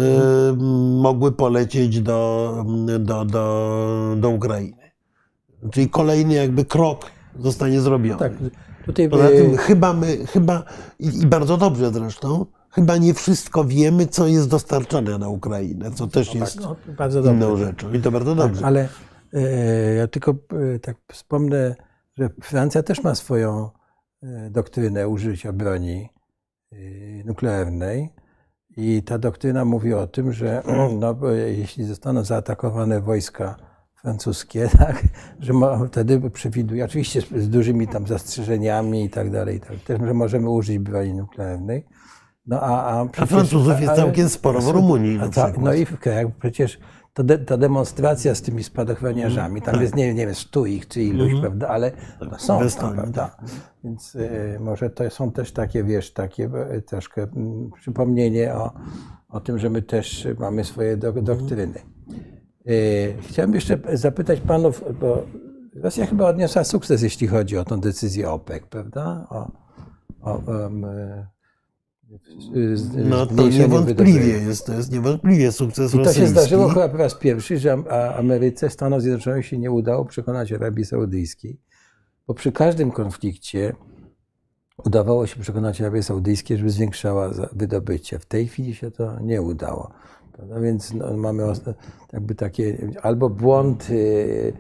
[1.02, 2.66] mogły polecieć do,
[3.00, 4.92] do, do, do Ukrainy.
[5.72, 7.06] Czyli kolejny jakby krok
[7.40, 8.20] zostanie zrobiony.
[8.20, 8.34] Tak,
[8.86, 10.64] tutaj Poza y, tym chyba my, chyba
[11.00, 16.36] i, bardzo dobrze zresztą, chyba nie wszystko wiemy, co jest dostarczane na Ukrainę, co też
[16.36, 17.38] jest no, bardzo dobrze.
[17.38, 17.94] inną rzeczą.
[17.94, 18.62] I to bardzo dobrze.
[18.62, 18.88] Tak, ale
[19.34, 20.32] e, ja tylko
[20.76, 21.76] e, tak wspomnę,
[22.18, 23.70] że Francja też ma swoją
[24.24, 26.10] e, doktrynę użycia broni
[26.72, 26.76] e,
[27.26, 28.10] nuklearnej.
[28.78, 30.64] I ta doktryna mówi o tym, że
[31.00, 33.71] no, jeśli zostaną zaatakowane wojska
[34.02, 35.04] francuskie, tak,
[35.40, 35.54] że
[35.88, 40.14] wtedy przewiduje, oczywiście z, z dużymi tam zastrzeżeniami i tak dalej, i tak, też, że
[40.14, 41.86] możemy użyć broni nuklearnej.
[42.46, 45.86] No, a, a, A przecież- Francuzów jest całkiem sporo w Rumunii a ta, no i
[45.86, 46.80] w krajach przecież
[47.14, 51.04] to de, ta demonstracja z tymi spadochroniarzami, tam jest nie, nie wiem, stu ich czy
[51.04, 51.92] iluś, prawda, ale
[52.32, 53.38] no, są tam, prawda.
[53.84, 58.72] Więc y, może to są też takie, wiesz, takie y, troszkę mm, przypomnienie o,
[59.30, 61.80] o tym, że my też mamy swoje do, doktryny.
[62.70, 65.24] Y, Chciałem jeszcze zapytać panów, bo
[65.76, 69.28] Rosja chyba odniosła sukces, jeśli chodzi o tą decyzję OPEC, prawda?
[69.30, 69.52] O,
[70.22, 70.42] o,
[72.56, 76.32] y, z- No to niewątpliwie jest, to jest niewątpliwie sukces I to się rosyjski.
[76.32, 77.74] zdarzyło chyba po raz pierwszy, że
[78.18, 81.60] Ameryce, Stanom Zjednoczonym się nie udało przekonać Arabii Saudyjskiej,
[82.28, 83.74] bo przy każdym konflikcie
[84.86, 88.20] udawało się przekonać Arabię Saudyjską, żeby zwiększała za- wydobycie.
[88.20, 89.92] W tej chwili się to nie udało.
[90.34, 90.60] Prawda?
[90.60, 91.44] Więc no, mamy
[92.14, 94.54] jakby takie albo błąd y,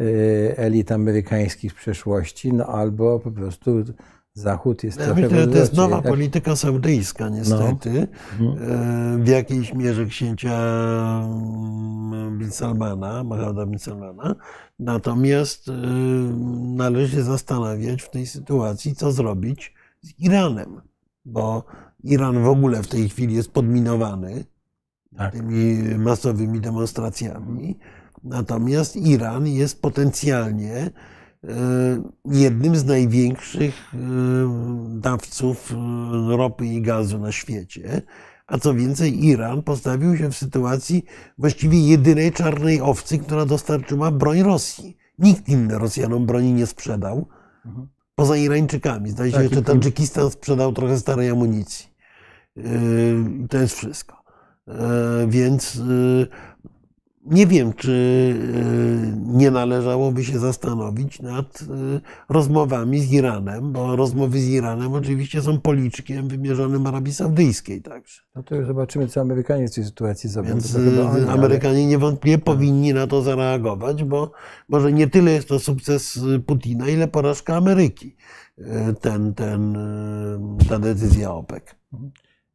[0.00, 3.84] y, elit amerykańskich z przeszłości, no albo po prostu
[4.34, 8.08] Zachód jest Ja trochę myślę, to jest nowa Jak- polityka saudyjska, niestety.
[8.40, 8.56] No.
[9.18, 10.52] W jakiejś mierze księcia
[11.24, 14.36] mm, bin Salmana, Mohammeda bin Salmana.
[14.78, 15.72] Natomiast e,
[16.76, 20.80] należy zastanawiać w tej sytuacji, co zrobić z Iranem,
[21.24, 21.64] bo
[22.04, 24.44] Iran w ogóle w tej chwili jest podminowany
[25.20, 25.32] Tak.
[25.32, 27.78] tymi masowymi demonstracjami.
[28.24, 30.90] Natomiast Iran jest potencjalnie e,
[32.24, 33.98] jednym z największych e,
[35.00, 38.02] dawców e, ropy i gazu na świecie.
[38.46, 41.04] A co więcej, Iran postawił się w sytuacji
[41.38, 44.96] właściwie jedynej czarnej owcy, która dostarczyła broń Rosji.
[45.18, 47.28] Nikt inny Rosjanom broni nie sprzedał,
[48.14, 49.10] poza Irańczykami.
[49.10, 51.90] Zdaje się, Tak, że Tadżykistan sprzedał trochę starej amunicji.
[53.50, 54.19] To jest wszystko.
[54.70, 56.26] Yy, Więc yy,
[57.24, 57.92] nie wiem, czy
[58.54, 65.42] yy, nie należałoby się zastanowić nad yy, rozmowami z Iranem, bo rozmowy z Iranem oczywiście
[65.42, 68.20] są policzkiem wymierzonym Arabii Saudyjskiej także.
[68.34, 70.48] No to już zobaczymy, co Amerykanie w tej sytuacji zrobią.
[70.48, 74.32] Więc oni, Amerykanie niewątpliwie powinni na to zareagować, bo
[74.68, 78.16] może nie tyle jest to sukces y, Putina, ile porażka Ameryki.
[79.00, 79.78] Ten, ten,
[80.68, 81.64] ta decyzja OPEC.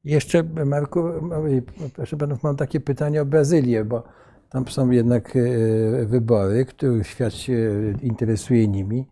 [0.06, 1.04] Jeszcze, Marku,
[1.36, 1.62] oj,
[1.96, 4.04] proszę panów, mam takie pytanie o Brazylię, bo
[4.50, 7.70] tam są jednak e, wybory, których świat się
[8.02, 9.08] interesuje nimi.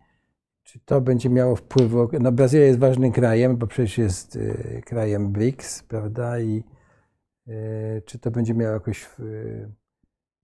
[0.62, 1.92] Czy to będzie miało wpływ?
[2.20, 4.36] No Brazylia jest ważnym krajem, bo przecież jest
[4.76, 6.40] e, krajem BRICS, prawda?
[6.40, 6.64] I
[7.48, 7.52] e,
[8.06, 9.04] czy to będzie miało jakoś...
[9.04, 9.84] e,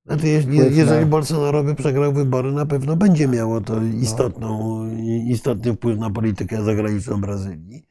[0.07, 0.59] Znaczy, jeżeli
[1.01, 4.81] na- Bolsonaro by przegrał wybory, na pewno będzie miało to istotną,
[5.27, 7.87] istotny wpływ na politykę zagraniczną Brazylii.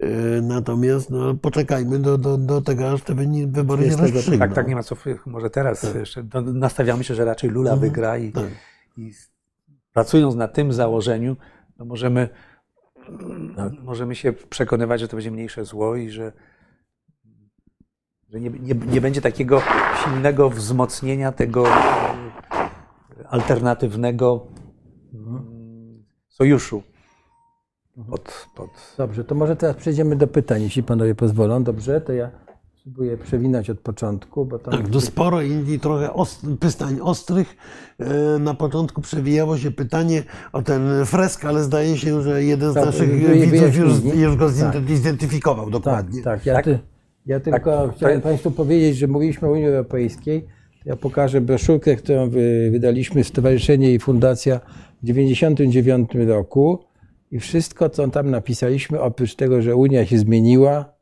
[0.00, 3.14] Yy, Natomiast no, poczekajmy do, do, do tego, aż te
[3.46, 4.38] wybory 30 rozstrzygną.
[4.38, 4.96] Tak, tak, nie ma co.
[5.26, 8.44] Może teraz jeszcze do- nastawiamy się, że raczej Lula wygra i, Tak.
[8.96, 9.12] i
[9.92, 11.36] pracując na tym założeniu,
[11.78, 12.28] no możemy,
[13.82, 16.32] możemy się przekonywać, że to będzie mniejsze zło i że,
[18.28, 19.62] że nie, nie, nie będzie takiego
[20.04, 21.72] silnego wzmocnienia tego e,
[23.28, 24.46] alternatywnego
[25.14, 26.82] mm, sojuszu.
[28.10, 31.64] Pod, pod, Dobrze, to może teraz przejdziemy do pytań, jeśli panowie pozwolą.
[31.64, 32.30] Dobrze, to ja
[32.80, 34.72] spróbuję przewinąć od początku, bo tam...
[34.74, 37.56] Tak, tu sporo Indii, trochę ost, pytań ostrych.
[37.98, 40.22] E, Na początku przewijało się pytanie
[40.52, 43.10] o ten fresk, ale zdaje się, że jeden z Tak, naszych
[43.50, 44.90] widzów już, już go Tak.
[44.96, 46.22] zidentyfikował Tak, dokładnie.
[46.22, 46.46] tak.
[46.46, 46.64] Ja, Tak?
[46.64, 46.78] Ty,
[47.26, 47.96] ja tylko Tak.
[47.96, 50.46] chciałem Państwu powiedzieć, że mówiliśmy o Unii Europejskiej.
[50.84, 54.58] Ja pokażę broszurkę, którą wy- wydaliśmy Stowarzyszenie i Fundacja
[55.02, 56.78] w 1999 roku.
[57.30, 60.94] I wszystko, co tam napisaliśmy, oprócz tego, że Unia się zmieniła,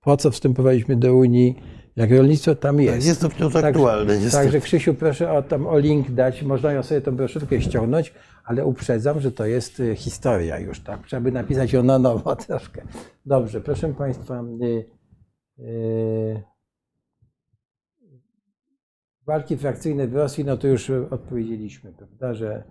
[0.00, 1.56] po co wstępowaliśmy do Unii,
[1.96, 3.06] jak rolnictwo tam Tak, jest.
[3.06, 4.30] jest to wciąż Także- aktualne.
[4.32, 6.42] Także Krzysiu, proszę o, tam, o link dać.
[6.42, 8.14] Można ją sobie tą broszurkę ściągnąć,
[8.44, 11.06] ale uprzedzam, że to jest y, historia już, tak?
[11.06, 12.82] Trzeba by napisać ją na nowo troszkę.
[13.26, 14.44] Dobrze, proszę Państwa.
[14.62, 14.84] Y,
[15.58, 16.42] y,
[19.26, 22.62] walki frakcyjne w Rosji, no to już odpowiedzieliśmy, prawda, że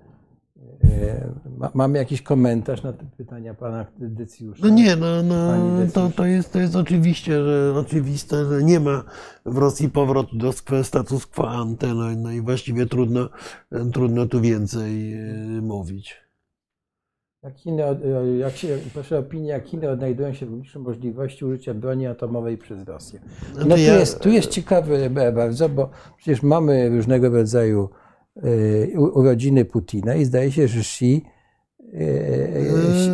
[1.58, 4.62] ma, mamy jakiś komentarz na te pytania pana Decjusza?
[4.64, 5.54] No nie, no, no
[5.94, 9.04] to, to, jest, to jest oczywiście, że oczywiste, że nie ma
[9.46, 10.54] w Rosji powrotu do
[10.84, 13.30] status quo ante, no, no i właściwie trudno,
[13.94, 15.18] trudno tu więcej e,
[15.62, 16.28] mówić.
[17.44, 17.84] Jak Chiny,
[18.40, 22.88] jak się, proszę opinię, jak Chiny odnajdują się w obliczu możliwości użycia broni atomowej przez
[22.88, 23.20] Rosję.
[23.56, 27.90] No Znaczy tu ja- jest, tu jest ciekawe bardzo, bo przecież mamy różnego rodzaju
[28.97, 31.26] urodziny Putina i zdaje się, że Xi
[31.93, 32.38] y,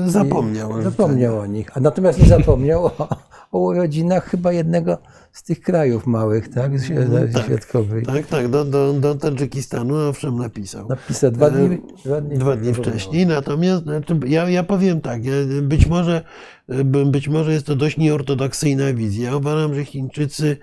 [0.05, 1.77] E, zapomniał o zapomniał o nich.
[1.77, 3.07] A natomiast nie zapomniał o,
[3.51, 4.97] o urodzinach chyba jednego
[5.31, 6.71] z tych krajów małych, tak?
[6.73, 6.95] Azji
[7.33, 8.15] tak.
[8.15, 10.87] Tak, tak, do, do, do Tadżykistanu owszem napisał.
[10.87, 15.21] Napisał dwa dni, dwa dni, Dwa dni wcześniej, natomiast znaczy, ja, ja powiem tak,
[15.61, 16.23] być, może,
[16.67, 19.35] by- być może jest to dość nieortodoksyjna wizja.
[19.37, 20.57] Uważam, że Chińczycy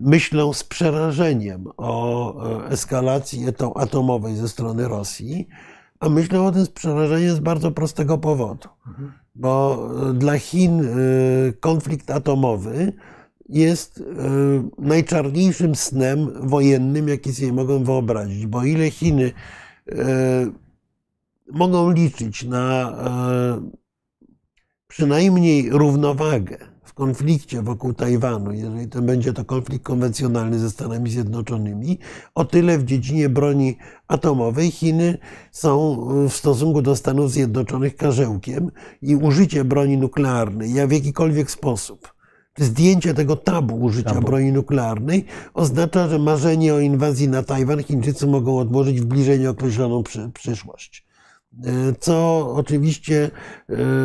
[0.00, 5.48] myślą z przerażeniem o e, eskalacji eto- atomowej ze strony Rosji,
[6.00, 8.68] a myślą o tym z przerażeniem z bardzo prostego powodu.
[9.34, 10.84] Bo e, dla Chin e,
[11.60, 12.92] konflikt atomowy
[13.48, 14.02] jest e,
[14.78, 18.46] najczarniejszym snem wojennym, jaki sobie mogą wyobrazić.
[18.46, 19.32] Bo ile Chiny
[19.88, 20.46] e,
[21.52, 23.70] mogą liczyć na e,
[24.86, 31.98] przynajmniej równowagę konflikcie wokół Tajwanu, jeżeli to będzie to konflikt konwencjonalny ze Stanami Zjednoczonymi,
[32.34, 33.76] o tyle w dziedzinie broni
[34.08, 35.18] atomowej Chiny
[35.52, 35.96] są
[36.28, 38.70] w stosunku do Stanów Zjednoczonych karzełkiem
[39.02, 42.14] i użycie broni nuklearnej ja w jakikolwiek sposób
[42.58, 44.26] zdjęcie tego tabu użycia Tabu.
[44.26, 50.02] broni nuklearnej oznacza, że marzenie o inwazji na Tajwan Chińczycy mogą odłożyć w bliżej nieokreśloną
[50.02, 51.04] przy, przyszłość.
[51.62, 53.30] E, Co oczywiście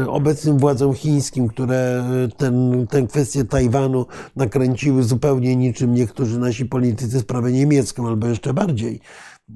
[0.03, 2.03] e, obecnym władzom chińskim, które
[2.37, 4.05] ten, tę kwestię Tajwanu
[4.35, 8.99] nakręciły zupełnie niczym niektórzy nasi politycy sprawę niemiecką, albo jeszcze bardziej,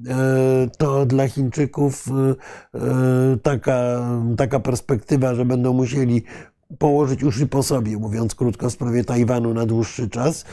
[0.08, 2.34] e, to dla Chińczyków e,
[2.78, 6.22] e, taka, taka perspektywa, że będą musieli
[6.78, 10.44] położyć uszy po sobie, mówiąc krótko, w sprawie Tajwanu na dłuższy czas,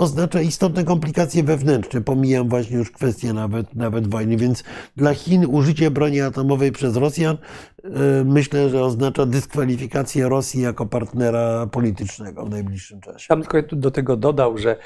[0.00, 2.00] oznacza istotne komplikacje wewnętrzne.
[2.00, 4.64] Pomijam właśnie już kwestię nawet, nawet wojny, więc
[4.96, 7.36] dla Chin użycie broni atomowej przez Rosjan
[7.84, 7.88] e,
[8.24, 13.26] myślę, że oznacza dyskwalifikację Rosji jako partnera politycznego w najbliższym czasie.
[13.34, 14.76] Bym tylko do tego dodał, że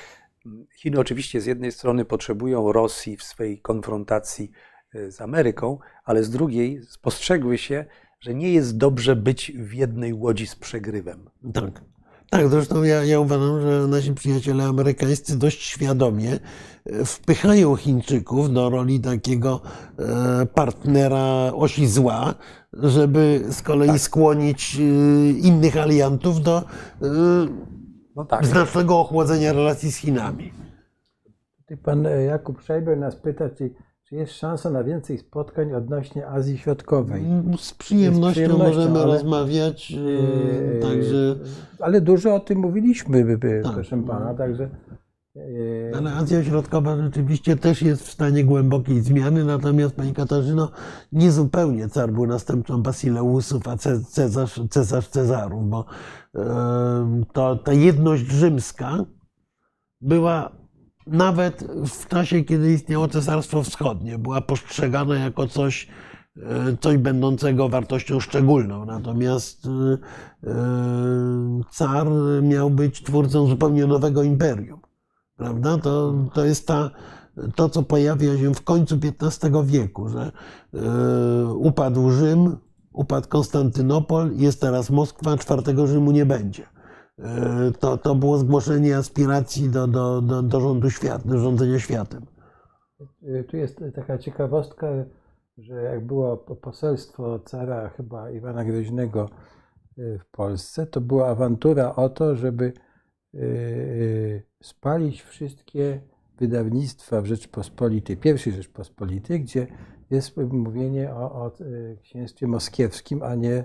[0.77, 4.51] Chiny oczywiście z jednej strony potrzebują Rosji w swej konfrontacji
[4.95, 7.85] e, z Ameryką, ale z drugiej spostrzegły się,
[8.21, 11.31] że nie jest dobrze być w jednej łodzi z przegrywem.
[11.55, 11.94] Tak.
[12.35, 16.39] Tak, zresztą ja, ja uważam, że nasi przyjaciele amerykańscy dość świadomie
[16.87, 19.61] e, wpychają Chińczyków do roli takiego
[19.99, 22.35] e, partnera osi zła,
[22.73, 26.63] żeby z kolei skłonić e, innych aliantów do
[28.17, 28.47] No tak.
[28.47, 30.53] znacznego ochłodzenia relacji z Chinami.
[31.83, 33.71] Pan Jakub Szejber nas pyta, czy,
[34.09, 37.25] czy jest szansa na więcej spotkań odnośnie Azji Środkowej.
[37.59, 41.37] Z przyjemnością, przyjemnością, możemy ale- rozmawiać, e, Eee, także...
[41.81, 43.73] Ale dużo o tym mówiliśmy, by- by, Tak.
[43.75, 44.71] proszę pana, także.
[45.37, 45.41] e,
[45.97, 50.71] Ale Azja Środkowa rzeczywiście też jest w stanie głębokiej zmiany, natomiast Pani Katarzyno,
[51.13, 55.85] niezupełnie car był następcą Basileusów, a Ce- Cezarz, Cezarz Cezarów, bo
[56.35, 56.43] e,
[57.33, 58.99] to, ta jedność rzymska
[60.01, 60.64] była
[61.07, 65.89] nawet w czasie, kiedy istniało Cesarstwo Wschodnie, była postrzegana jako coś,
[66.37, 68.85] e, coś będącego wartością szczególną.
[68.85, 70.55] Natomiast e, e,
[71.71, 72.07] car
[72.43, 74.81] miał być twórcą zupełnie nowego imperium.
[75.37, 75.79] Prawda?
[75.79, 76.91] To, to jest ta,
[77.55, 80.33] to, co pojawia się w końcu XV wieku, że
[81.55, 82.57] upadł Rzym,
[82.93, 86.74] upadł Konstantynopol, jest teraz Moskwa, czwartego Rzymu nie będzie.
[87.19, 92.27] E, To, to było zgłoszenie aspiracji do, do, do, do rządu świat, do rządzenia światem.
[93.23, 94.87] e, Tu jest taka ciekawostka,
[95.59, 99.29] że jak było po- poselstwo cara chyba Iwana Groźnego
[99.99, 102.73] e, w Polsce, to była awantura o to, żeby
[104.63, 106.01] spalić wszystkie
[106.39, 109.67] wydawnictwa w Rzeczpospolitej, pierwszej Rzeczpospolitej, gdzie
[110.11, 111.53] jest mówienie o, o
[112.03, 113.65] księstwie moskiewskim, a nie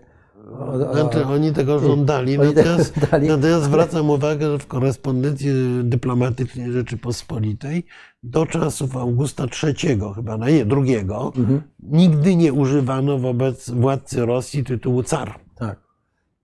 [0.93, 3.27] Znaczy, oni tego żądali, oni tego natomiast, żądali.
[3.27, 5.51] natomiast zwracam uwagę, że w korespondencji
[5.83, 7.85] dyplomatycznej Rzeczypospolitej
[8.23, 11.61] do czasów Augusta III, chyba na nie, drugiego, Mhm.
[11.79, 15.39] nigdy nie używano wobec władcy Rosji tytułu car.
[15.55, 15.79] Tak.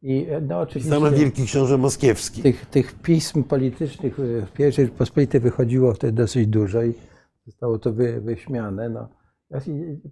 [0.01, 2.41] I e, no, oczywiście Stanow Wielki Książę Moskiewski.
[2.41, 6.93] tych, tych pism politycznych e, w pierwszej Rzeczpospolitej wychodziło wtedy dosyć dużo i
[7.45, 8.89] zostało to wy, wyśmiane.
[8.89, 9.09] No.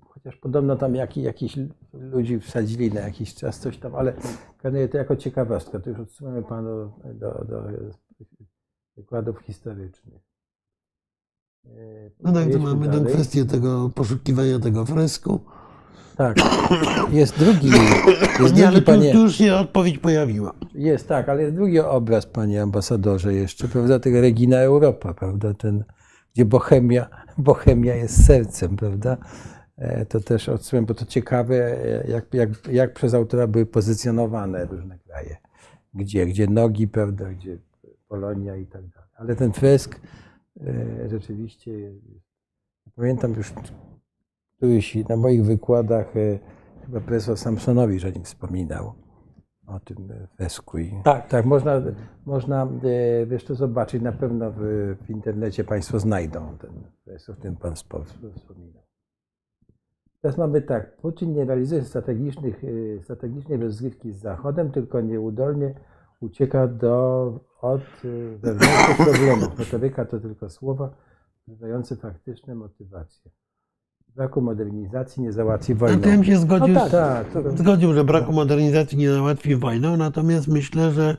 [0.01, 1.59] Chociaż podobno tam jaki, jakiś
[1.93, 4.13] ludzi wsadzili na jakiś czas, coś tam, ale
[4.61, 5.79] planuję to jako ciekawostka.
[5.79, 7.63] To już odsyłamy panu do, do
[8.97, 10.21] wykładów historycznych.
[12.19, 15.39] No tak, jedźmy mamy tę kwestię tego poszukiwania tego fresku.
[16.17, 16.37] Tak.
[17.11, 17.67] Jest drugi,
[18.39, 19.11] jest Nie, ale drugi panie.
[19.11, 20.53] tu już się odpowiedź pojawiła.
[20.75, 25.83] Jest tak, ale jest drugi obraz, panie ambasadorze, jeszcze, prawda, tego Regina Europa, prawda, ten,
[26.33, 29.17] gdzie Bohemia, Bohemia jest sercem, prawda.
[29.77, 34.65] E, To też odsyłam, bo to ciekawe, e, jak, jak, jak przez autora były pozycjonowane
[34.65, 35.37] różne kraje.
[35.93, 37.57] Gdzie, gdzie nogi, prawda, gdzie
[38.07, 39.09] Polonia i tak dalej.
[39.15, 40.01] Ale ten fresk
[40.61, 41.71] e, rzeczywiście,
[42.95, 43.53] pamiętam już
[44.57, 46.13] któryś na moich wykładach,
[46.85, 49.02] chyba profesor Samsonowicz o nim wspominał
[49.67, 50.77] o tym e, fresku.
[50.77, 51.27] I, Tak.
[51.27, 51.81] tak można,
[52.25, 54.57] można e, wiesz, to zobaczyć, na pewno w,
[55.05, 56.71] w internecie Państwo znajdą ten
[57.03, 58.03] fresk, o którym Pan spo-
[58.35, 58.83] wspominał.
[60.21, 65.73] Teraz mamy tak, Putin nie realizuje strategicznych, e, strategicznej rozgrywki z Zachodem, tylko nieudolnie
[66.19, 67.25] ucieka do,
[67.61, 67.81] od
[68.39, 69.59] wewnętrznych problemów.
[69.59, 70.89] Retoryka to tylko słowa,
[71.47, 73.31] wydające faktyczne motywacje.
[74.15, 76.01] Braku modernizacji nie załatwi Na wojną.
[76.01, 80.47] tym się zgodził, No tak, tak, to- zgodził, że braku modernizacji nie załatwi wojną, natomiast
[80.47, 81.17] myślę, że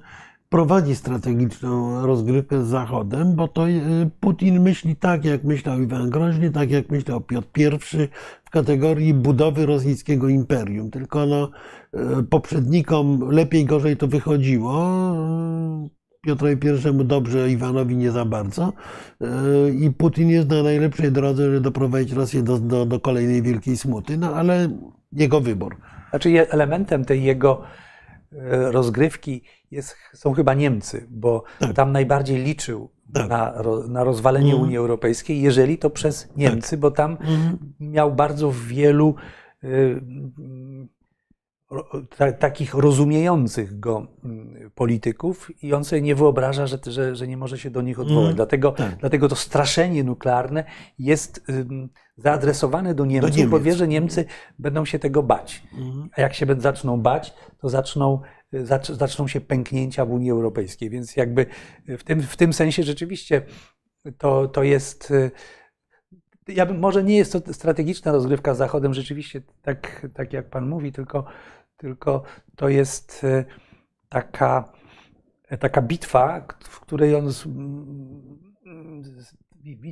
[0.48, 6.50] prowadzi strategiczną rozgrywkę z Zachodem, bo to y, Putin myśli tak, jak myślał Iwan Groźny,
[6.50, 8.08] tak jak myślał Piotr I
[8.44, 10.90] w kategorii budowy rosyjskiego imperium.
[10.90, 11.50] Tylko no,
[12.20, 14.72] y, poprzednikom lepiej, gorzej to wychodziło.
[16.24, 16.56] Piotrowi
[17.00, 18.72] I dobrze, Iwanowi nie za bardzo.
[19.22, 19.26] Y,
[19.74, 24.18] I Putin jest na najlepszej drodze, żeby doprowadzić Rosję do, do, do kolejnej wielkiej smuty,
[24.18, 24.68] no ale
[25.12, 25.76] jego wybór.
[26.10, 27.62] Znaczy elementem tej jego
[28.32, 31.72] e, rozgrywki jest, są chyba Niemcy, bo Tak.
[31.72, 33.28] tam najbardziej liczył Tak.
[33.28, 33.54] na,
[33.88, 34.62] na rozwalenie Mhm.
[34.62, 37.16] Unii Europejskiej, jeżeli to przez Niemcy, bo tam
[37.80, 39.14] miał bardzo wielu
[39.62, 40.86] ro-
[42.16, 47.36] ta, takich rozumiejących go mm, polityków i on sobie nie wyobraża, że, że, że nie
[47.36, 48.18] może się do nich odwołać.
[48.20, 48.36] Mhm.
[48.36, 48.96] Dlatego, Tak.
[48.96, 50.64] dlatego to straszenie nuklearne
[50.98, 53.50] jest ym, zaadresowane do Niemców, Niemiec.
[53.50, 54.24] bo wie, że Niemcy
[54.58, 55.62] będą się tego bać.
[55.78, 56.08] Mhm.
[56.16, 58.20] A jak się zaczną bać, to zaczną,
[58.54, 60.90] y, zacz, zaczną się pęknięcia w Unii Europejskiej.
[60.90, 61.46] Więc jakby
[61.98, 63.42] w tym, w tym sensie rzeczywiście
[64.18, 65.10] to, to jest.
[65.10, 65.30] y,
[66.48, 70.68] Ja bym, może nie jest to strategiczna rozgrywka z Zachodem, rzeczywiście tak, tak jak Pan
[70.68, 71.24] mówi, tylko,
[71.76, 72.22] tylko
[72.56, 73.44] to jest y,
[74.08, 74.72] taka,
[75.60, 77.46] taka bitwa, w której on z,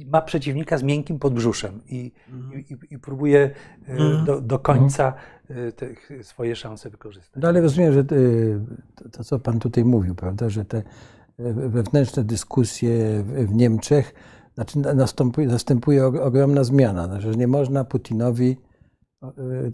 [0.06, 2.12] ma przeciwnika z miękkim podbrzuszem i,
[2.70, 3.50] i, i próbuje
[3.88, 4.24] y, Mhm.
[4.24, 5.12] do, do końca
[6.10, 7.42] y, swoje szanse wykorzystać.
[7.42, 8.60] No ale rozumiem, że y,
[8.94, 10.82] to, to, co Pan tutaj mówił, prawda, że te y,
[11.54, 14.14] wewnętrzne dyskusje w, Niemczech,
[14.54, 18.56] znaczy na- następuje, następuje og- ogromna zmiana, znaczy, że nie można Putinowi,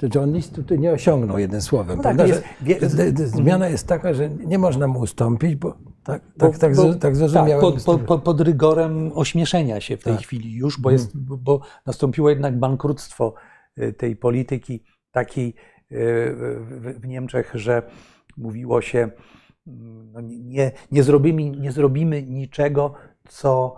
[0.02, 1.96] y, że on nic tutaj nie osiągnął jednym słowem.
[1.96, 2.34] No tak, prawda,
[2.66, 6.92] jest- zmiana jest taka, że nie można mu ustąpić, bo tak, Bo- tak, tak, bo-
[6.92, 7.60] tak, tak zrozumiałem.
[7.60, 10.22] pod, pod, pod, pod rygorem ośmieszenia się w tej Tak.
[10.22, 13.34] chwili już, bo, jest, bo- bo nastąpiło jednak bankructwo
[13.78, 15.54] y, tej polityki takiej y,
[17.00, 17.82] w, Niemczech, że
[18.36, 19.08] mówiło się,
[19.66, 22.94] mm, no nie, nie, zrobimy, nie zrobimy niczego,
[23.28, 23.74] co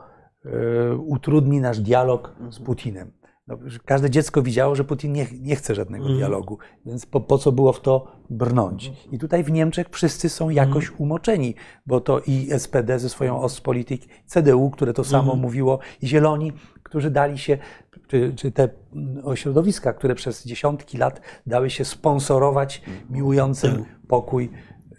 [0.46, 0.50] y,
[0.96, 3.10] utrudni nasz dialog z Putinem.
[3.50, 6.18] No, każde dziecko widziało, że Putin nie, nie chce żadnego Mhm.
[6.18, 8.92] dialogu, więc po, po co było w to brnąć?
[9.12, 11.54] I tutaj w Niemczech wszyscy są jakoś umoczeni,
[11.86, 16.52] bo to i SPD ze swoją Ostpolitik, CDU, które to samo mówiło, i Zieloni,
[16.82, 17.58] którzy dali się,
[18.06, 24.50] czy, czy te mm, ośrodowiska, które przez dziesiątki lat dały się sponsorować miłującym pokój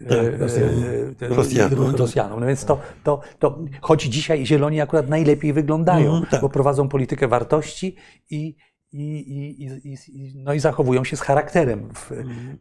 [0.10, 0.84] Tak, e, Rosjanom.
[1.22, 1.96] e, e, Rosjanom.
[1.96, 2.40] Rosjanom.
[2.40, 6.42] No więc to, to, to, choć dzisiaj Zieloni akurat najlepiej wyglądają, Mhm, tak.
[6.42, 7.96] bo prowadzą politykę wartości
[8.30, 8.56] i,
[8.92, 12.58] i, i, i, i, no i zachowują się z charakterem w, Mhm.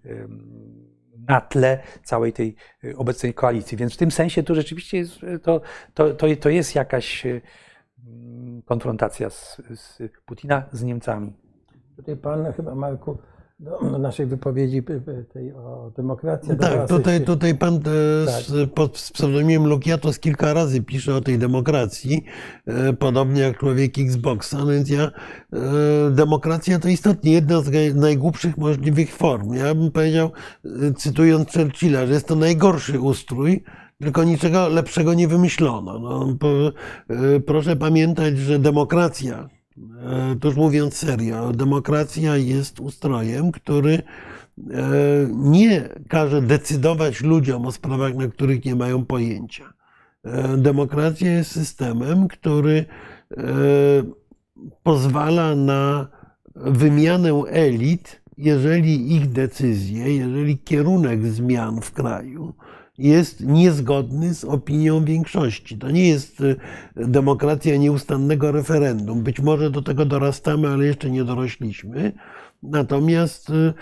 [1.29, 3.77] na tle całej tej y, obecnej koalicji.
[3.79, 5.61] Więc w tym sensie to rzeczywiście jest, to,
[5.95, 7.27] to, to, to jest jakaś
[8.65, 11.33] konfrontacja z, z Putina z Niemcami.
[11.97, 13.19] Tutaj Pan chyba, Marku,
[13.61, 14.83] do, do naszej wypowiedzi
[15.33, 16.57] tej o demokracji.
[16.61, 17.81] Tak, tutaj, tutaj pan e,
[18.43, 22.25] z, pod pseudonimem Lukiatos kilka razy pisze o tej demokracji,
[22.67, 25.11] e, podobnie jak człowiek Xboxa, no więc ja, e,
[26.11, 29.53] demokracja to istotnie jedna z naj- najgłupszych możliwych form.
[29.53, 30.31] Ja bym powiedział,
[30.97, 33.65] cytując Churchilla, że jest to najgorszy ustrój,
[33.99, 35.99] tylko niczego lepszego nie wymyślono.
[35.99, 36.49] No, po,
[37.47, 39.49] proszę pamiętać, że demokracja,
[40.41, 44.03] to już mówiąc serio, demokracja jest ustrojem, który e,
[45.33, 49.73] nie każe decydować ludziom o sprawach, na których nie mają pojęcia.
[50.25, 52.85] E, Demokracja jest systemem, który
[53.31, 53.43] e,
[54.83, 56.09] pozwala na
[56.55, 62.55] wymianę elit, jeżeli ich decyzje, jeżeli kierunek zmian w kraju
[63.01, 65.79] jest niezgodny z opinią większości.
[65.79, 66.57] To nie jest e,
[67.07, 69.23] demokracja nieustannego referendum.
[69.23, 72.13] Być może do tego dorastamy, ale jeszcze nie dorośliśmy.
[72.63, 73.75] Natomiast y,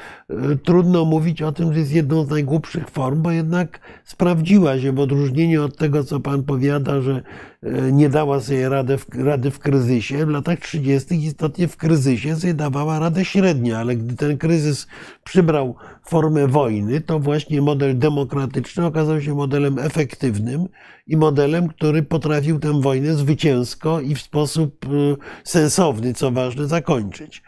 [0.53, 4.93] y, trudno mówić o tym, że jest jedną z najgłupszych form, bo jednak sprawdziła się
[4.93, 7.23] w odróżnieniu od tego, co pan powiada, że
[7.65, 10.27] y, nie dała sobie rady w, rady w kryzysie.
[10.27, 11.25] W latach 30.
[11.25, 14.87] istotnie w kryzysie sobie dawała radę średnio, ale gdy ten kryzys
[15.25, 15.75] przybrał
[16.05, 20.69] formę wojny, to właśnie model demokratyczny okazał się modelem efektywnym
[21.07, 24.87] i modelem, który potrafił tę wojnę zwycięsko i w sposób
[25.45, 27.43] sensowny, co ważne, zakończyć.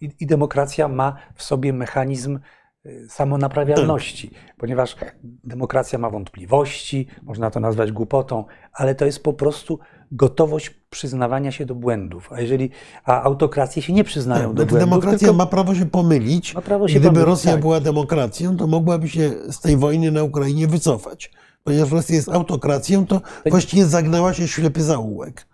[0.00, 2.38] I, I demokracja ma w sobie mechanizm
[2.86, 4.96] y, samonaprawialności, ponieważ
[5.44, 9.78] demokracja ma wątpliwości, można to nazwać głupotą, ale to jest po prostu
[10.12, 12.32] gotowość przyznawania się do błędów.
[12.32, 12.70] A jeżeli
[13.04, 16.54] a autokracje się nie przyznają do Znaczy, błędów, demokracja tylko ma prawo się pomylić.
[16.54, 17.60] Ma prawo się Gdyby pomylić, Rosja tak.
[17.60, 21.30] była demokracją, to mogłaby się z tej wojny na Ukrainie wycofać.
[21.64, 25.46] Ponieważ Rosja jest autokracją, to właściwie zagnała się ślepy zaułek.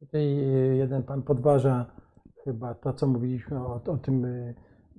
[0.00, 1.86] Tutaj y, jeden pan podważa
[2.48, 4.54] chyba to, co mówiliśmy o, o tym y,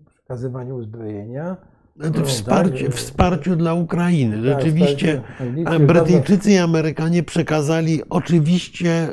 [0.09, 1.57] przekazywaniu uzbrojenia.
[1.95, 2.95] Znaczy wsparcie, tak.
[2.95, 4.43] wsparciu dla Ukrainy.
[4.43, 5.43] Rzeczywiście wsparcie.
[5.43, 9.09] Anglicy a Brytyjczycy i Amerykanie przekazali oczywiście,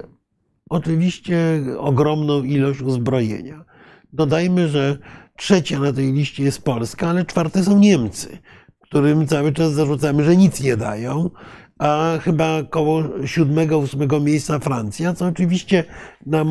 [0.70, 1.38] oczywiście
[1.78, 3.64] ogromną ilość uzbrojenia.
[4.12, 4.98] Dodajmy, że
[5.36, 8.38] trzecia na tej liście jest Polska, ale czwarte są Niemcy,
[8.80, 11.30] którym cały czas zarzucamy, że nic nie dają,
[11.78, 15.84] a chyba koło siódmego, ósmego miejsca Francja, co oczywiście
[16.26, 16.44] na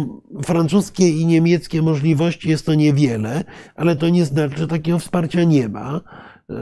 [0.44, 3.44] francuskie i niemieckie możliwości jest to niewiele,
[3.76, 6.02] ale to nie znaczy, że takiego wsparcia nie ma.
[6.50, 6.56] E,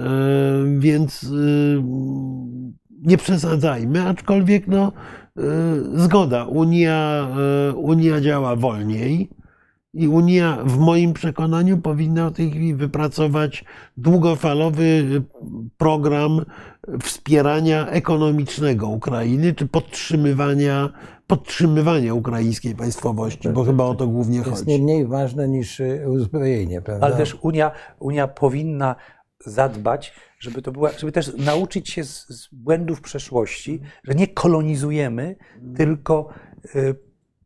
[0.77, 1.83] Więc y,
[3.01, 4.91] nie przesadzajmy, aczkolwiek no,
[5.37, 5.41] y,
[5.99, 7.27] zgoda, Unia,
[7.75, 9.29] Unia działa wolniej.
[9.93, 13.65] I Unia, w moim przekonaniu, powinna w tej chwili wypracować
[13.97, 15.21] długofalowy
[15.77, 16.41] program
[17.01, 20.89] wspierania ekonomicznego Ukrainy, czy podtrzymywania,
[21.27, 24.71] podtrzymywania ukraińskiej państwowości, bo chyba o to głównie To jest chodzi.
[24.77, 27.05] nie mniej ważne niż y, uzbrojenie, prawda?
[27.07, 28.95] Ale też Unia, Unia powinna
[29.45, 35.35] zadbać, żeby to była, żeby też nauczyć się z, z błędów przeszłości, że nie kolonizujemy,
[35.77, 36.29] tylko
[36.75, 36.95] y,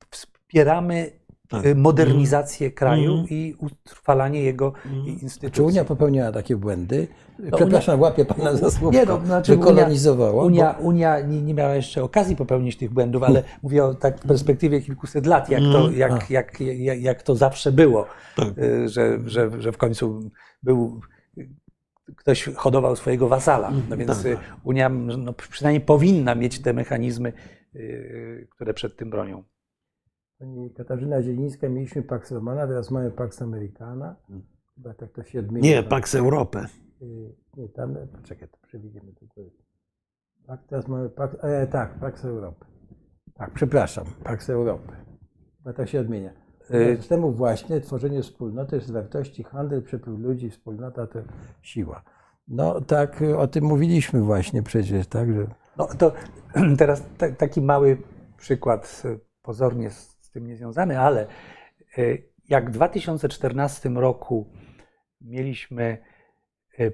[0.09, 1.11] wspieramy
[1.49, 1.65] Tak.
[1.65, 3.27] y, modernizację kraju Mhm.
[3.29, 4.73] i utrwalanie jego
[5.21, 5.51] instytucji.
[5.51, 7.07] Czy Unia popełniała takie błędy?
[7.55, 8.99] Przepraszam, łapię pana za słówko.
[8.99, 10.43] Nie, no, znaczy że kolonizowała.
[10.45, 14.27] Unia, Unia nie, nie miała jeszcze okazji popełnić tych błędów, ale mówię o tak w
[14.27, 18.05] perspektywie kilkuset lat, jak to, jak, jak, jak, jak to zawsze było,
[18.35, 18.57] Tak.
[18.57, 20.29] y, że, że, że w końcu
[20.63, 21.01] był
[22.15, 23.71] ktoś hodował swojego wasala.
[23.89, 27.33] No więc y, Unia no, przynajmniej powinna mieć te mechanizmy,
[28.49, 29.43] które przed tym bronią.
[30.39, 34.15] Pani Katarzyna Zielińska, mieliśmy Pax Romana, teraz mamy Pax Americana.
[34.75, 35.69] Chyba tak to się odmienia.
[35.69, 36.65] Nie, Pax Europę.
[37.01, 39.51] Y, Nie, tam, poczekaj, to przewidzimy do góry.
[40.47, 42.65] Tak, teraz mamy Pax, e, tak, Pax Europy.
[43.33, 44.91] Tak, przepraszam, Pax Europy.
[45.57, 46.31] Chyba tak się odmienia.
[46.71, 51.19] Y- Z temu właśnie tworzenie wspólnoty jest wartości, handel, przepływ ludzi, wspólnota to
[51.61, 52.03] siła.
[52.47, 55.47] No tak, o tym mówiliśmy właśnie przecież, tak, że
[55.77, 56.11] No to
[56.79, 57.97] teraz ta, taki mały
[58.37, 59.03] przykład,
[59.41, 61.27] pozornie z, z tym niezwiązany, ale
[61.97, 64.45] y, jak w 2014 roku
[65.21, 65.97] mieliśmy
[66.79, 66.93] y,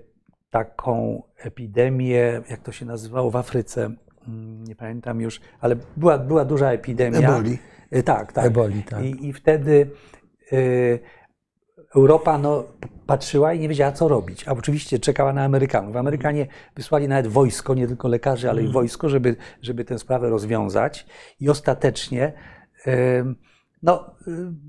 [0.49, 3.91] taką epidemię, jak to się nazywało w Afryce,
[4.28, 7.20] mm, nie pamiętam już, ale była, była duża epidemia.
[7.20, 7.57] Eboli.
[7.95, 8.45] Y, Tak, tak.
[8.45, 9.03] Eboli, tak.
[9.03, 9.90] I, I wtedy
[10.53, 10.99] y,
[11.95, 12.64] Europa no,
[13.06, 14.48] patrzyła i nie wiedziała, co robić.
[14.48, 15.95] A oczywiście czekała na Amerykanów.
[15.95, 21.06] Amerykanie wysłali nawet wojsko, nie tylko lekarzy, ale i wojsko, żeby, żeby tę sprawę rozwiązać.
[21.40, 22.34] I ostatecznie,
[23.84, 24.60] no, ym,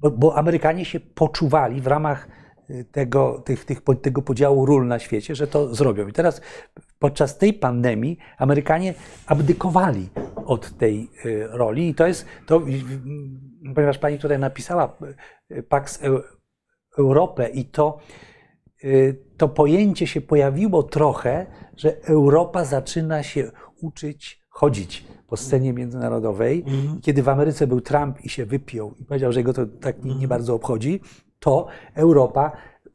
[0.00, 2.28] bo, bo Amerykanie się poczuwali w ramach
[2.70, 6.08] y, tego, tych, tych, tego podziału ról na świecie, że to zrobią.
[6.08, 6.40] I teraz
[6.98, 8.94] podczas tej pandemii Amerykanie
[9.26, 10.08] abdykowali
[10.46, 12.70] od tej y, roli i to jest, to, y,
[13.70, 14.96] y, ponieważ pani tutaj napisała
[15.50, 16.22] y, Pax Eu-
[16.98, 17.98] Europę i to,
[18.84, 26.64] y, to pojęcie się pojawiło trochę, że Europa zaczyna się uczyć chodzić po scenie międzynarodowej.
[27.02, 30.14] Kiedy w Ameryce był Trump i się wypiął i powiedział, że go to tak nie,
[30.14, 31.00] nie bardzo obchodzi,
[31.40, 32.52] to Europa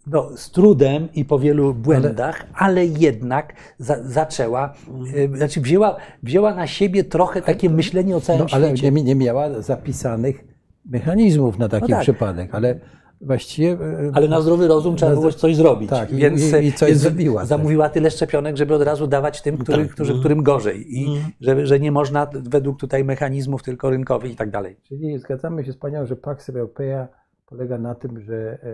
[0.07, 4.73] no, z trudem i po wielu błędach, ale, jednak za, zaczęła,
[5.15, 8.91] y, znaczy wzięła, wzięła na siebie trochę takie myślenie o całym no, ale świecie.
[8.91, 10.43] nie, nie miała zapisanych
[10.85, 12.01] mechanizmów na taki tak.
[12.01, 12.79] przypadek, ale
[13.21, 13.71] właściwie...
[13.71, 15.89] e, Ale na zdrowy rozum trzeba było coś zrobić.
[15.89, 17.49] tak, i- więc, i- i coś więc zrobiła też.
[17.49, 19.91] Zamówiła tyle szczepionek, żeby od razu dawać tym, który, Tak.
[19.93, 20.97] którzy, którym gorzej.
[20.97, 24.75] I że, że nie można według tutaj mechanizmów tylko rynkowych i tak dalej.
[24.83, 27.07] Czyli zgadzamy się z Panią, że Pax Europea
[27.45, 28.67] polega na tym, że e,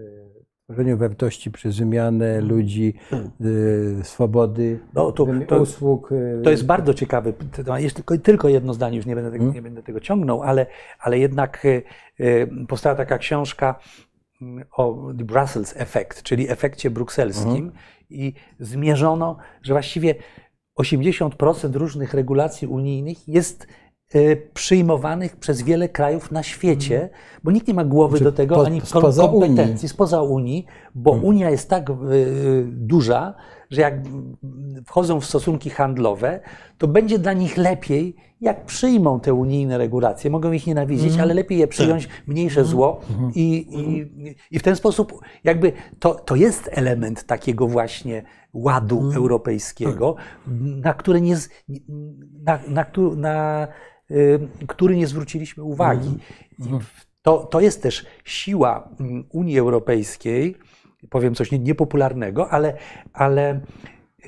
[0.00, 6.12] e, tworzeniu wartości przez wymianę ludzi, e, swobody, No, to- to- usług.
[6.12, 7.34] e, To jest bardzo ciekawy.
[7.78, 10.66] Jest tylko, tylko jedno zdanie, już nie będę, tego, nie będę tego ciągnął, ale,
[11.00, 11.82] ale jednak y,
[12.20, 13.74] y, powstała taka książka
[14.42, 17.72] mm, o The Brussels Effect, czyli efekcie brukselskim Mhm.
[18.10, 20.14] i zmierzono, że właściwie
[20.76, 23.66] 80% różnych regulacji unijnych jest y,
[24.54, 27.08] przyjmowanych przez wiele krajów na świecie,
[27.44, 29.88] bo nikt nie ma głowy Znaczy do tego, po- ani spoza kompetencji Unii.
[29.88, 31.94] spoza Unii, bo Unia jest tak y,
[32.66, 33.34] duża,
[33.70, 33.94] że jak
[34.86, 36.40] wchodzą w stosunki handlowe,
[36.78, 40.30] to będzie dla nich lepiej, jak przyjmą te unijne regulacje.
[40.30, 43.00] Mogą ich nienawidzić, ale lepiej je przyjąć, mniejsze zło
[43.34, 44.10] i, i,
[44.50, 48.22] i w ten sposób jakby to, to jest element takiego właśnie
[48.52, 50.16] ładu europejskiego,
[50.84, 51.36] na, które nie,
[52.42, 52.86] na, na,
[53.16, 53.93] na, y,
[54.66, 56.18] który nie zwróciliśmy uwagi.
[56.58, 56.62] I
[57.22, 60.56] to, to jest też siła mm, Unii Europejskiej,
[61.10, 62.76] powiem coś nie- niepopularnego, ale,
[63.12, 63.60] ale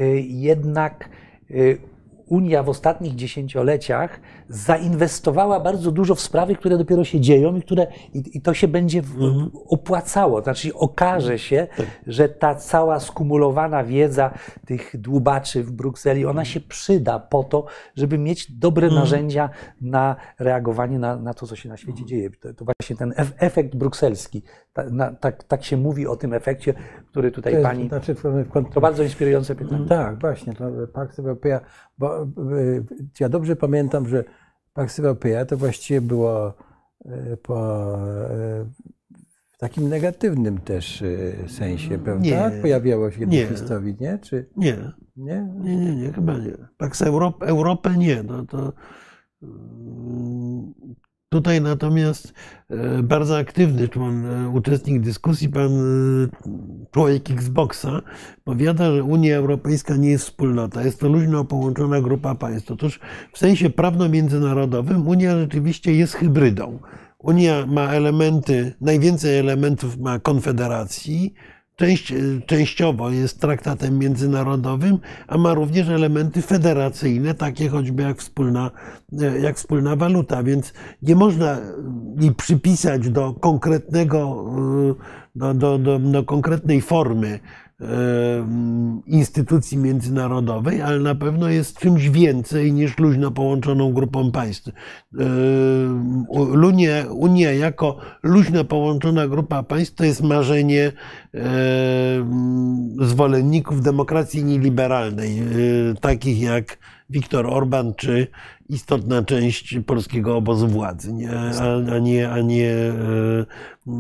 [0.01, 1.09] y, jednak
[1.51, 1.79] y,
[2.27, 7.87] Unia w ostatnich dziesięcioleciach zainwestowała bardzo dużo w sprawy, które dopiero się dzieją i, które,
[8.15, 9.51] i, i to się będzie Mhm.
[9.69, 10.43] opłacało.
[10.43, 11.87] Znaczy okaże się, Tak.
[12.07, 14.31] że ta cała skumulowana wiedza
[14.67, 17.65] tych dłubaczy w Brukseli, ona się przyda po to,
[17.97, 19.03] żeby mieć dobre Mhm.
[19.03, 19.51] narzędzia
[19.81, 22.31] na reagowanie na, na to, co się na świecie dzieje.
[22.31, 24.43] To, to właśnie ten ef- efekt brukselski.
[24.73, 26.75] Ta, na, tak, tak się mówi o tym efekcie,
[27.11, 27.89] który tutaj To jest, pani...
[27.89, 28.15] znaczy,
[28.75, 29.87] To bardzo inspirujące pytanie.
[29.89, 31.61] Tak, właśnie, to Pax Europea,
[31.99, 32.27] bo e,
[33.21, 34.25] ja dobrze pamiętam, że
[34.77, 36.55] Pax Europea to właściwie było
[37.05, 37.57] e, po,
[37.95, 38.65] e,
[39.51, 42.25] w takim negatywnym też e, sensie, prawda?
[42.25, 42.61] Nie.
[42.63, 43.47] Pojawiało się Nie.
[43.47, 44.19] w historii, nie?
[44.19, 45.49] Czy Nie, nie?
[45.61, 46.53] nie, nie, nie, chyba nie.
[46.79, 48.23] Pax Europ, Europę nie.
[48.23, 48.73] No to,
[49.43, 50.73] mm,
[51.37, 52.33] tutaj natomiast
[52.71, 56.29] e, bardzo aktywny człon, e, uczestnik dyskusji, pan e,
[56.91, 58.03] człowiek Xboxa,
[58.45, 62.71] powiada, że Unia Europejska nie jest wspólnota, jest to luźno połączona grupa państw.
[62.71, 63.01] Otóż
[63.33, 66.79] w sensie prawno-międzynarodowym Unia rzeczywiście jest hybrydą.
[67.19, 71.35] Unia ma elementy, najwięcej elementów ma konfederacji,
[71.77, 72.15] część,
[72.47, 74.99] częściowo jest traktatem międzynarodowym,
[75.29, 78.71] a ma również elementy federacyjne, takie choćby jak wspólna,
[79.41, 80.73] jak wspólna waluta, więc
[81.03, 81.59] nie można
[82.21, 84.45] jej przypisać do konkretnego,
[85.35, 87.66] do, do, do, do konkretnej formy e,
[89.07, 94.71] instytucji międzynarodowej, ale na pewno jest czymś więcej niż luźno połączoną grupą państw.
[96.29, 100.93] Unia, Unia jako luźno połączona grupa państw to jest marzenie
[103.01, 105.43] zwolenników demokracji nieliberalnej,
[106.01, 106.79] takich jak
[107.11, 108.27] Viktor Orban czy
[108.69, 111.31] istotna część polskiego obozu władzy, nie?
[111.31, 112.73] A, a, nie, a nie,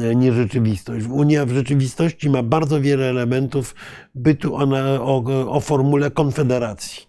[0.00, 1.06] e, nie rzeczywistość.
[1.06, 3.74] Unia w rzeczywistości ma bardzo wiele elementów
[4.14, 7.06] bytu ona, o, o formule konfederacji.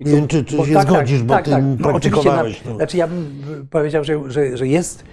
[0.00, 1.64] Nie wiem, czy, czy Bo się tak, zgodzisz, tak, bo tak, ty tak.
[1.64, 2.70] No, praktykowałeś oczywiście, to.
[2.70, 5.04] na, Znaczy ja bym powiedział, że, że, że jest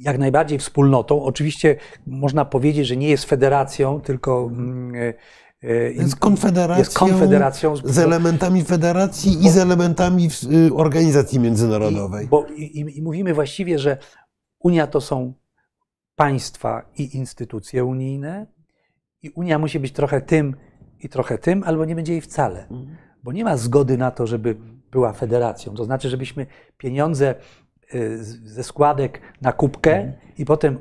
[0.00, 1.22] jak najbardziej wspólnotą.
[1.22, 1.76] Oczywiście
[2.06, 5.14] można powiedzieć, że nie jest federacją, tylko mm, e,
[5.62, 10.28] Jest konfederacją, jest konfederacją z- z elementami federacji i z elementami
[10.68, 12.24] y, organizacji międzynarodowej.
[12.26, 13.96] I, bo, i, i- mówimy właściwie, że
[14.60, 15.32] Unia to są
[16.16, 18.46] państwa i instytucje unijne,
[19.22, 20.56] i Unia musi być trochę tym
[21.00, 22.66] i trochę tym, albo nie będzie jej wcale.
[23.22, 24.56] Bo nie ma zgody na to, żeby
[24.90, 25.74] była federacją.
[25.74, 27.34] To znaczy, żebyśmy pieniądze
[27.94, 30.78] y, ze składek na kubkę i potem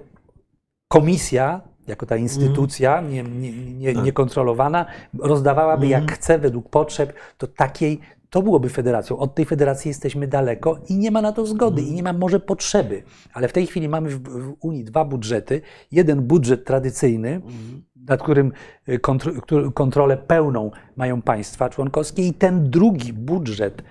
[0.88, 4.86] komisja, jako ta instytucja nie, nie, nie, niekontrolowana,
[5.20, 8.00] rozdawałaby jak chce, według potrzeb, to takiej,
[8.30, 9.18] to byłoby federacją.
[9.18, 12.40] Od tej federacji jesteśmy daleko i nie ma na to zgody i nie ma może
[12.40, 13.04] potrzeby.
[13.34, 15.62] Ale w tej chwili mamy w, w Unii dwa budżety.
[15.92, 17.42] Jeden budżet tradycyjny,
[18.08, 18.52] nad którym
[18.90, 19.32] y, kontro,
[19.74, 23.84] kontrolę pełną mają państwa członkowskie i ten drugi budżet,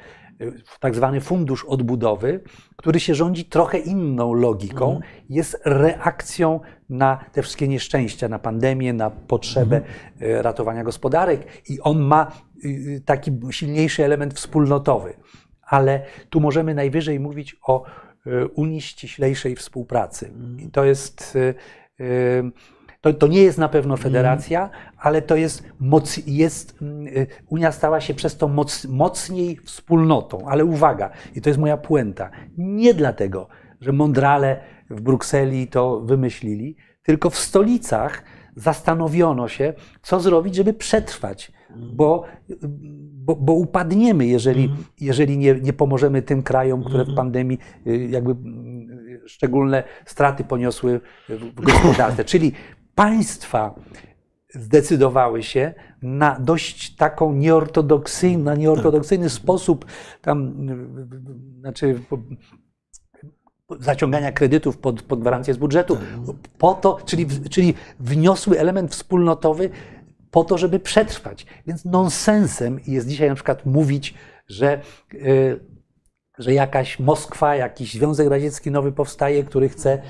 [0.80, 2.40] tak zwany fundusz odbudowy,
[2.76, 9.10] który się rządzi trochę inną logiką, jest reakcją na te wszystkie nieszczęścia, na pandemię, na
[9.10, 9.80] potrzebę
[10.22, 12.32] y, ratowania gospodarek i on ma
[12.64, 15.14] y, taki silniejszy element wspólnotowy.
[15.62, 17.84] Ale tu możemy najwyżej mówić o
[18.26, 20.32] y, Unii ściślejszej współpracy.
[20.58, 21.36] I to jest.
[21.36, 21.54] y,
[22.00, 22.75] y,
[23.06, 27.72] to, to nie jest na pewno federacja, ale to jest, moc, jest mm, y, Unia
[27.72, 30.48] stała się przez to moc, mocniej wspólnotą.
[30.48, 33.48] Ale uwaga, i to jest moja puenta, nie dlatego,
[33.80, 34.60] że mądrale
[34.90, 38.22] w Brukseli to wymyślili, tylko w stolicach
[38.56, 42.24] zastanowiono się, co zrobić, żeby przetrwać, bo,
[43.12, 44.70] bo, bo upadniemy, jeżeli,
[45.00, 48.86] jeżeli nie, nie pomożemy tym krajom, które w pandemii y, jakby mm,
[49.26, 52.24] szczególne straty poniosły w gospodarce.
[52.32, 52.52] Czyli
[52.96, 53.74] państwa
[54.48, 59.84] zdecydowały się na dość taką nieortodoksyjny, na nieortodoksyjny sposób
[60.22, 60.66] tam,
[61.60, 62.00] znaczy
[63.80, 65.98] zaciągania kredytów pod, pod gwarancję z budżetu,
[66.58, 69.70] po to, czyli, czyli wniosły element wspólnotowy
[70.30, 71.46] po to, żeby przetrwać.
[71.66, 74.14] Więc nonsensem jest dzisiaj na przykład mówić,
[74.48, 74.80] że,
[75.14, 75.60] y,
[76.38, 80.02] że jakaś Moskwa, jakiś Związek Radziecki nowy powstaje, który chce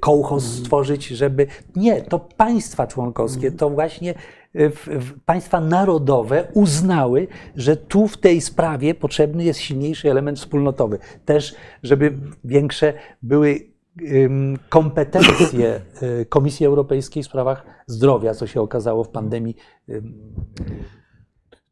[0.00, 1.46] kołchoz stworzyć, żeby...
[1.76, 4.14] Nie, to państwa członkowskie, to właśnie
[4.54, 10.98] w, państwa narodowe uznały, że tu w tej sprawie potrzebny jest silniejszy element wspólnotowy.
[11.24, 12.92] Też, żeby większe
[13.22, 13.74] były
[14.68, 19.56] kompetencje y, Komisji Europejskiej w sprawach zdrowia, co się okazało w pandemii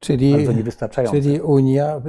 [0.03, 1.21] Czyli, bardzo niewystarczające.
[1.21, 2.03] czyli Unia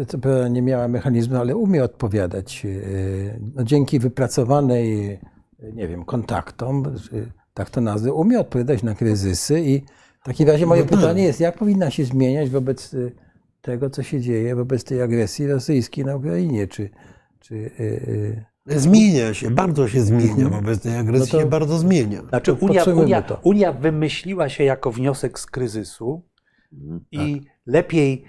[0.49, 5.19] nie miała mechanizmu, ale umie odpowiadać yy, no, dzięki wypracowanej,
[5.59, 9.81] yy, nie wiem, kontaktom, czy tak to nazwę, umie odpowiadać na kryzysy i
[10.21, 10.99] w takim razie moje No tak.
[10.99, 13.11] pytanie jest, jak powinna się zmieniać wobec yy,
[13.61, 16.89] tego, co się dzieje wobec tej agresji rosyjskiej na Ukrainie, czy,
[17.39, 21.77] czy y, y, Zmienia się, bardzo się zmienia wobec tej agresji, No to- się bardzo
[21.77, 22.21] zmienia.
[22.29, 23.39] Znaczy Unia, Unia, to.
[23.43, 26.23] Unia wymyśliła się jako wniosek z kryzysu
[27.11, 28.25] i lepiej,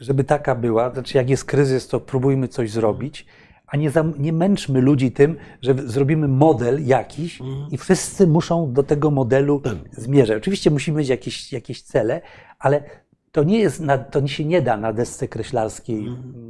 [0.00, 3.26] żeby taka była, znaczy jak jest kryzys, to próbujmy coś zrobić,
[3.66, 7.40] a nie, nie męczmy ludzi tym, że zrobimy model jakiś
[7.70, 9.62] i wszyscy muszą do tego modelu
[9.92, 10.36] zmierzać.
[10.38, 12.20] Oczywiście musimy mieć jakieś, jakieś cele,
[12.58, 12.82] ale
[13.32, 16.06] to nie jest, na, to się nie da na desce kreślarskiej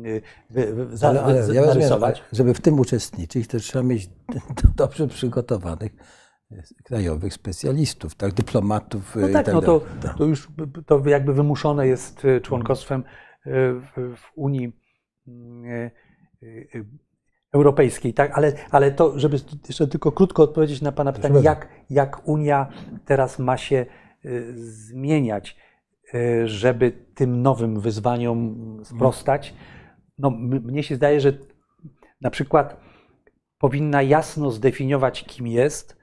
[0.06, 1.88] y, wy, wy, za, ale, ale wy- ja rozumiem,
[2.32, 4.10] żeby w tym uczestniczyć, to trzeba mieć
[4.76, 5.92] dobrze przygotowanych
[6.84, 9.80] krajowych specjalistów, tak, dyplomatów No y, tak, tak no to,
[10.18, 10.48] to już
[10.86, 13.04] to jakby wymuszone jest e, członkostwem e,
[13.72, 14.72] w, w Unii
[15.66, 15.90] e,
[16.42, 16.84] e,
[17.52, 18.38] Europejskiej, tak?
[18.38, 19.36] Ale, ale to, żeby
[19.68, 22.72] jeszcze tylko krótko odpowiedzieć na Pana pytanie, jak, jak Unia
[23.04, 25.56] teraz ma się e, zmieniać,
[26.14, 29.54] e, żeby tym nowym wyzwaniom sprostać.
[30.18, 31.32] No, mnie się zdaje, że
[32.20, 32.80] na przykład
[33.58, 35.97] powinna jasno zdefiniować, kim jest,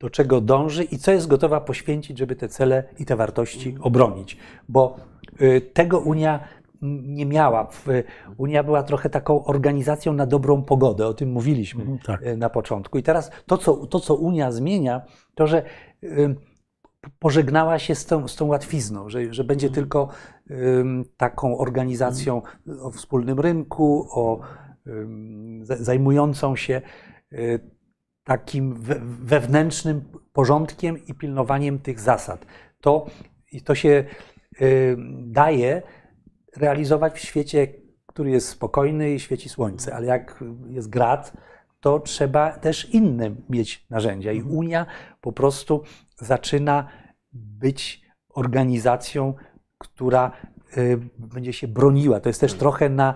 [0.00, 4.36] do czego dąży i co jest gotowa poświęcić, żeby te cele i te wartości obronić.
[4.68, 4.96] Bo
[5.40, 6.40] y, tego Unia
[7.02, 7.68] nie miała.
[8.36, 12.22] Unia była trochę taką organizacją na dobrą pogodę, o tym mówiliśmy Mhm, tak.
[12.22, 12.98] y, na początku.
[12.98, 15.02] I teraz to, co, to, co Unia zmienia,
[15.34, 15.62] to że
[16.04, 16.34] y,
[17.18, 20.08] pożegnała się z tą, z tą łatwizną, że, że będzie tylko
[20.50, 22.42] ym, taką organizacją
[22.82, 24.40] o wspólnym rynku, o,
[25.60, 26.82] zajmującą się
[28.26, 32.46] takim we, wewnętrznym porządkiem i pilnowaniem tych zasad.
[32.80, 33.06] To,
[33.64, 34.04] to się
[34.60, 35.82] y, daje
[36.56, 37.68] realizować w świecie,
[38.06, 41.32] który jest spokojny i świeci słońce, ale jak jest grad,
[41.80, 44.32] to trzeba też inne mieć narzędzia.
[44.32, 44.86] I Unia
[45.20, 45.82] po prostu
[46.16, 46.88] zaczyna
[47.32, 49.34] być organizacją,
[49.78, 50.32] która
[50.76, 52.20] y, będzie się broniła.
[52.20, 53.14] To jest też trochę na,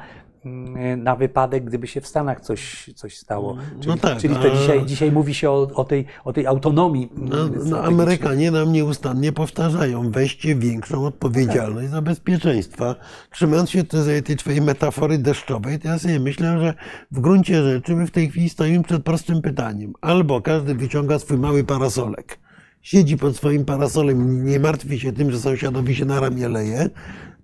[0.96, 3.56] na wypadek, gdyby się w Stanach coś, coś stało.
[3.80, 7.08] Czyli, tak, czyli to a- dzisiaj, dzisiaj mówi się o, o, tej, o tej autonomii.
[7.16, 7.80] No, mm, no strategicznej.
[7.84, 12.94] Amerykanie nam nieustannie powtarzają, weźcie większą odpowiedzialność za bezpieczeństwa.
[13.30, 16.74] Trzymając się tej, tej twojej metafory deszczowej, to ja sobie myślę, że
[17.10, 19.92] w gruncie rzeczy my w tej chwili stoimy przed prostym pytaniem.
[20.00, 22.38] Albo każdy wyciąga swój mały parasolek,
[22.82, 26.90] siedzi pod swoim parasolem, nie martwi się tym, że sąsiadowi się na ramię leje,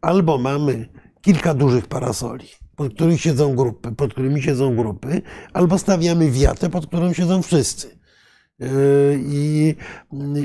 [0.01, 0.89] albo mamy
[1.23, 2.47] kilka dużych parasoli,
[2.77, 5.23] pod którymi siedzą grupy, pod którymi siedzą grupy,
[5.53, 7.99] albo stawiamy wiatę, pod którą siedzą wszyscy.
[8.59, 8.69] Yy,
[9.27, 9.75] I,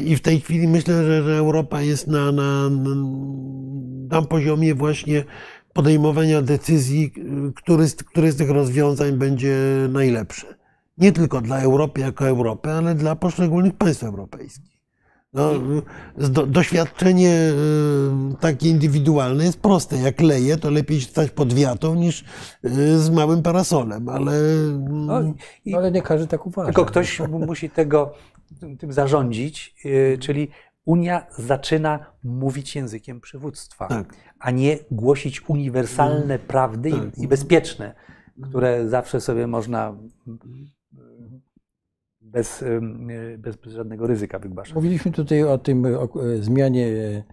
[0.05, 2.69] I w tej chwili myślę, że, że Europa jest na, na,
[4.09, 5.23] na poziomie właśnie
[5.73, 7.13] podejmowania decyzji,
[7.55, 9.57] który z, który z tych rozwiązań będzie
[9.89, 10.47] najlepszy.
[10.97, 14.70] Nie tylko dla Europy jako Europy, ale dla poszczególnych państw europejskich.
[15.33, 15.51] No,
[16.17, 19.97] do, doświadczenie yy, takie indywidualne jest proste.
[19.97, 22.23] Jak leje, to lepiej stać pod wiatą niż
[22.63, 24.31] yy, z małym parasolem, ale
[24.89, 25.21] No,
[25.65, 26.65] i, No, ale nie każdy tak uważa.
[26.65, 28.13] Tylko ktoś mu- musi tego,
[28.79, 30.49] tym, zarządzić, yy, czyli
[30.85, 34.13] Unia zaczyna mówić językiem przywództwa, Tak.
[34.39, 37.95] a nie głosić uniwersalne prawdy i, i bezpieczne,
[38.49, 39.95] które zawsze sobie można
[42.31, 42.63] bez,
[43.37, 44.75] bez, bez żadnego ryzyka wygłaszać.
[44.75, 47.23] Mówiliśmy tutaj o tym o e, zmianie e,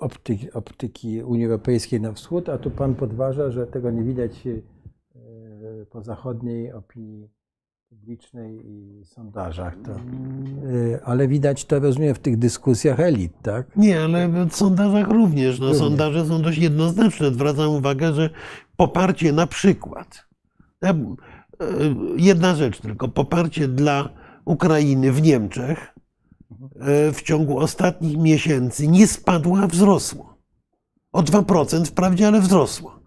[0.00, 4.60] optyki, optyki Unii Europejskiej na wschód, a tu pan podważa, że tego nie widać e,
[5.90, 7.28] po zachodniej opinii
[7.88, 9.76] publicznej i sondażach.
[9.84, 9.90] To,
[11.04, 13.76] ale widać to, rozumiem, w tych dyskusjach elit, tak?
[13.76, 15.60] Nie, ale w sondażach również.
[15.60, 15.82] No, Również.
[15.82, 17.30] Sondaże są dość jednoznaczne.
[17.30, 18.30] Zwracam uwagę, że
[18.76, 20.26] poparcie na przykład,
[22.16, 25.94] jedna rzecz tylko, poparcie dla Ukrainy w Niemczech
[26.80, 30.36] e, w ciągu ostatnich miesięcy nie spadło, a wzrosło.
[31.12, 33.02] O 2% wprawdzie, ale wzrosło.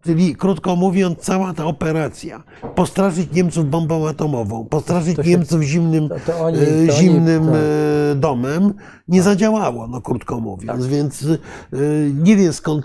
[0.00, 2.42] Czyli krótko mówiąc, cała ta operacja
[2.74, 6.92] postraszyć Niemców bombą atomową, postraszyć To się- Niemców zimnym, To, to oni, e, to oni,
[6.92, 7.54] zimnym tak.
[7.54, 8.74] e, domem
[9.08, 10.86] nie zadziałało, no krótko mówiąc.
[10.86, 11.36] Więc e,
[12.22, 12.84] nie wiem skąd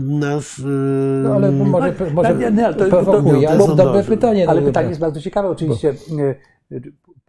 [0.00, 0.62] nasz.
[1.24, 3.12] No, ale może, może nie, nie, ale to- to- to
[3.50, 4.04] ale dobre dobrze.
[4.04, 4.48] pytanie.
[4.48, 4.88] Ale no, pytanie tak.
[4.90, 5.94] jest bardzo ciekawe oczywiście.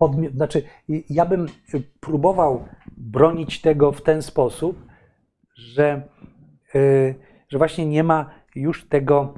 [0.04, 0.64] Podmi- znaczy,
[1.10, 1.46] ja bym
[2.00, 2.66] próbował
[2.98, 4.86] bronić tego w ten sposób,
[5.56, 6.02] że,
[6.76, 7.16] y,
[7.50, 9.34] że właśnie nie ma już tego,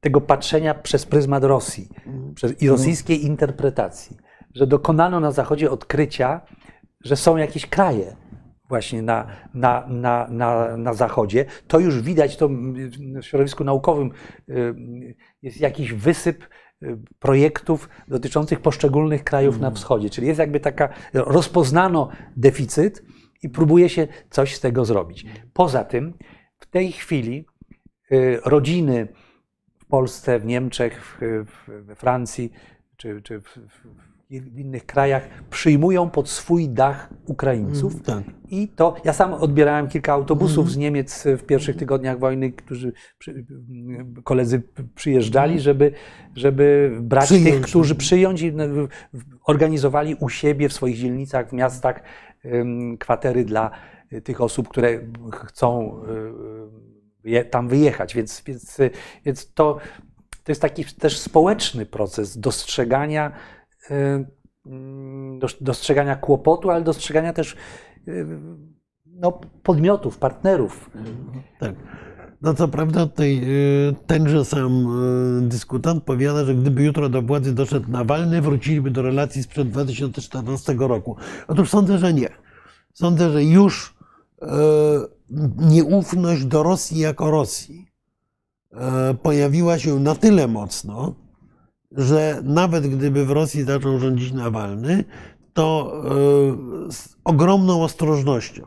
[0.00, 1.88] tego patrzenia przez pryzmat Rosji
[2.34, 4.16] przez, i rosyjskiej interpretacji,
[4.54, 6.40] że dokonano na Zachodzie odkrycia,
[7.04, 8.16] że są jakieś kraje
[8.68, 11.44] właśnie na, na, na, na, na Zachodzie.
[11.68, 14.10] To już widać to w środowisku naukowym.
[14.48, 16.46] y, Jest jakiś wysyp y,
[17.18, 20.10] projektów dotyczących poszczególnych krajów na wschodzie.
[20.10, 23.02] Czyli jest jakby taka, rozpoznano deficyt
[23.42, 25.26] i próbuje się coś z tego zrobić.
[25.52, 26.14] Poza tym
[26.58, 27.46] w tej chwili
[28.12, 29.08] y, rodziny
[29.78, 31.20] w Polsce, w Niemczech,
[31.68, 32.52] we Francji
[32.96, 38.02] czy, czy w, w w innych krajach przyjmują pod swój dach Ukraińców.
[38.02, 38.22] Tak.
[38.50, 43.46] I to ja sam odbierałem kilka autobusów z Niemiec w pierwszych tygodniach wojny, którzy przy,
[44.24, 44.62] koledzy
[44.94, 45.92] przyjeżdżali, żeby,
[46.34, 47.46] żeby brać Przyjąć.
[47.46, 48.64] tych, którzy przyjąć i no,
[49.44, 52.02] organizowali u siebie w swoich dzielnicach, w miastach
[52.98, 53.70] kwatery dla
[54.12, 55.00] y, tych osób, które
[55.32, 55.96] chcą
[57.24, 58.14] y, tam wyjechać.
[58.14, 58.90] Więc, więc, y,
[59.24, 59.78] więc to,
[60.44, 63.61] to jest taki też społeczny proces dostrzegania, mm, dos-
[65.60, 67.56] dostrzegania kłopotu, ale dostrzegania też
[68.08, 68.26] y,
[69.06, 70.90] no, podmiotów, partnerów.
[71.58, 71.74] Tak.
[72.42, 74.86] No co prawda tutaj y, tenże sam
[75.44, 80.74] y, dyskutant powiada, że gdyby jutro do władzy doszedł Nawalny, wróciliby do relacji sprzed 2014
[80.78, 81.16] roku.
[81.48, 82.28] Otóż sądzę, że nie.
[82.92, 83.94] Sądzę, że już
[84.42, 84.46] y,
[85.56, 87.86] nieufność do Rosji jako Rosji
[88.72, 88.76] y,
[89.14, 91.14] pojawiła się na tyle mocno,
[91.96, 95.04] że nawet gdyby w Rosji zaczął rządzić Nawalny,
[95.52, 95.92] to
[96.88, 98.66] y, z ogromną ostrożnością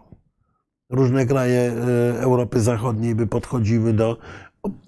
[0.90, 4.18] różne kraje e, Europy Zachodniej by podchodziły do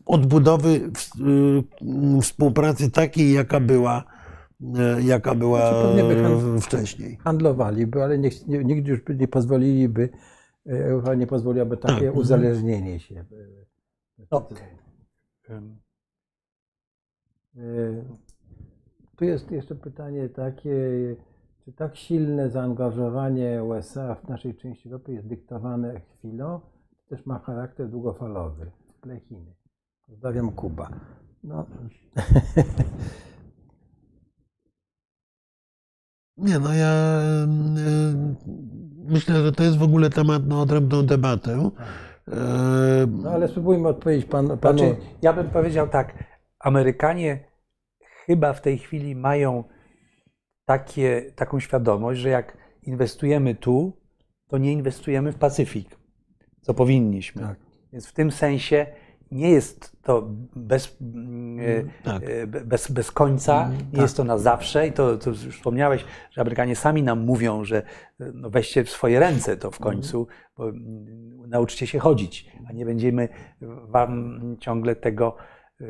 [0.05, 4.03] odbudowy y, współpracy takiej, jaka była,
[4.77, 7.17] e, jaka była Znaczy, e, wcześniej.
[7.17, 10.09] handlowaliby, ale nie, nigdy już by nie pozwoliliby,
[10.65, 12.15] e, Europa nie pozwoliłaby takie Tak.
[12.15, 13.25] uzależnienie się.
[14.31, 14.47] No,
[17.57, 18.03] E,
[19.17, 20.75] Tu jest jeszcze pytanie takie,
[21.65, 26.59] czy tak silne zaangażowanie USA w naszej części Europy jest dyktowane chwilą,
[26.97, 29.53] czy też ma charakter długofalowy w tle Chiny?
[30.07, 30.89] Pozdrawiam Kuba.
[31.43, 31.65] No,
[36.37, 37.47] Nie, no ja e,
[39.07, 41.69] myślę, że to jest w ogóle temat na odrębną debatę.
[42.27, 44.57] E, no ale spróbujmy odpowiedzieć panu.
[44.57, 46.23] panu Znaczy, ja bym powiedział tak,
[46.59, 47.46] Amerykanie
[48.27, 49.63] chyba w tej chwili mają
[50.65, 53.97] takie, taką świadomość, że jak inwestujemy tu,
[54.47, 55.97] to nie inwestujemy w Pacyfik,
[56.61, 57.41] co powinniśmy.
[57.41, 57.57] Tak.
[57.93, 58.85] Więc w tym sensie
[59.31, 62.23] nie jest to bez, mm, tak.
[62.23, 66.05] e, be- bez, bez końca, nie jest to na zawsze i to, to już wspomniałeś,
[66.31, 67.83] że Amerykanie sami nam mówią, że e,
[68.33, 70.27] no weźcie w swoje ręce to w końcu,
[70.57, 73.29] bo mm, nauczcie się chodzić, a nie będziemy
[73.87, 75.35] wam ciągle tego
[75.81, 75.85] e,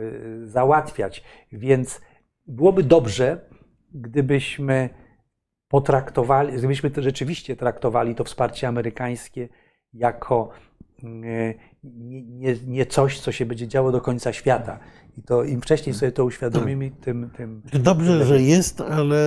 [0.45, 1.23] załatwiać.
[1.51, 2.01] Więc
[2.47, 3.39] byłoby dobrze,
[3.93, 4.89] gdybyśmy
[5.67, 9.49] potraktowali, gdybyśmy rzeczywiście traktowali to wsparcie amerykańskie
[9.93, 10.49] jako
[11.03, 11.53] mm,
[11.83, 14.79] nie, nie, nie coś, co się będzie działo do końca świata.
[15.17, 19.19] I to im wcześniej sobie to uświadomimy, tym, tym Dobrze, że jest, ale,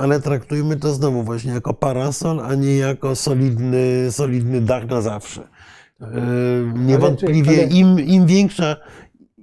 [0.00, 5.48] ale traktujmy to znowu właśnie jako parasol, a nie jako solidny, solidny dach na zawsze.
[6.00, 6.06] E,
[6.74, 8.76] Niewątpliwie im, im większa.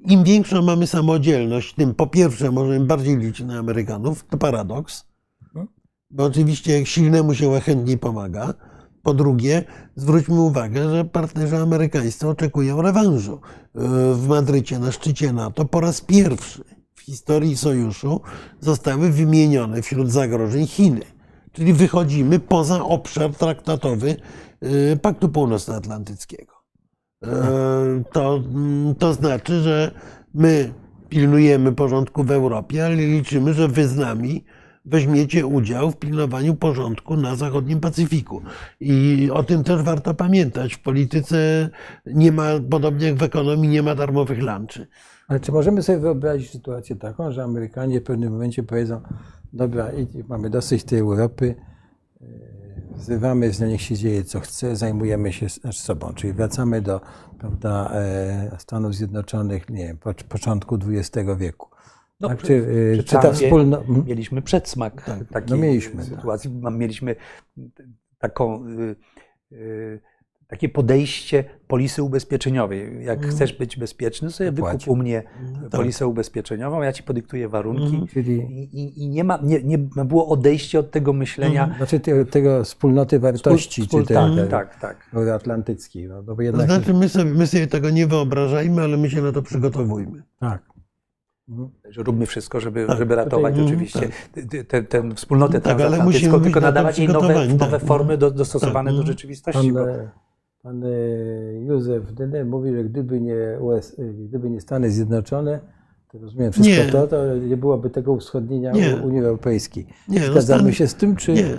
[0.07, 4.25] Im większą mamy samodzielność, tym po pierwsze możemy bardziej liczyć na Amerykanów.
[4.29, 5.05] To paradoks.
[6.11, 8.53] Bo oczywiście silnemu się chętniej pomaga.
[9.03, 9.63] Po drugie,
[9.95, 13.41] zwróćmy uwagę, że partnerzy amerykańscy oczekują rewanżu.
[14.13, 16.63] W Madrycie na szczycie NATO po raz pierwszy
[16.93, 18.21] w historii sojuszu
[18.59, 21.01] zostały wymienione wśród zagrożeń Chiny.
[21.51, 24.15] Czyli wychodzimy poza obszar traktatowy
[24.61, 26.54] yy, Paktu Północnoatlantyckiego.
[27.25, 29.91] Yy, To, mm, to znaczy, że
[30.33, 30.73] my
[31.09, 34.45] pilnujemy porządku w Europie, ale liczymy, że wy z nami
[34.85, 38.41] weźmiecie udział w pilnowaniu porządku na zachodnim Pacyfiku.
[38.79, 40.73] I o tym też warto pamiętać.
[40.73, 41.69] W polityce
[42.05, 44.87] nie ma, podobnie jak w ekonomii, nie ma darmowych lunchy.
[45.27, 49.01] Ale czy możemy sobie wyobrazić sytuację taką, że Amerykanie w pewnym momencie powiedzą,
[49.53, 49.91] dobra,
[50.29, 51.55] mamy dosyć tej Europy,
[52.21, 52.25] e,
[52.95, 57.01] wzywamy z niech się dzieje co chce, zajmujemy się sobą, czyli wracamy do
[57.39, 61.69] prawda, e, Stanów Zjednoczonych, nie wiem, po, początku XX wieku.
[62.19, 62.67] No, tak, przy- czy,
[62.99, 63.29] e, czy ta.
[63.77, 64.05] Mhm.
[64.05, 66.05] mieliśmy przedsmak Tak, takiej no mieliśmy, tak.
[66.15, 66.49] sytuacji.
[66.51, 67.15] Mam- Mieliśmy
[68.17, 68.95] taką, y,
[69.51, 70.01] y,
[70.47, 73.05] takie podejście polisy ubezpieczeniowej.
[73.05, 75.23] Jak chcesz być bezpieczny, sobie wykup u mnie
[75.61, 75.69] tak.
[75.71, 78.07] polisę ubezpieczeniową, ja ci podyktuję warunki.
[78.13, 78.37] Czyli
[78.73, 81.73] I, i, nie, ma, nie, nie było odejście od tego myślenia.
[81.77, 85.09] znaczy te, tego wspólnoty wartości, wspól- czy tak, tej, tak, tak.
[85.13, 86.07] euroatlantyckiej.
[86.07, 89.21] No, bo To jednak, znaczy, my sobie, my sobie tego nie wyobrażajmy, ale my się
[89.21, 90.23] na to przygotowujmy.
[90.39, 90.61] tak.
[91.49, 91.69] Mhm.
[91.89, 94.11] Że róbmy wszystko, żeby, Tak, żeby ratować tutaj- oczywiście tak.
[94.49, 97.87] tę tę- tę wspólnotę Tak, ale transatlantycką, tylko nadawać jej nowe, nowe tak.
[97.87, 98.99] formy do, dostosowane Tak.
[98.99, 99.73] do rzeczywistości.
[99.73, 100.24] Pan, Bo,
[100.65, 100.87] pan e,
[101.67, 105.59] Józef Dyner mówi, że gdyby nie, US, e, gdyby nie Stany Zjednoczone,
[106.11, 106.91] to rozumiem wszystko Nie.
[106.91, 108.95] to, to nie byłoby tego uwschodnienia Nie.
[108.95, 109.87] Unii Europejskiej.
[110.09, 111.33] Nie, no Zgadzamy Stany- się z tym, czy...
[111.33, 111.55] Nie.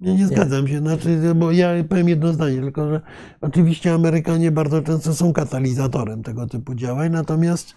[0.00, 3.00] Nie, nie zgadzam się, znaczy, bo ja powiem jedno zdanie, tylko że
[3.40, 7.74] oczywiście Amerykanie bardzo często są katalizatorem tego typu działań, natomiast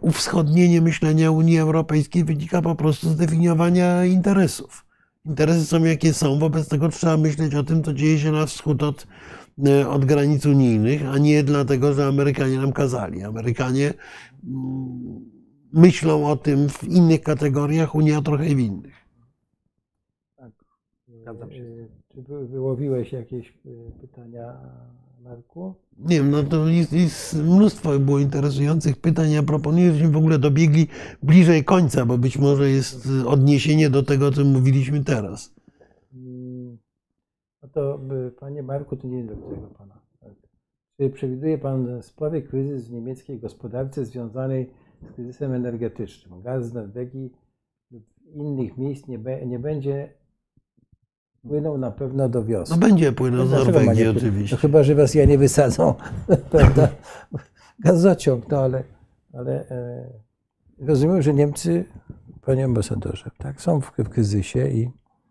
[0.00, 4.86] uwschodnienie myślenia Unii Europejskiej wynika po prostu z definiowania interesów.
[5.24, 8.82] Interesy są jakie są, wobec tego trzeba myśleć o tym, co dzieje się na wschód
[8.82, 9.06] od,
[9.88, 13.22] od granic unijnych, a nie dlatego, że Amerykanie nam kazali.
[13.22, 13.94] Amerykanie
[14.44, 15.30] mm,
[15.72, 18.94] myślą o tym w innych kategoriach, Unia trochę w innych.
[21.08, 21.62] Zgadzam się.
[21.62, 24.52] E, Czy wy- wyłowiłeś jakieś e, pytania,
[25.24, 25.74] Marku?
[25.98, 29.30] Nie wiem, no to jest, jest mnóstwo było interesujących pytań.
[29.30, 30.86] Ja proponuję, żebyśmy w ogóle dobiegli
[31.22, 35.53] bliżej końca, bo być może jest odniesienie do tego, o czym mówiliśmy teraz.
[37.76, 37.98] No to
[38.40, 40.00] panie Marku, to nie do tego pana.
[40.20, 40.32] Tak.
[40.96, 44.70] Czy przewiduje pan spory kryzys w niemieckiej gospodarce związanej
[45.10, 46.42] z kryzysem energetycznym?
[46.42, 47.32] Gaz z Norwegii
[47.90, 50.08] lub innych miejsc nie, be, nie będzie
[51.48, 52.76] płynął na pewno do No wiosny.
[52.76, 54.56] będzie płynął z Dlaczego ma Norwegii nie oczywiście.
[54.56, 55.94] No chyba, że Rosjanie wysadzą,
[56.50, 56.88] prawda,
[57.78, 58.84] gazociąg, no ale,
[59.32, 60.10] ale e,
[60.78, 61.84] rozumiem, że Niemcy,
[62.46, 64.90] panie ambasadorze, tak, są w, w kryzysie i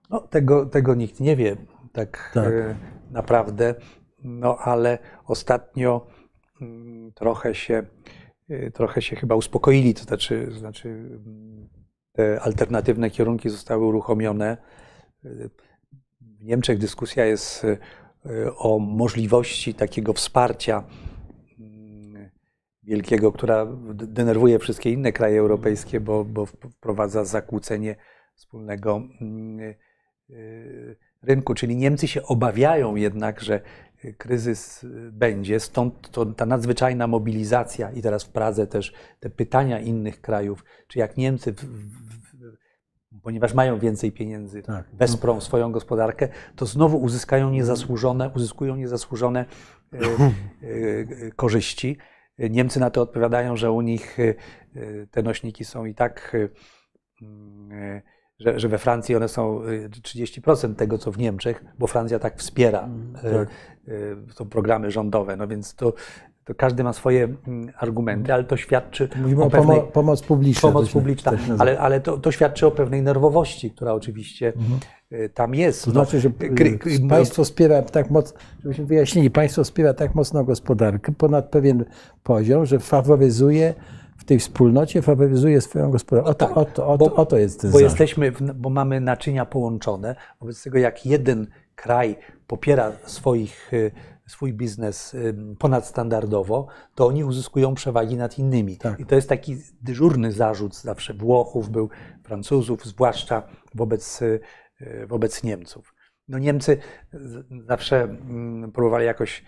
[0.09, 1.57] No, tego, tego nikt nie wie
[1.93, 2.53] tak, Tak.
[2.53, 2.75] e,
[3.11, 3.75] naprawdę,
[4.23, 6.07] no ale ostatnio
[6.61, 7.83] mm, trochę się,
[8.49, 11.69] e, trochę się chyba uspokoili, to znaczy, znaczy mm,
[12.11, 14.57] te alternatywne kierunki zostały uruchomione.
[15.25, 15.29] E,
[16.21, 17.65] W Niemczech dyskusja jest
[18.57, 20.83] o możliwości takiego wsparcia
[21.59, 22.29] mm,
[22.83, 27.95] wielkiego, która denerwuje wszystkie inne kraje europejskie, bo, bo wprowadza zakłócenie
[28.35, 29.01] wspólnego
[31.23, 31.53] rynku.
[31.53, 33.61] Czyli Niemcy się obawiają jednak, że
[34.17, 40.21] kryzys będzie, stąd to, ta nadzwyczajna mobilizacja i teraz w Pradze też te pytania innych
[40.21, 42.03] krajów, czy jak Niemcy, w, w,
[43.23, 44.85] ponieważ mają więcej pieniędzy, Tak.
[44.93, 49.45] wesprą swoją gospodarkę, to znowu uzyskają niezasłużone, uzyskują niezasłużone
[49.93, 49.97] y,
[50.63, 51.97] y, korzyści.
[52.39, 54.35] Niemcy na to odpowiadają, że u nich y,
[55.11, 58.01] te nośniki są i tak, y,
[58.43, 62.37] że, że we Francji one są y, 30% tego, co w Niemczech, bo Francja tak
[62.39, 63.23] wspiera tak.
[63.87, 65.37] y, y, są programy rządowe.
[65.37, 65.93] No więc to,
[66.45, 70.61] to każdy ma swoje mm, argumenty, ale to świadczy mówimy o pewnej pomo- pomoc publiczna.
[70.61, 74.53] pomoc publiczna, ale, ale to, to świadczy o pewnej nerwowości, która oczywiście
[75.11, 75.85] y, tam jest.
[75.85, 76.29] To znaczy, że
[77.09, 81.85] państwo wspiera tak mocno, żebyśmy wyjaśnili, państwo wspiera tak mocno gospodarkę ponad pewien
[82.23, 83.73] poziom, że faworyzuje
[84.23, 86.29] w tej wspólnocie, faworyzuje swoją gospodarkę.
[86.29, 88.99] O to, o to, o to, o to jest ten bo jesteśmy, w, bo mamy
[88.99, 90.15] naczynia połączone.
[90.39, 92.15] Wobec tego, jak jeden kraj
[92.47, 93.91] popiera swoich, y,
[94.27, 98.77] swój biznes y, ponadstandardowo, to oni uzyskują przewagi nad innymi.
[98.77, 98.99] Tak.
[98.99, 101.89] I to jest taki dyżurny zarzut zawsze Włochów, był
[102.23, 103.43] Francuzów, zwłaszcza
[103.75, 104.39] wobec, y,
[105.07, 105.93] wobec Niemców.
[106.27, 106.77] No Niemcy
[107.67, 109.43] zawsze mm, próbowali jakoś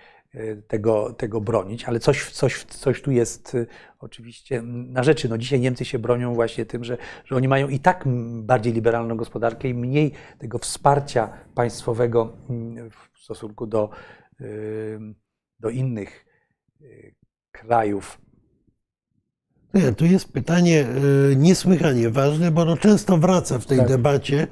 [0.67, 3.67] tego, tego bronić, ale coś, coś, coś tu jest y,
[3.99, 5.29] oczywiście na rzeczy.
[5.29, 8.03] No dzisiaj Niemcy się bronią właśnie tym, że, że oni mają i tak
[8.41, 12.37] bardziej liberalną gospodarkę i mniej tego wsparcia państwowego
[13.13, 13.89] w stosunku do,
[14.41, 14.99] y,
[15.59, 16.25] do innych
[17.51, 18.17] krajów.
[19.73, 20.85] Nie, tu jest pytanie
[21.31, 23.87] e, niesłychanie ważne, bo ono często wraca w tej Tak.
[23.87, 24.47] debacie.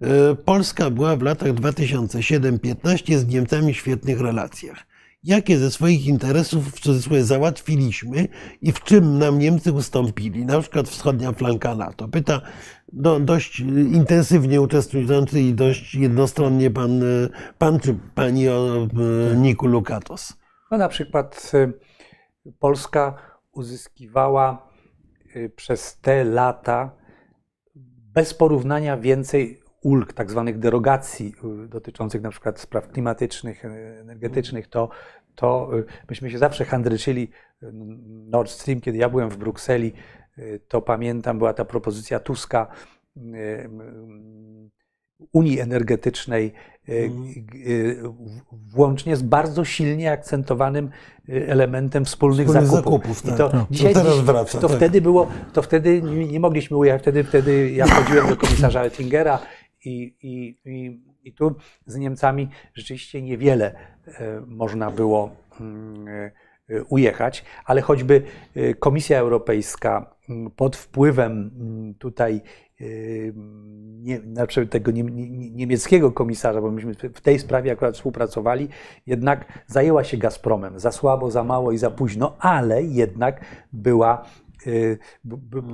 [0.00, 4.93] E, Polska była w latach 2007-15 z Niemcami w świetnych relacjach.
[5.24, 8.28] Jakie ze swoich interesów w cudzysłowie załatwiliśmy
[8.62, 10.44] i w czym nam Niemcy ustąpili?
[10.44, 12.08] Na przykład wschodnia flanka NATO.
[12.08, 12.40] Pyta
[12.92, 17.28] do, dość e, intensywnie uczestniczący i dość jednostronnie pan, e,
[17.58, 18.88] pan czy pani o
[19.36, 20.36] Niku Lukatos.
[20.70, 21.72] No na przykład y,
[22.58, 23.14] Polska
[23.52, 24.68] uzyskiwała
[25.36, 26.90] y, przez te lata
[28.14, 31.34] bez porównania więcej ulg, tak zwanych derogacji
[31.64, 33.68] y, dotyczących na przykład spraw klimatycznych, y,
[34.00, 34.88] energetycznych, to,
[35.34, 37.30] to y, myśmy się zawsze handryczyli
[38.26, 39.92] Nord Stream, kiedy ja byłem w Brukseli,
[40.68, 42.66] to pamiętam, była ta propozycja Tuska
[45.32, 46.52] Unii Energetycznej,
[46.88, 50.90] w- włącznie z bardzo silnie akcentowawanym
[51.28, 52.74] y, elementem wspólnych zakupów.
[52.74, 53.36] zakupów, I tak.
[53.38, 54.76] to, To dzisiaj, teraz dziś- wraca, to tak.
[54.76, 59.38] wtedy było, to wtedy nie, nie mogliśmy ujechać, wtedy, wtedy ja chodziłem do komisarza Oettingera
[59.84, 61.54] i, i, i, i tu
[61.86, 63.74] z Niemcami rzeczywiście niewiele
[64.06, 66.08] e, można było mm,
[66.68, 68.22] e, ujechać, ale choćby
[68.54, 72.40] e, Komisja Europejska mm, pod wpływem mm, tutaj
[74.04, 78.68] nie, znaczy tego nie, nie, niemieckiego komisarza, bo myśmy w tej sprawie akurat współpracowali,
[79.06, 80.80] jednak zajęła się Gazpromem.
[80.80, 83.40] Za słabo, za mało i za późno, ale jednak
[83.72, 84.24] była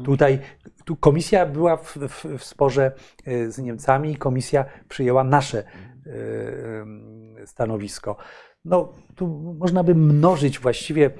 [0.04, 0.38] tutaj
[0.84, 2.92] tu komisja była w, w, w sporze
[3.28, 5.64] y, z Niemcami i komisja przyjęła nasze
[6.06, 8.16] y, stanowisko.
[8.64, 11.10] No, tu można by mnożyć właściwie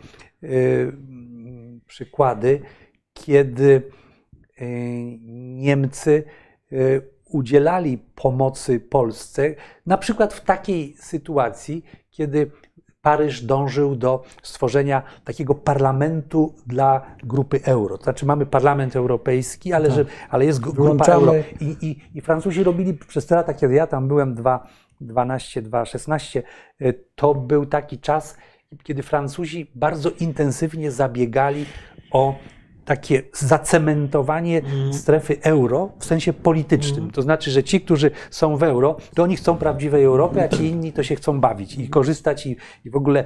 [0.43, 0.93] y,
[1.87, 2.61] przykłady,
[3.15, 3.83] kiedy
[5.57, 6.25] Niemcy
[7.25, 9.55] udzielali pomocy Polsce,
[9.87, 12.51] na przykład w takiej sytuacji, kiedy
[13.03, 17.99] Paryż dążył do stworzenia takiego parlamentu dla grupy euro.
[17.99, 19.97] To znaczy mamy parlament europejski, ale, tak.
[19.97, 21.13] że, ale jest grupa Włączamy.
[21.13, 21.33] euro.
[21.61, 26.43] I, i, I Francuzi robili przez te lata, kiedy ja tam byłem, 2012, 2016,
[27.15, 28.37] to był taki czas,
[28.83, 31.67] kiedy Francuzi bardzo intensywnie zabiegali
[32.11, 32.35] o
[32.91, 34.93] takie zacementowanie mm.
[34.93, 36.99] strefy euro w sensie politycznym.
[36.99, 37.11] Mm.
[37.11, 40.65] To znaczy, że ci, którzy są w euro, to oni chcą prawdziwej Europy, a ci
[40.65, 43.25] inni to się chcą bawić i korzystać i, i w ogóle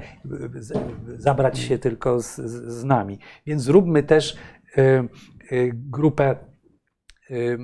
[1.16, 2.36] zabrać się tylko z,
[2.80, 3.18] z nami.
[3.46, 4.36] Więc zróbmy też
[4.78, 4.82] y,
[5.52, 6.36] y, grupę
[7.30, 7.58] y,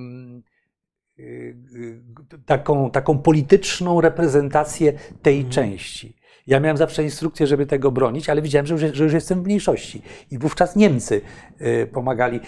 [2.46, 5.50] taką, taką polityczną reprezentację tej mm.
[5.50, 6.19] części.
[6.50, 9.44] Ja miałem zawsze instrukcję, żeby tego bronić, ale widziałem, że już, że już jestem w
[9.44, 10.02] mniejszości.
[10.30, 11.20] I wówczas Niemcy
[11.60, 12.40] y, pomagali.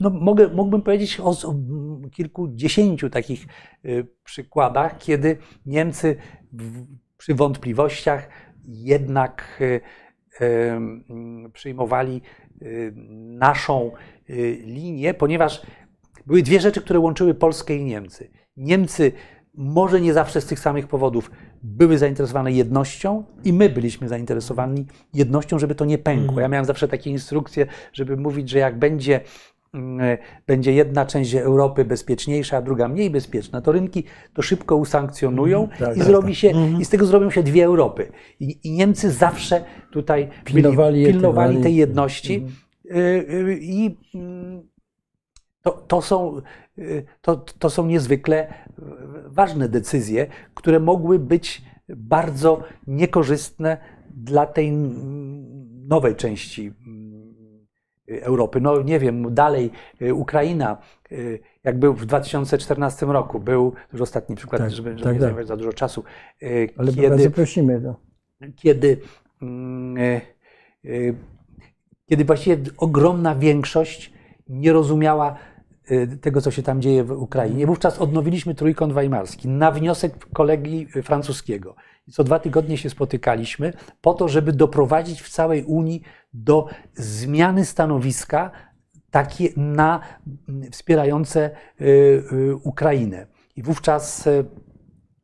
[0.00, 1.54] No, mogę, mógłbym powiedzieć o, o
[2.12, 3.46] kilkudziesięciu takich
[3.84, 5.36] y, przykładach, kiedy
[5.66, 6.16] Niemcy
[6.52, 6.84] w,
[7.16, 8.28] przy wątpliwościach
[8.64, 9.80] jednak y,
[11.52, 12.22] przyjmowali
[13.38, 13.90] naszą
[14.64, 15.62] linię, ponieważ
[16.26, 18.30] były dwie rzeczy, które łączyły Polskę i Niemcy.
[18.56, 19.12] Niemcy
[19.54, 21.30] może nie zawsze z tych samych powodów
[21.66, 26.26] były zainteresowane jednością i my byliśmy zainteresowani jednością, żeby to nie pękło.
[26.26, 26.50] Ja mhm.
[26.50, 29.20] miałem zawsze takie instrukcje, żeby mówić, że jak będzie
[29.74, 35.62] mm, będzie jedna część Europy bezpieczniejsza, a druga mniej bezpieczna, to rynki to szybko usankcjonują
[35.62, 35.80] mhm.
[35.80, 36.36] tak, i, tak, zrobi tak.
[36.36, 36.80] się, mhm.
[36.80, 38.12] i z tego zrobią się dwie Europy.
[38.40, 42.46] I, i Niemcy zawsze tutaj pilnowali, byli, pilnowali tej jedności.
[42.84, 44.62] Y, y, I mm,
[45.62, 46.42] to, to, są, y,
[47.20, 48.54] to, to są niezwykle
[49.26, 53.76] ważne decyzje, które mogły być bardzo niekorzystne
[54.10, 54.72] dla tej
[55.88, 56.72] nowej części
[58.08, 58.60] Europy.
[58.60, 59.70] No nie wiem, dalej
[60.02, 60.78] y, Ukraina,
[61.12, 65.20] y, jak był w 2014 roku, był, już ostatni przykład, tak, żeby, żeby tak, nie
[65.20, 65.20] tak.
[65.20, 66.04] zajmować za dużo czasu.
[66.76, 67.80] Ale kiedy, bardzo prosimy.
[67.80, 68.00] No.
[68.56, 69.00] Kiedy,
[69.42, 69.96] mm,
[72.06, 74.12] kiedy właściwie ogromna większość
[74.48, 75.55] nie rozumiała Y,
[76.20, 77.66] tego, co się tam dzieje w Ukrainie.
[77.66, 81.74] Wówczas odnowiliśmy Trójkąt Weimarski na wniosek kolegi francuskiego.
[82.08, 86.02] I co dwa tygodnie się spotykaliśmy po to, żeby doprowadzić w całej Unii
[86.34, 88.50] do zmiany stanowiska
[89.10, 90.00] takie na
[90.70, 91.50] wspierające
[91.80, 93.26] y, y, Ukrainę.
[93.56, 94.28] I wówczas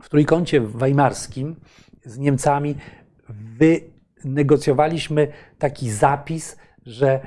[0.03, 1.57] w Trójkącie Weimarskim
[2.05, 2.75] z Niemcami
[4.25, 5.29] wynegocjowaliśmy
[5.59, 6.57] taki zapis,
[6.87, 7.21] że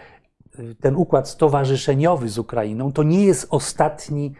[0.79, 4.33] ten układ stowarzyszeniowy z Ukrainą to nie jest ostatni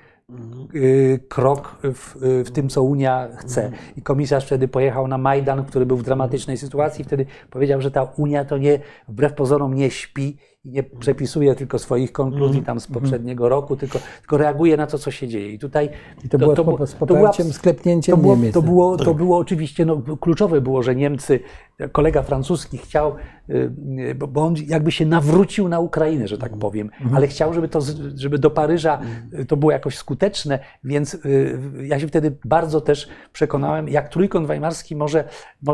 [0.76, 2.16] y, krok w,
[2.46, 3.72] w, tym, co Unia chce.
[3.98, 8.04] I komisarz wtedy pojechał na Majdan, który był w dramatycznej sytuacji, wtedy powiedział, że ta
[8.04, 12.66] Unia to nie, wbrew pozorom, nie śpi i nie przepisuje tylko swoich konkluzji mhm.
[12.66, 13.02] tam z mhm.
[13.02, 15.52] poprzedniego roku, tylko, tylko reaguje na to, co się dzieje.
[15.52, 15.90] I tutaj
[16.24, 18.54] I to, to, było to, z poparciem, sklepnięciem to było, Niemiec.
[18.54, 21.40] To było, to było oczywiście, no, kluczowe było, że Niemcy,
[21.92, 23.16] kolega francuski chciał,
[23.50, 26.62] y, bo on jakby się nawrócił na Ukrainę, że tak mhm.
[26.62, 27.80] powiem, ale chciał, żeby, to,
[28.16, 29.02] żeby do Paryża
[29.40, 34.48] y, to było jakoś skuteczne, więc y, ja się wtedy bardzo też przekonałem, jak Trójkąt
[34.48, 35.24] Weimarski może,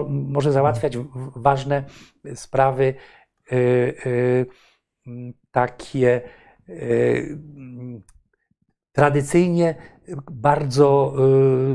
[0.08, 0.98] może załatwiać
[1.36, 1.84] ważne
[2.36, 2.94] sprawy
[5.52, 6.22] takie
[6.70, 6.74] e,
[8.92, 9.76] tradycyjnie
[10.32, 11.14] bardzo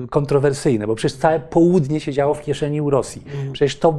[0.05, 3.23] y, kontrowersyjne, bo przecież całe południe się działo w kieszeni u Rosji.
[3.27, 3.53] Mhm.
[3.53, 3.99] Przecież to,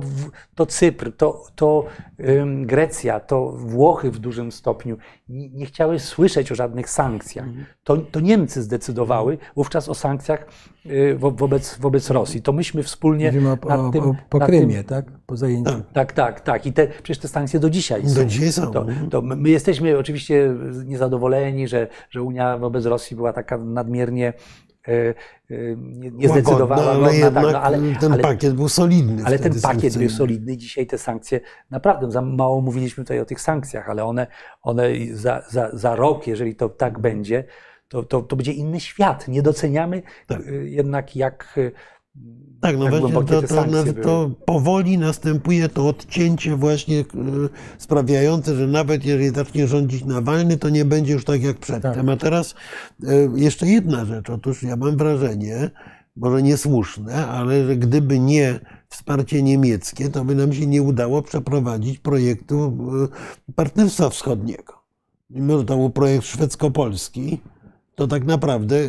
[0.56, 1.86] to Cypr, to, to
[2.62, 4.98] Grecja, to Włochy w dużym stopniu
[5.30, 7.48] nie chciały słyszeć o żadnych sankcjach.
[7.48, 7.66] Mhm.
[7.84, 10.46] To, to Niemcy zdecydowały wówczas o sankcjach
[11.18, 12.42] wo, wobec, wobec Rosji.
[12.42, 14.04] To myśmy wspólnie Mówimy o, nad tym...
[14.04, 15.06] O, po Krymie, tym, tak?
[15.26, 15.72] Po zajęciu.
[15.72, 16.42] Tak, tak, tak.
[16.42, 16.66] tak.
[16.66, 18.16] I te, przecież te sankcje do dzisiaj są.
[18.16, 18.72] Do dzisiaj są.
[18.72, 20.56] To, to my jesteśmy oczywiście
[20.86, 24.34] niezadowoleni, że, że Unia wobec Rosji była taka nadmiernie
[24.88, 25.14] E,
[25.52, 26.84] e, nie, nie zdecydowała.
[26.84, 29.24] No, ale, jednak no, ale ten ale, pakiet był solidny.
[29.26, 30.58] Ale ten pakiet był solidny.
[30.58, 31.40] Dzisiaj te sankcje,
[31.72, 34.28] naprawdę za mało mówiliśmy tutaj o tych sankcjach, ale one,
[34.62, 37.44] one za, za, za rok, jeżeli to tak będzie,
[37.88, 39.28] to, to, to będzie inny świat.
[39.28, 40.42] Nie doceniamy tak.
[40.48, 41.60] E, jednak, jak
[42.62, 47.06] tak, no właśnie to, to, to, powoli następuje to odcięcie właśnie
[47.78, 52.06] sprawiające, że nawet jeżeli zacznie rządzić Nawalny, to nie będzie już tak jak przedtem.
[52.06, 52.10] Tak.
[52.10, 52.56] A teraz
[53.36, 54.30] jeszcze jedna rzecz.
[54.30, 55.72] Otóż ja mam wrażenie,
[56.16, 58.60] może niesłuszne, ale że gdyby nie
[58.90, 62.78] wsparcie niemieckie, to by nam się nie udało przeprowadzić projektu
[63.56, 64.74] Partnerstwa Wschodniego.
[65.30, 67.38] Mimo, że to był projekt szwedzko-polski,
[67.98, 68.88] to tak naprawdę e,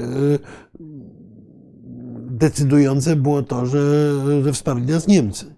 [2.31, 4.13] decydujące było to, że,
[4.43, 5.55] że wsparli nas Niemcy.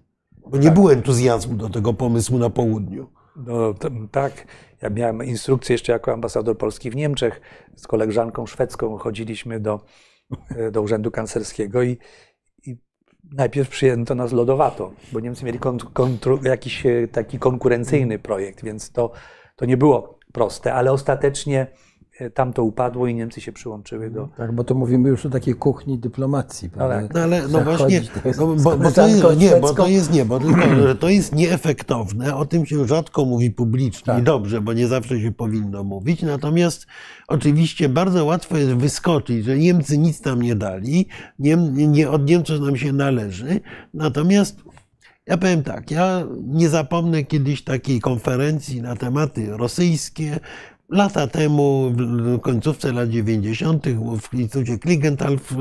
[0.47, 3.07] Bo nie było entuzjazmu do tego pomysłu na południu.
[3.35, 3.73] No
[4.11, 4.45] tak,
[4.81, 7.41] ja miałem instrukcję jeszcze jako ambasador Polski w Niemczech.
[7.75, 9.79] Z koleżanką szwedzką chodziliśmy do,
[10.71, 11.97] do urzędu kanclerskiego i,
[12.65, 12.77] i
[13.31, 18.91] najpierw przyjęto nas lodowato, bo Niemcy mieli kon, kontru, jakiś e, taki konkurencyjny projekt, więc
[18.91, 19.11] to,
[19.55, 21.90] to nie było proste, ale ostatecznie e,
[22.29, 24.29] tam to upadło i Niemcy się przyłączyły do.
[24.37, 26.69] Tak, bo to mówimy już o takiej kuchni dyplomacji.
[26.69, 27.07] prawda?
[27.13, 28.01] No ale no właśnie,
[28.37, 31.35] no, bo, bo, to jest, nie, bo to jest nie, bo tylko, że to jest
[31.35, 34.23] nieefektowne, o tym się rzadko mówi publicznie i Tak.
[34.23, 36.21] dobrze, bo nie zawsze się powinno mówić.
[36.21, 36.87] Natomiast
[37.27, 41.07] oczywiście bardzo łatwo jest wyskoczyć, że Niemcy nic nam nie dali,
[41.39, 43.59] nie, nie od Niemców nam się należy.
[43.93, 44.57] Natomiast
[45.27, 50.39] ja powiem tak, ja nie zapomnę kiedyś takiej konferencji na tematy rosyjskie.
[50.91, 53.85] Lata temu, w końcówce lat 90.,
[54.21, 55.55] w Instytucie Kligenthal w,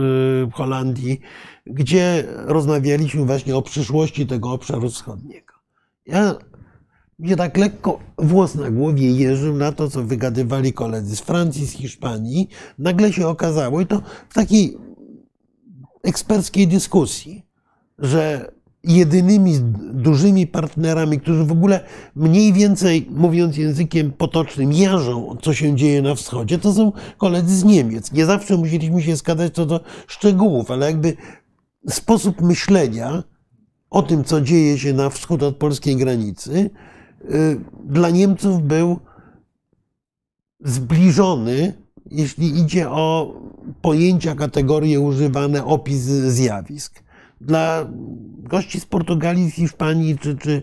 [0.52, 1.20] Holandii,
[1.66, 5.54] gdzie rozmawialiśmy właśnie o przyszłości tego obszaru wschodniego.
[6.06, 6.34] Ja
[7.18, 11.72] mnie tak lekko włos na głowie jeżył na to, co wygadywali koledzy z Francji, z
[11.72, 12.48] Hiszpanii.
[12.78, 14.76] Nagle się okazało, i to w takiej
[16.02, 17.46] eksperckiej dyskusji,
[17.98, 18.52] że
[18.84, 19.58] jedynymi
[19.92, 21.80] dużymi partnerami, którzy w ogóle
[22.14, 27.64] mniej więcej, mówiąc językiem potocznym, jarzą, co się dzieje na wschodzie, to są koledzy z
[27.64, 28.12] Niemiec.
[28.12, 31.16] Nie zawsze musieliśmy się zgadzać co do szczegółów, ale jakby
[31.88, 33.22] sposób myślenia
[33.90, 36.70] o tym, co dzieje się na wschód od polskiej granicy,
[37.30, 39.00] y, dla Niemców był
[40.60, 41.72] zbliżony,
[42.10, 43.34] jeśli idzie o
[43.82, 47.02] pojęcia, kategorie używane, opis zjawisk.
[47.40, 47.86] Dla
[48.38, 50.62] gości z Portugalii, z Hiszpanii czy, czy,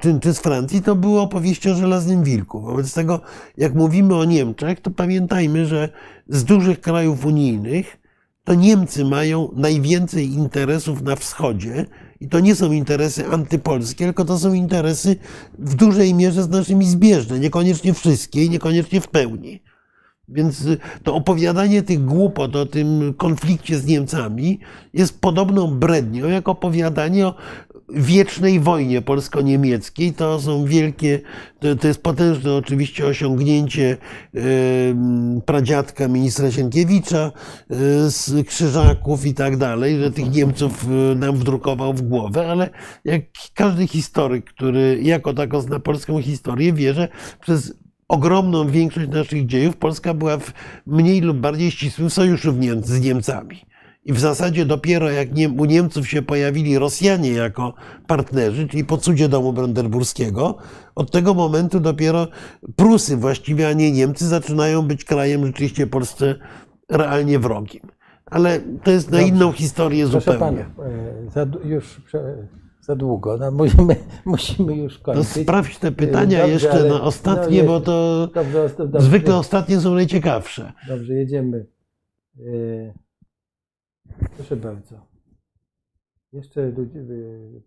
[0.00, 2.60] czy, czy z Francji to było opowieści o żelaznym wilku.
[2.60, 3.20] Wobec tego,
[3.56, 5.88] jak mówimy o Niemczech, to pamiętajmy, że
[6.28, 7.98] z dużych krajów unijnych
[8.44, 11.86] to Niemcy mają najwięcej interesów na wschodzie
[12.20, 15.16] i to nie są interesy antypolskie, tylko to są interesy
[15.58, 19.62] w dużej mierze z naszymi zbieżne, niekoniecznie wszystkie i niekoniecznie w pełni.
[20.28, 24.60] Więc y, to opowiadanie tych głupot o tym konflikcie z Niemcami
[24.94, 27.34] jest podobną brednią, jak opowiadanie o
[27.88, 30.12] wiecznej wojnie polsko-niemieckiej.
[30.12, 31.20] To są wielkie,
[31.60, 33.96] to, to jest potężne oczywiście osiągnięcie
[34.34, 34.40] y,
[35.46, 37.32] pradziadka ministra Sienkiewicza
[37.70, 37.74] y,
[38.10, 40.86] z Krzyżaków i tak dalej, że tych Niemców
[41.16, 42.70] nam wdrukował w głowę, ale
[43.04, 43.22] jak
[43.54, 47.08] każdy historyk, który jako tako zna polską historię, wie, że
[47.40, 47.74] przez
[48.08, 50.52] ogromną większość naszych dziejów Polska była w
[50.86, 53.68] mniej lub bardziej ścisłym sojuszu z Niemcami.
[54.04, 55.28] I w zasadzie dopiero jak
[55.58, 57.74] u Niemców się pojawili Rosjanie jako
[58.06, 60.56] partnerzy, czyli po cudzie domu brandenburskiego,
[60.94, 62.28] od tego momentu dopiero
[62.76, 66.34] Prusy właściwie, a nie Niemcy, zaczynają być krajem rzeczywiście Polsce
[66.88, 67.80] realnie wrogim.
[68.26, 69.34] Ale to jest na Dobrze.
[69.34, 70.64] inną historię Proszę zupełnie.
[71.34, 72.00] pana, e, już
[72.88, 73.36] za długo.
[73.36, 73.96] No, musimy,
[74.26, 75.26] musimy już To kończyć.
[75.42, 79.80] sprawdź te pytania Dobrze, jeszcze ale- na ostatnie, no, bo to Dobrze, dobrze, zwykle ostatnie
[79.80, 80.72] są najciekawsze.
[80.88, 81.66] Dobrze, jedziemy.
[82.40, 82.94] E,
[84.36, 84.94] Proszę bardzo.
[86.32, 87.60] Jeszcze ludzie, e,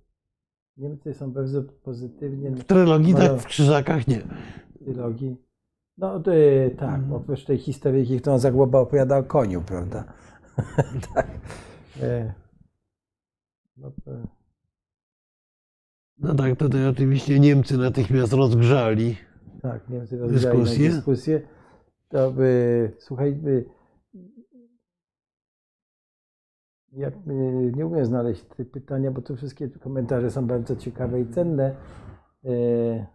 [0.78, 4.22] Niemcy są bardzo pozytywnie W trylogii tak, w krzyżakach nie.
[4.80, 5.36] trilogii.
[5.98, 6.32] No to,
[6.78, 7.14] tak, Mhm.
[7.14, 10.04] oprócz tej historyjki, którą Zagłoba opowiada o koniu, prawda?
[11.16, 11.28] tak.
[12.02, 12.34] E,
[13.78, 14.28] No, e,
[16.22, 19.16] No tak, tutaj oczywiście Niemcy natychmiast rozgrzali.
[19.62, 20.90] tak, Niemcy rozwijali na Dyskusje?
[20.90, 21.42] dyskusję.
[22.10, 23.66] To by, słuchaj, by,
[26.92, 27.12] ja
[27.76, 31.76] nie umiem znaleźć te pytania, bo te wszystkie komentarze są bardzo ciekawe i cenne.
[32.46, 33.06] E,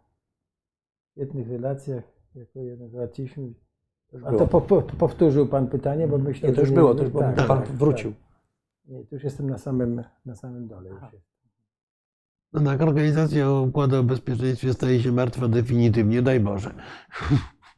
[1.15, 2.05] W jednych relacjach,
[2.35, 3.53] jako jeden zobaczyliśmy,
[4.25, 6.95] a to, po, po, to powtórzył Pan pytanie, bo myślę, Nie, to że już było,
[6.95, 8.11] to już było, tak, pan tak, wrócił.
[8.13, 8.21] Tak.
[8.87, 10.91] Nie, tu już jestem na samym, na samym dole.
[10.91, 11.01] Już
[12.55, 12.65] jest.
[12.65, 16.75] No organizacja Układu o Bezpieczeństwie staje się martwa definitywnie, daj Boże.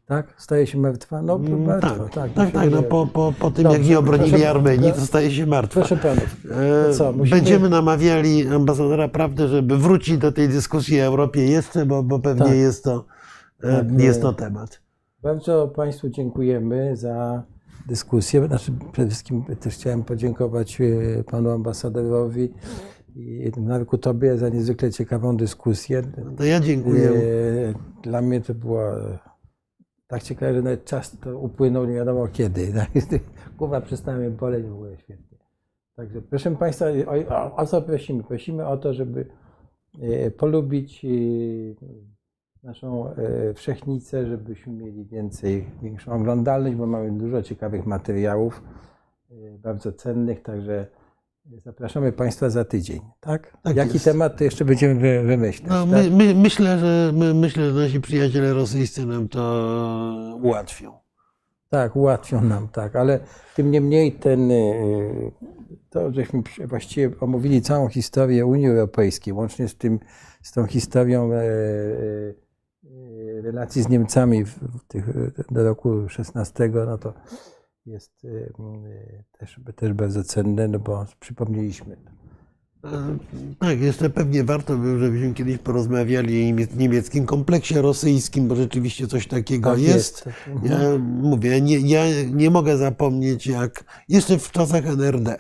[0.07, 0.35] Tak?
[0.39, 1.23] Staje się martwa?
[1.23, 2.32] No, Mm, martwa, tak, tak.
[2.32, 5.31] tak, tak, no po, po, po tym jak Dobrze, nie obronili proszę- Armenii, to staje
[5.31, 5.81] się martwa.
[5.81, 6.36] Proszę Panów,
[6.89, 11.86] E, co, musimy- Będziemy namawiali ambasadora prawdy, żeby wrócić do tej dyskusji o Europie jeszcze,
[11.86, 12.55] bo, bo pewnie Tak.
[12.55, 13.05] jest, to,
[13.62, 14.81] e, Tak, jest e, to temat.
[15.23, 17.43] Bardzo Państwu dziękujemy za
[17.89, 18.47] dyskusję.
[18.47, 20.78] Znaczy, przede wszystkim też chciałem podziękować
[21.31, 22.53] Panu ambasadorowi
[23.19, 26.03] i Marku Tobie za niezwykle ciekawą dyskusję.
[26.36, 27.11] To ja dziękuję.
[27.11, 28.82] E, Dla mnie to było
[30.07, 32.73] tak ciekawe, że nawet czas to upłynął nie wiadomo kiedy.
[32.77, 32.89] tak?
[33.59, 35.39] Głowa przestała mnie boleć w ogóle świetnie.
[35.97, 38.23] Także proszę Państwa, o, o, o co prosimy?
[38.23, 39.27] Prosimy o to, żeby
[40.03, 41.09] e, polubić e,
[42.62, 43.15] naszą
[43.55, 48.62] wszechnicę, żebyśmy mieli więcej, większą oglądalność, bo mamy dużo ciekawych materiałów,
[49.59, 50.86] bardzo cennych, także
[51.57, 53.57] Zapraszamy Państwa za tydzień, tak?
[53.62, 54.05] Tak Jaki jest.
[54.05, 55.70] temat to jeszcze będziemy wy- wymyślać?
[55.70, 55.91] No, tak?
[55.91, 59.41] my, my, myślę, że, my, myślę, że nasi przyjaciele rosyjscy nam to
[60.43, 60.99] ułatwią.
[61.69, 63.20] Tak, ułatwią nam, tak, ale
[63.57, 65.33] tym niemniej ten, y,
[65.91, 70.01] to żeśmy właściwie omówili całą historię Unii Europejskiej, łącznie z tym,
[70.43, 71.43] z tą historią e, e,
[73.39, 75.07] e, relacji z Niemcami w, w tych,
[75.51, 77.15] do roku 16, no to
[77.89, 78.28] jest e,
[78.59, 78.82] m,
[79.39, 81.97] też, też bardzo cenne, no bo przypomnieliśmy.
[82.85, 83.19] E,
[83.59, 89.06] Tak, jeszcze pewnie warto by, żebyśmy kiedyś porozmawiali o niemie- niemieckim kompleksie rosyjskim, bo rzeczywiście
[89.06, 90.27] coś takiego Tak jest.
[90.27, 90.39] jest.
[90.70, 92.02] Ja mówię, nie, ja
[92.32, 95.36] nie mogę zapomnieć, jak jeszcze w czasach NRD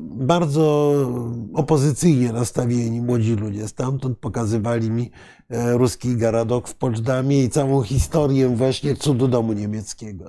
[0.00, 0.94] bardzo
[1.54, 5.10] opozycyjnie nastawieni młodzi ludzie stamtąd pokazywali mi
[5.50, 10.24] e, ruski garadok w Poczdamie i całą historię właśnie cudu domu niemieckiego,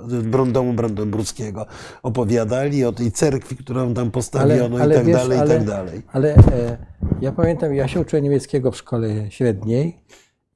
[0.52, 1.66] domu brandenburskiego.
[2.04, 6.02] Opowiadali o tej cerkwi, którą tam postawiono i tak wiesz, dalej, i ale, tak dalej.
[6.12, 6.78] Ale e,
[7.22, 10.00] ja pamiętam, ja się uczyłem niemieckiego w szkole średniej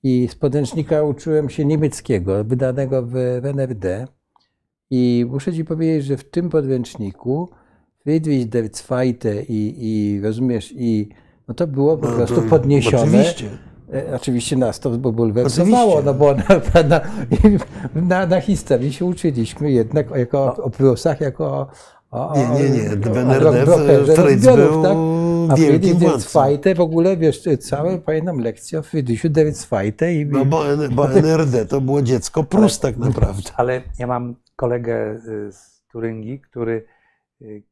[0.04, 3.12] i z podręcznika uczyłem się niemieckiego, wydanego w,
[3.42, 4.08] w NRD.
[4.90, 7.50] I muszę ci powiedzieć, że w tym podręczniku
[8.12, 11.10] Friedrich der Zweite i, i rozumiesz, i
[11.48, 13.04] no to było po No, prostu to- podniesione.
[13.04, 13.50] Oczywiście.
[13.94, 16.44] E, Oczywiście nas to bulwersowało, no bo na,
[16.90, 17.02] na,
[18.10, 21.68] na, na historii się uczyliśmy jednak jako o Prusach, jako
[22.12, 22.90] o, o, Nie, nie, nie.
[23.10, 24.98] o- W o NRD brokerze Fritz był tak?
[25.50, 25.98] A wielkim.
[26.20, 31.12] Zweite w ogóle, wiesz, całe, pamiętam lekcję o Friedrichu der Zweite i, No bo, bo
[31.20, 33.52] NRD to było dziecko Prus tak naprawdę.
[33.56, 35.12] Ale ja mam kolegę
[35.48, 36.86] y, z Turyngii, który,
[37.42, 37.64] y,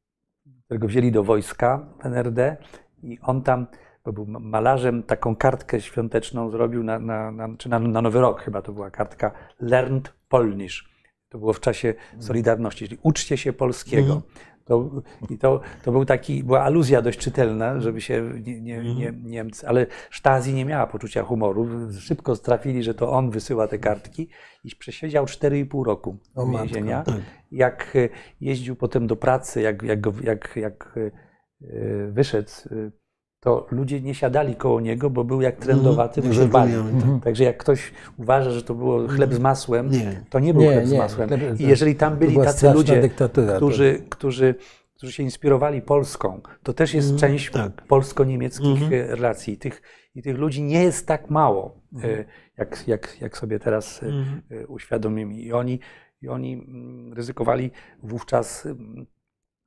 [0.66, 2.58] którego wzięli do wojska w NRD
[3.04, 3.68] i on tam,
[4.06, 8.22] bo był ma- malarzem, taką kartkę świąteczną zrobił na, na, na, czy na, na Nowy
[8.22, 10.90] Rok chyba to była kartka Learned Polnish.
[11.30, 14.22] To było w czasie Solidarności, czyli uczcie się polskiego.
[14.66, 19.14] To, I to, to był taki, była aluzja dość czytelna, żeby się nie, nie, nie,
[19.24, 21.68] Niemcy, ale Stasi nie miała poczucia humoru.
[22.00, 24.30] Szybko strafili, że to on wysyła te kartki
[24.64, 27.04] i przesiedział 4,5 roku O więzienia.
[27.04, 27.16] tak.
[27.52, 28.10] Jak e,
[28.42, 33.05] jeździł potem do pracy, jak, jak, jak, jak e, wyszedł, e,
[33.46, 36.72] to ludzie nie siadali koło niego, bo był jak trendowaty, bo się bali.
[36.72, 37.24] Zapomniałem, tak.
[37.24, 40.24] Także jak ktoś uważa, że to było chleb z masłem, Nie.
[40.30, 41.30] to nie był Nie, chleb z masłem.
[41.60, 43.10] I jeżeli tam byli tacy ludzie,
[43.56, 44.56] którzy, którzy,
[44.96, 47.72] którzy się inspirowali Polską, to też jest część tak.
[47.88, 49.54] polsko-niemieckich e, relacji.
[49.54, 49.82] I tych,
[50.16, 52.20] I tych ludzi nie jest tak mało, Mhm.
[52.20, 52.26] e,
[52.58, 54.08] jak, jak, jak sobie teraz e,
[54.56, 55.34] e, uświadomimy.
[55.34, 55.80] I oni,
[56.22, 57.72] I oni mm, ryzykowali
[58.04, 59.06] wówczas mm,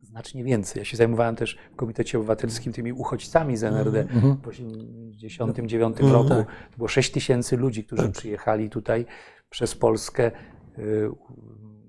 [0.02, 0.80] znacznie więcej.
[0.80, 4.34] Ja się zajmowałem też w Komitecie Obywatelskim tymi uchodźcami z NRD Mhm.
[4.34, 6.28] w 1989 roku.
[6.28, 6.46] tak.
[6.70, 9.06] To było 6 tysięcy ludzi, którzy przyjechali tutaj
[9.50, 10.30] przez Polskę.
[10.78, 11.10] y,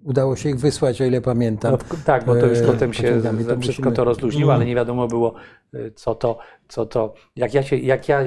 [0.03, 1.71] udało się ich wysłać, o ile pamiętam.
[1.71, 4.75] no, tak, bo to już E, potem się to wszystko musimy- to rozluźniło, ale nie
[4.75, 5.33] wiadomo było,
[5.73, 7.13] y, co to, co to.
[7.35, 8.23] Jak ja, się, jak ja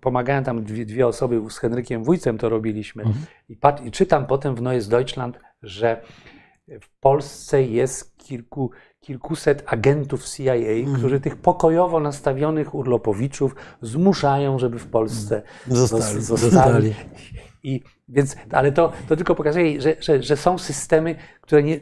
[0.00, 3.24] pomagałem tam dwie, dwie osoby z Henrykiem Wójcem to robiliśmy Mhm.
[3.48, 6.00] i, pat, i czytam potem w Neues Deutschland, że
[6.80, 8.70] w Polsce jest kilku,
[9.04, 10.96] kilkuset agentów CIA, Mhm.
[10.98, 16.02] którzy tych pokojowo nastawionych urlopowiczów zmuszają, żeby w Polsce Zostali.
[16.02, 16.50] zos- Zostali.
[16.52, 16.94] zostali.
[17.62, 21.80] I, więc, ale to, to tylko pokazuje, że, że, że są systemy, które nie,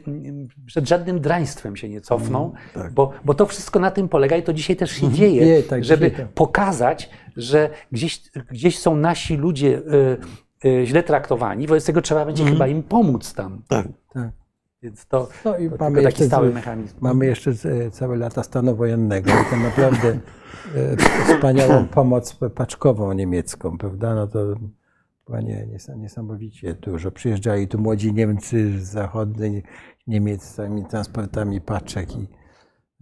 [0.65, 2.93] przed żadnym draństwem się nie cofną, tak.
[2.93, 6.09] bo, bo to wszystko na tym polega i to dzisiaj też się dzieje, tak, żeby
[6.11, 6.33] dzisiaj tak.
[6.33, 8.21] pokazać, że gdzieś,
[8.51, 9.77] gdzieś są nasi ludzie
[10.63, 13.61] y, y, źle traktowani, wobec tego trzeba będzie chyba im pomóc tam.
[13.67, 13.87] Tak.
[14.13, 14.29] Tak.
[14.83, 16.95] Więc to, No i to mamy taki jeszcze, stały mechanizm.
[17.01, 20.19] mamy jeszcze e, całe lata stanu wojennego i to naprawdę
[20.75, 20.97] e,
[21.35, 24.15] wspaniałą pomoc paczkową niemiecką, prawda?
[24.15, 24.39] No to
[25.25, 27.11] była nie, nies- niesamowicie dużo.
[27.11, 29.63] Przyjeżdżali tu młodzi Niemcy z zachodniej
[30.07, 32.27] Niemiec z całymi transportami paczek i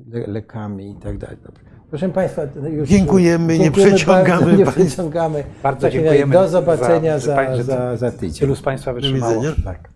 [0.08, 1.38] le, lekami i tak dalej.
[1.46, 1.62] Dobrze.
[1.90, 5.44] Proszę Państwa, no już Dziękujemy, nie dziękujemy przeciągamy bardzo, nie przeciągamy.
[5.64, 8.40] Bardzo razie dziękujemy Do zobaczenia za- za, za, za tydzień.
[8.40, 9.42] Tylu z Państwa wytrzymało.
[9.42, 9.56] widzenia.
[9.64, 9.90] Tak.